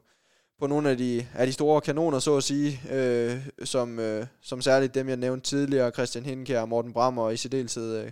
[0.60, 4.62] på nogle af de, af de store kanoner, så at sige, øh, som, øh, som
[4.62, 8.12] særligt dem, jeg nævnte tidligere, Christian Hinkær, Morten Brammer, og i særdeleshed øh,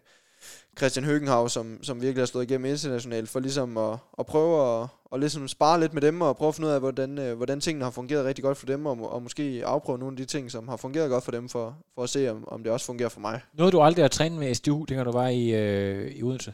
[0.78, 4.88] Christian Høgenhav, som, som virkelig har slået igennem internationalt, for ligesom at, at prøve at,
[5.06, 7.60] og ligesom spare lidt med dem, og prøve at finde ud af, hvordan, øh, hvordan
[7.60, 10.52] tingene har fungeret rigtig godt for dem, og, og måske afprøve nogle af de ting,
[10.52, 13.10] som har fungeret godt for dem, for, for at se, om, om det også fungerer
[13.10, 13.42] for mig.
[13.54, 16.54] Noget, du aldrig har trænet med SDU, dengang du var i, øh, i Odense?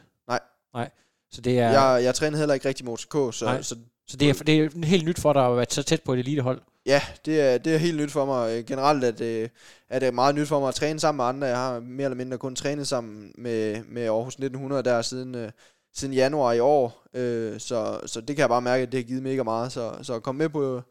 [0.74, 0.84] Nej.
[0.84, 0.90] Nej.
[1.32, 1.70] Så det er...
[1.70, 3.76] Jeg, jeg træner heller ikke rigtig mod så, så,
[4.08, 6.20] så det, er, det er helt nyt for dig at være så tæt på et
[6.20, 6.62] elitehold?
[6.86, 8.58] Ja, det er, det er helt nyt for mig.
[8.58, 9.52] Øh, Generelt er det,
[9.90, 11.48] er det meget nyt for mig at træne sammen med andre.
[11.48, 15.52] Jeg har mere eller mindre kun trænet sammen med, med Aarhus 1900 der siden, øh,
[15.94, 17.08] siden januar i år.
[17.14, 19.72] Øh, så, så det kan jeg bare mærke, at det har givet mega meget.
[19.72, 20.82] Så, så at komme med på,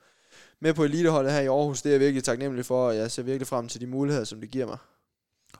[0.60, 3.22] med på eliteholdet her i Aarhus, det er jeg virkelig taknemmelig for, og jeg ser
[3.22, 4.78] virkelig frem til de muligheder, som det giver mig.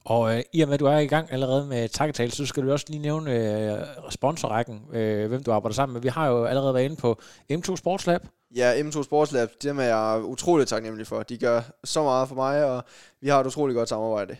[0.04, 2.62] Og øh, i og med, at du er i gang allerede med takketale, så skal
[2.62, 3.78] du også lige nævne øh,
[4.10, 6.02] sponsorrækken, øh, hvem du arbejder sammen med.
[6.02, 7.20] Vi har jo allerede været inde på
[7.52, 8.22] M2 Sports Lab.
[8.56, 11.22] Ja, M2 Sports Lab, dem er jeg utroligt taknemmelig for.
[11.22, 12.84] De gør så meget for mig, og
[13.20, 14.36] vi har et utroligt godt samarbejde.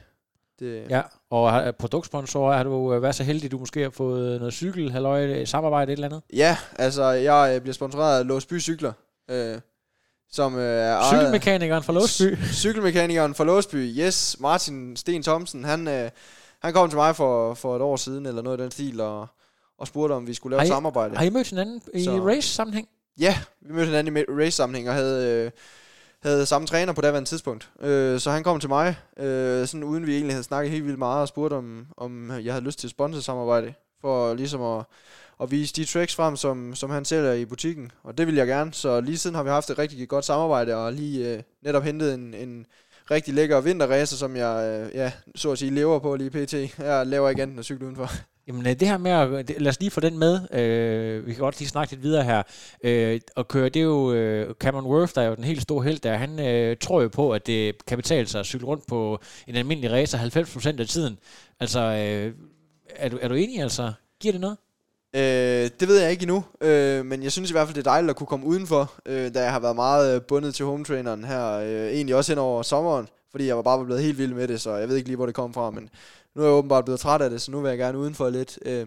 [0.59, 0.90] Det...
[0.90, 4.55] Ja, og har, produktsponsor, har du øh, været så heldig, du måske har fået noget
[4.55, 6.22] cykel, halløj, samarbejde, et eller andet?
[6.32, 8.92] Ja, altså jeg øh, bliver sponsoreret af Låsby Cykler.
[9.30, 9.59] Øh,
[10.31, 12.37] som øh, er Cykelmekanikeren fra Låsby.
[12.53, 14.37] Cykelmekanikeren fra Låsby, yes.
[14.41, 16.11] Martin Sten Thomsen, han, øh,
[16.62, 19.26] han kom til mig for, for et år siden, eller noget af den stil, og,
[19.79, 21.16] og spurgte, om vi skulle lave har I, samarbejde.
[21.16, 22.89] Har I mødt hinanden i Så, race-sammenhæng?
[23.20, 25.51] Ja, vi mødte hinanden i race-sammenhæng, og havde, øh,
[26.22, 27.70] havde samme træner på daværende tidspunkt.
[27.81, 30.99] Øh, så han kom til mig, øh, sådan uden vi egentlig havde snakket helt vildt
[30.99, 34.85] meget, og spurgte, om, om jeg havde lyst til sponsorsamarbejde, for ligesom at
[35.39, 37.91] og vise de tracks frem, som, som han sælger i butikken.
[38.03, 38.74] Og det vil jeg gerne.
[38.74, 42.14] Så lige siden har vi haft et rigtig godt samarbejde, og lige øh, netop hentet
[42.14, 42.66] en, en
[43.11, 46.78] rigtig lækker vinterracer, som jeg, øh, ja, så at sige, lever på lige pt.
[46.78, 48.11] Jeg laver ikke andet at cykle udenfor.
[48.49, 51.41] Jamen øh, det her med at, lad os lige få den med, øh, vi kan
[51.41, 52.43] godt lige snakke lidt videre her,
[52.84, 55.84] øh, og køre, det er jo øh, Cameron Worth, der er jo den helt store
[55.84, 58.86] held der, han øh, tror jo på, at det kan betale sig at cykle rundt
[58.86, 61.18] på en almindelig racer 90% af tiden.
[61.61, 62.34] Altså, øh,
[62.97, 63.93] er, du, er du enig altså?
[64.20, 64.57] Giver det noget?
[65.15, 67.91] Øh, det ved jeg ikke endnu, øh, men jeg synes i hvert fald, det er
[67.91, 70.85] dejligt at kunne komme udenfor, øh, da jeg har været meget øh, bundet til home
[70.85, 74.35] traineren her, øh, egentlig også hen over sommeren, fordi jeg var bare blevet helt vild
[74.35, 75.91] med det, så jeg ved ikke lige, hvor det kom fra, men
[76.35, 78.59] nu er jeg åbenbart blevet træt af det, så nu vil jeg gerne udenfor lidt.
[78.65, 78.87] Øh,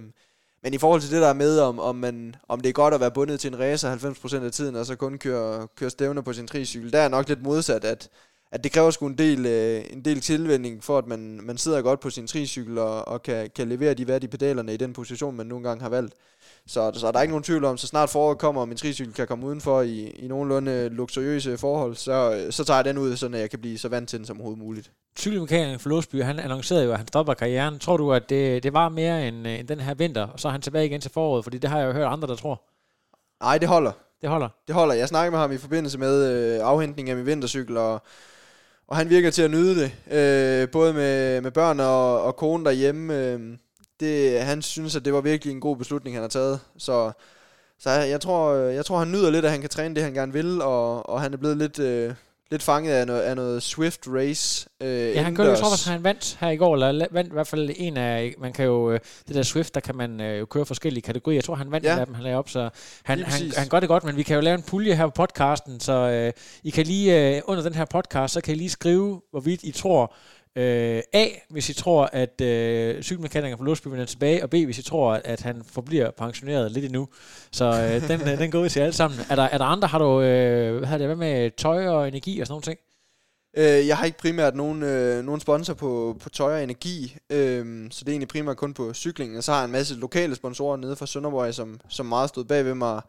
[0.64, 3.00] men i forhold til det der med, om, om, man, om det er godt at
[3.00, 3.96] være bundet til en racer
[4.42, 7.30] 90% af tiden, og så kun køre, køre stævner på sin tricykel, der er nok
[7.30, 8.10] lidt modsat, at,
[8.52, 11.82] at det kræver sgu en del, øh, en del tilvænding, for at man, man sidder
[11.82, 15.36] godt på sin tricykel, og, og kan, kan levere de værdige pedalerne i den position,
[15.36, 16.14] man nogle gange har valgt.
[16.68, 19.14] Så, så der er ikke nogen tvivl om, så snart foråret kommer, og min tricykel
[19.14, 23.30] kan komme udenfor i, i nogenlunde luksuriøse forhold, så, så tager jeg den ud, så
[23.30, 24.92] jeg kan blive så vant til den som overhovedet muligt.
[25.18, 27.80] Cykelmekanikeren for Låsby, han annoncerede jo, at han stopper karrieren.
[27.80, 30.52] Tror du, at det, det var mere end, end den her vinter, og så er
[30.52, 31.44] han tilbage igen til foråret?
[31.44, 32.62] Fordi det har jeg jo hørt andre, der tror.
[33.42, 33.92] Nej, det holder.
[34.22, 34.50] Det holder?
[34.68, 34.96] Det holder.
[34.96, 38.02] Jeg snakkede med ham i forbindelse med øh, afhentning af min vintercykel, og,
[38.92, 39.92] og han virker til at nyde det.
[40.18, 43.18] Øh, både med, med børn og, og kone derhjemme.
[43.18, 43.40] Øh,
[44.00, 46.60] det, han synes, at det var virkelig en god beslutning, han har taget.
[46.78, 47.12] Så,
[47.80, 50.34] så jeg, tror, jeg tror, han nyder lidt, at han kan træne det, han gerne
[50.34, 52.14] vil, og, og han er blevet lidt, øh,
[52.52, 54.70] lidt fanget af noget, af noget Swift Race.
[54.82, 57.34] Øh, ja, han gør jo så, at han vandt her i går, eller vandt i
[57.34, 60.40] hvert fald en af, man kan jo, øh, det der Swift, der kan man øh,
[60.40, 61.38] jo køre forskellige kategorier.
[61.38, 61.94] Jeg tror, han vandt ja.
[61.94, 62.70] en af dem, han lavede op, så
[63.04, 65.12] han, han, han gør det godt, men vi kan jo lave en pulje her på
[65.12, 66.34] podcasten, så øh,
[66.64, 69.72] I kan lige, øh, under den her podcast, så kan I lige skrive, hvorvidt I
[69.72, 70.16] tror,
[70.56, 74.80] Øh, A, hvis I tror, at øh, cykelmekanikeren fra Låsby vender tilbage, og B, hvis
[74.80, 77.08] I tror, at han forbliver pensioneret lidt endnu.
[77.52, 79.20] Så øh, den, øh, den går ud til alle sammen.
[79.30, 82.40] Er der, er der andre, har du, øh, hvad, det, hvad med tøj og energi
[82.40, 82.80] og sådan nogle ting?
[83.58, 87.92] Øh, jeg har ikke primært nogen, øh, nogen sponsor på, på tøj og energi, øh,
[87.92, 89.38] så det er egentlig primært kun på cyklingen.
[89.38, 92.46] Og så har jeg en masse lokale sponsorer nede fra Sønderborg, som, som meget stod
[92.46, 93.02] bag ved mig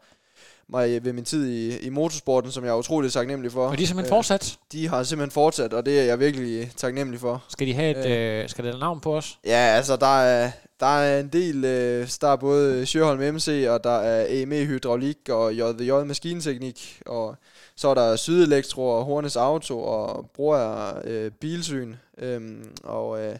[0.69, 3.67] mig ved min tid i, i motorsporten, som jeg er utrolig taknemmelig for.
[3.67, 4.57] Og de er simpelthen øh, fortsat?
[4.71, 7.43] De har simpelthen fortsat, og det er jeg virkelig taknemmelig for.
[7.49, 9.39] Skal de have et, øh, øh, skal det navn på os?
[9.45, 13.83] Ja, altså der er, der er en del, øh, der er både Sjøholm MC, og
[13.83, 17.35] der er EME Hydraulik, og JVJ Maskinteknik, og
[17.75, 22.41] så er der Sydelektro og Hornes Auto, og Bror øh, Bilsyn, øh,
[22.83, 23.25] og...
[23.25, 23.35] Øh,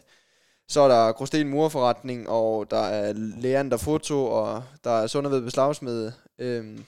[0.68, 6.12] så er der Gråsten Murforretning, og der er Leander Foto, og der er Sunderved Beslagsmed.
[6.38, 6.84] Øhm,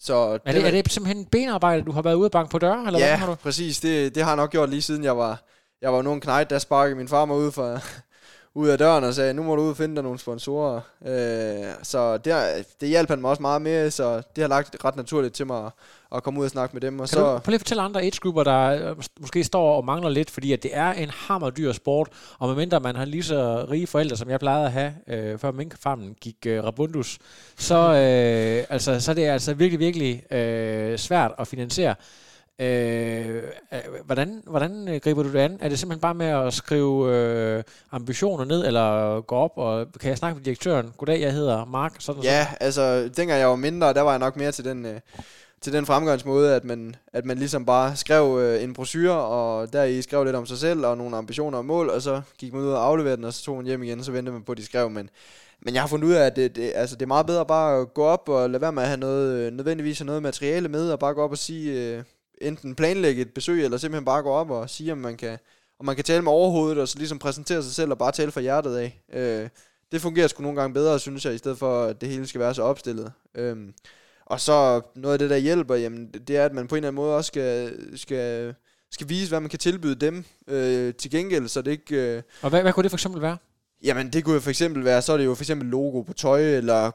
[0.00, 2.86] så er, det, er det simpelthen benarbejde, du har været ude og banke på døre?
[2.86, 3.34] Eller ja, hvad har du?
[3.34, 3.80] præcis.
[3.80, 5.42] Det, det har jeg nok gjort lige siden jeg var,
[5.82, 7.80] jeg var nogen knægt, der sparkede min far mig ud, for,
[8.54, 10.80] ud af døren og sagde, nu må du ud og finde dig nogle sponsorer.
[11.06, 12.34] Øh, så det,
[12.80, 15.70] det hjalp han mig også meget med, så det har lagt ret naturligt til mig
[16.14, 17.00] at komme ud og snakke med dem.
[17.00, 19.84] Og kan så du prøve lige at fortælle andre age-grupper, der øh, måske står og
[19.84, 22.08] mangler lidt, fordi at det er en hammerdyr sport,
[22.38, 25.50] og medmindre man har lige så rige forældre, som jeg plejede at have, øh, før
[25.50, 27.18] minkfarmen gik øh, rabundus,
[27.58, 31.94] så, øh, altså, så det er altså virkelig, virkelig øh, svært at finansiere.
[32.60, 33.42] Øh,
[34.04, 35.58] hvordan, hvordan øh, griber du det an?
[35.60, 37.62] Er det simpelthen bare med at skrive øh,
[37.92, 40.92] ambitioner ned, eller gå op, og kan jeg snakke med direktøren?
[40.96, 41.96] Goddag, jeg hedder Mark.
[41.98, 42.56] Sådan ja, sådan.
[42.60, 44.86] altså dengang jeg var mindre, der var jeg nok mere til den...
[44.86, 45.00] Øh
[45.60, 49.84] til den fremgangsmåde, at man, at man ligesom bare skrev øh, en brochure, og der
[49.84, 52.62] i skrev lidt om sig selv, og nogle ambitioner og mål, og så gik man
[52.62, 54.58] ud og afleverede den, og så tog man hjem igen, så ventede man på, at
[54.58, 55.10] de skrev, men,
[55.62, 57.80] men jeg har fundet ud af, at det, det, altså, det er meget bedre bare
[57.80, 60.92] at gå op og lade være med at have noget, nødvendigvis have noget materiale med,
[60.92, 62.02] og bare gå op og sige, øh,
[62.40, 65.38] enten planlægge et besøg, eller simpelthen bare gå op og sige, om man kan,
[65.78, 68.30] om man kan tale med overhovedet, og så ligesom præsentere sig selv og bare tale
[68.30, 69.02] fra hjertet af.
[69.12, 69.48] Øh,
[69.92, 72.40] det fungerer sgu nogle gange bedre, synes jeg, i stedet for, at det hele skal
[72.40, 73.12] være så opstillet.
[73.34, 73.74] Øhm,
[74.26, 76.88] og så noget af det, der hjælper, jamen, det er, at man på en eller
[76.88, 78.54] anden måde også skal, skal,
[78.92, 82.16] skal vise, hvad man kan tilbyde dem øh, til gengæld, så det ikke...
[82.16, 83.36] Øh, Og hvad, hvad kunne det for eksempel være?
[83.82, 86.12] Jamen, det kunne jo for eksempel være, så er det jo for eksempel logo på
[86.12, 86.90] tøj, eller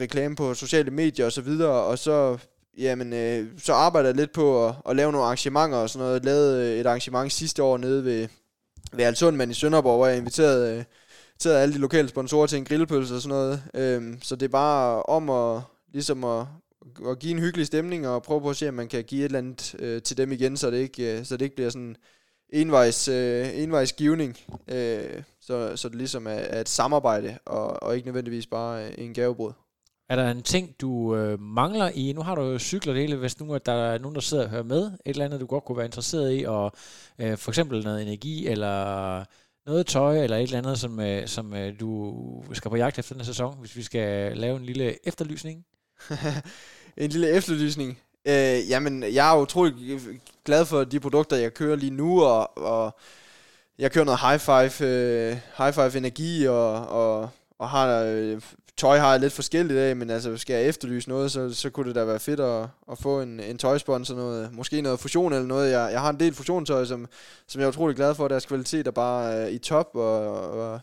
[0.00, 2.38] reklame på sociale medier og så videre, og så,
[2.78, 6.14] jamen, øh, så arbejder jeg lidt på at, at lave nogle arrangementer og sådan noget.
[6.14, 8.28] Jeg lavede øh, et arrangement sidste år nede ved,
[8.92, 10.84] ved Alsundmand i Sønderborg, hvor jeg inviterede, øh,
[11.32, 13.62] inviterede alle de lokale sponsorer til en grillpølse og sådan noget.
[13.74, 16.46] Øh, så det er bare om at, ligesom at,
[17.08, 19.24] at give en hyggelig stemning og prøve på at se, om man kan give et
[19.24, 21.96] eller andet øh, til dem igen, så det ikke, øh, så det ikke bliver sådan
[22.52, 24.36] envejs, øh, envejs givning,
[24.68, 28.92] øh, så, så det ligesom er, er et samarbejde, og, og ikke nødvendigvis bare øh,
[28.98, 29.52] en gavebrud.
[30.10, 32.12] Er der en ting, du øh, mangler i?
[32.12, 34.44] Nu har du jo cykler det hele, hvis nu at der er nogen, der sidder
[34.44, 34.86] og hører med.
[34.86, 36.72] Et eller andet, du godt kunne være interesseret i, og
[37.18, 39.24] øh, for eksempel noget energi, eller
[39.66, 42.14] noget tøj, eller et eller andet, som, øh, som øh, du
[42.52, 45.64] skal på jagt efter den her sæson, hvis vi skal lave en lille efterlysning?
[46.96, 47.98] en lille efterlysning?
[48.28, 50.00] Øh, jamen, jeg er utrolig
[50.44, 52.98] glad for de produkter, jeg kører lige nu, og, og
[53.78, 58.40] jeg kører noget high five, øh, high five energi, og, og, og har øh,
[58.80, 61.88] tøj har jeg lidt forskelligt af, men altså skal jeg efterlyse noget, så, så kunne
[61.88, 65.46] det da være fedt at, at få en, en tøjsponsor, noget, måske noget fusion eller
[65.46, 65.70] noget.
[65.70, 67.06] Jeg, jeg har en del fusiontøj, som,
[67.48, 68.28] som jeg er utrolig glad for.
[68.28, 70.80] Deres kvalitet er bare øh, i top, og, og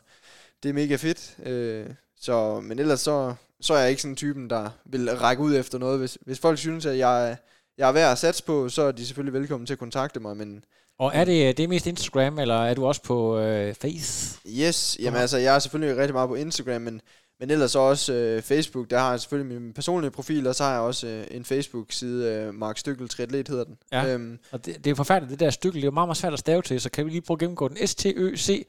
[0.63, 1.37] det er mega fedt.
[1.45, 1.85] Øh,
[2.19, 5.77] så, men ellers så, så er jeg ikke sådan typen, der vil række ud efter
[5.77, 5.99] noget.
[5.99, 7.37] Hvis, hvis folk synes, at jeg,
[7.77, 10.37] jeg er værd at satse på, så er de selvfølgelig velkommen til at kontakte mig,
[10.37, 10.63] men
[10.99, 14.39] og er det, det er mest Instagram, eller er du også på øh, Face?
[14.47, 17.01] Yes, jamen altså, jeg er selvfølgelig rigtig meget på Instagram, men,
[17.39, 20.71] men ellers også øh, Facebook, der har jeg selvfølgelig min personlige profil, og så har
[20.71, 23.77] jeg også øh, en Facebook-side, øh, Mark Stykkel Triatlet hedder den.
[23.91, 26.17] Ja, øhm, og det, det er forfærdeligt, det der Stykkel, det er jo meget, meget
[26.17, 27.87] svært at stave til, så kan vi lige prøve at gennemgå den.
[27.87, 28.67] S-T-Ø-C...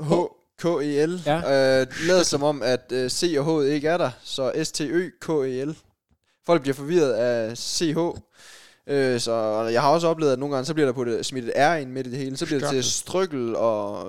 [0.00, 1.20] H-K-E-L.
[1.26, 1.36] Ja.
[1.80, 5.76] Øh, lader som om, at øh, C og H ikke er der, så S-T-Ø-K-E-L.
[6.46, 7.98] Folk bliver forvirret af CH,
[8.86, 11.44] Øh, så jeg har også oplevet, at nogle gange, så bliver der på det, smidt
[11.44, 12.36] et R ind midt i det hele.
[12.36, 14.06] Så bliver det til strykkel og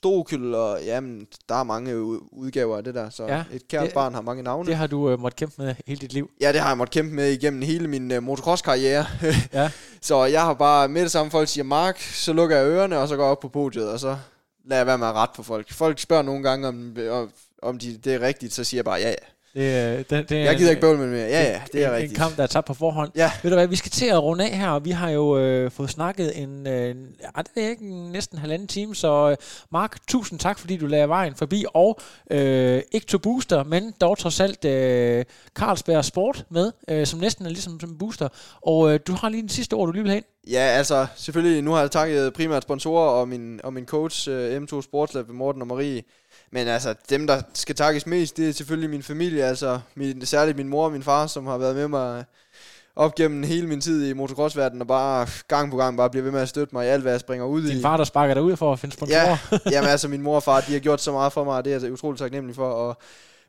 [0.00, 1.96] stokyl, og jamen, der er mange
[2.32, 3.10] udgaver af det der.
[3.10, 4.66] Så ja, et kært det, barn har mange navne.
[4.66, 6.30] Det har du uh, måttet kæmpe med hele dit liv.
[6.40, 9.06] Ja, det har jeg måttet kæmpe med igennem hele min uh, motocross-karriere.
[9.52, 9.70] ja.
[10.00, 13.08] så jeg har bare med det samme, folk siger Mark, så lukker jeg ørerne, og
[13.08, 14.16] så går jeg op på podiet, og så
[14.64, 15.72] lader jeg være med at rette på folk.
[15.72, 16.96] Folk spørger nogle gange, om,
[17.62, 19.14] om de, det er rigtigt, så siger jeg bare ja, ja.
[19.54, 21.26] Det, øh, det, det jeg gider ikke bøvle med mere.
[21.26, 22.12] Ja, ja, det er en, rigtigt.
[22.12, 23.10] En kamp, der er tabt på forhånd.
[23.16, 23.32] Ja.
[23.42, 25.70] Ved du hvad, vi skal til at runde af her, og vi har jo øh,
[25.70, 29.36] fået snakket en, øh, ja, det er ikke en, næsten en halvanden time, så øh,
[29.72, 32.00] Mark, tusind tak, fordi du lagde vejen forbi, og
[32.30, 35.24] øh, ikke to booster, men dog trods alt øh,
[35.54, 38.28] Carlsberg Sport med, øh, som næsten er ligesom som booster,
[38.62, 41.62] og øh, du har lige den sidste ord, du lige vil have Ja, altså selvfølgelig,
[41.62, 45.62] nu har jeg takket primært sponsorer og min, og min coach, øh, M2 Sportslab, Morten
[45.62, 46.02] og Marie,
[46.52, 50.56] men altså, dem, der skal takkes mest, det er selvfølgelig min familie, altså min, særligt
[50.56, 52.24] min mor og min far, som har været med mig
[52.96, 56.32] op gennem hele min tid i motocrossverdenen, og bare gang på gang bare bliver ved
[56.32, 57.74] med at støtte mig i alt, hvad jeg springer ud Din i.
[57.74, 59.36] Din far, der sparker dig ud for at finde sponsorer?
[59.52, 61.64] Ja, jamen altså, min mor og far, de har gjort så meget for mig, og
[61.64, 62.96] det er jeg utroligt taknemmelig for, og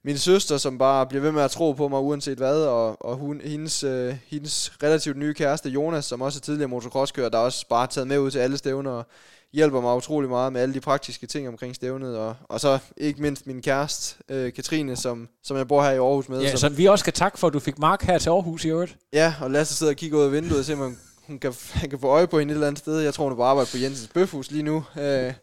[0.04, 3.16] min søster, som bare bliver ved med at tro på mig uanset hvad, og, og
[3.16, 7.68] hun, hendes, øh, hendes relativt nye kæreste Jonas, som også er tidligere motocrosskører, der også
[7.70, 9.06] bare taget med ud til alle stævner, og
[9.54, 13.22] hjælper mig utrolig meget med alle de praktiske ting omkring stævnet, og, og så ikke
[13.22, 16.42] mindst min kæreste, øh, Katrine, som, som jeg bor her i Aarhus med.
[16.42, 18.66] Ja, som, så vi også skal takke for, at du fik Mark her til Aarhus
[18.66, 18.98] i øvrigt.
[19.14, 20.98] Ja, og Lasse sidder og kigger ud af vinduet og ser, om
[21.28, 23.00] hun kan, han kan få øje på hende et eller andet sted.
[23.00, 24.84] Jeg tror, hun er på arbejde på Jensens Bøfhus lige nu.
[25.00, 25.34] Øh,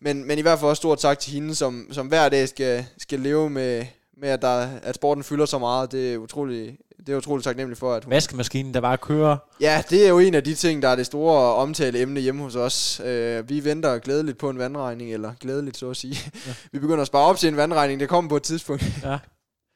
[0.00, 2.86] men, men i hvert fald også stort tak til hende, som, som hver dag skal,
[2.98, 5.92] skal leve med, med at, der, at sporten fylder så meget.
[5.92, 8.10] Det er utrolig, det er utroligt taknemmelig for, at hun...
[8.10, 9.36] Vaskemaskinen, der bare kører.
[9.60, 12.42] Ja, det er jo en af de ting, der er det store omtale emne hjemme
[12.42, 13.00] hos os.
[13.00, 16.16] Uh, vi venter glædeligt på en vandregning, eller glædeligt så at sige.
[16.46, 16.54] Ja.
[16.72, 18.84] vi begynder at spare op til en vandregning, det kommer på et tidspunkt.
[19.02, 19.18] Ja.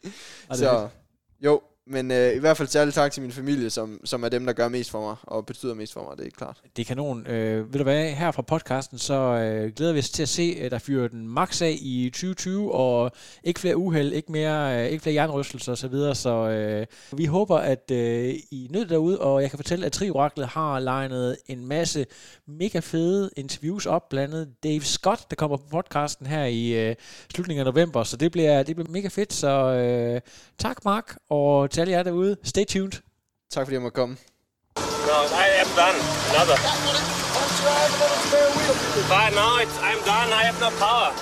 [0.55, 0.89] så,
[1.41, 4.47] jo, men øh, i hvert fald særligt tak til min familie, som, som er dem,
[4.47, 6.61] der gør mest for mig, og betyder mest for mig, det er klart.
[6.77, 7.27] Det er kanon.
[7.27, 10.57] Øh, ved du hvad, her fra podcasten, så øh, glæder vi os til at se,
[10.61, 13.11] at der fyrer den max af i 2020, og
[13.45, 17.25] ikke flere uheld, ikke, mere, øh, ikke flere jernrystelser osv., så, videre, så øh, vi
[17.25, 21.67] håber, at øh, I nød derude, og jeg kan fortælle, at Trioraklet har legnet en
[21.67, 22.07] masse
[22.47, 26.95] mega fede interviews op, blandt andet Dave Scott, der kommer på podcasten her i øh,
[27.35, 30.21] slutningen af november, så det bliver, det bliver mega fedt, så øh,
[30.59, 32.37] tak Mark, og til alle jer derude.
[32.45, 32.93] Stay tuned.
[33.51, 34.17] Tak fordi jeg måtte komme.
[35.11, 35.99] No, I am done.
[36.33, 36.57] Another.
[39.13, 40.29] But no, it's, I'm done.
[40.39, 41.11] I have no power.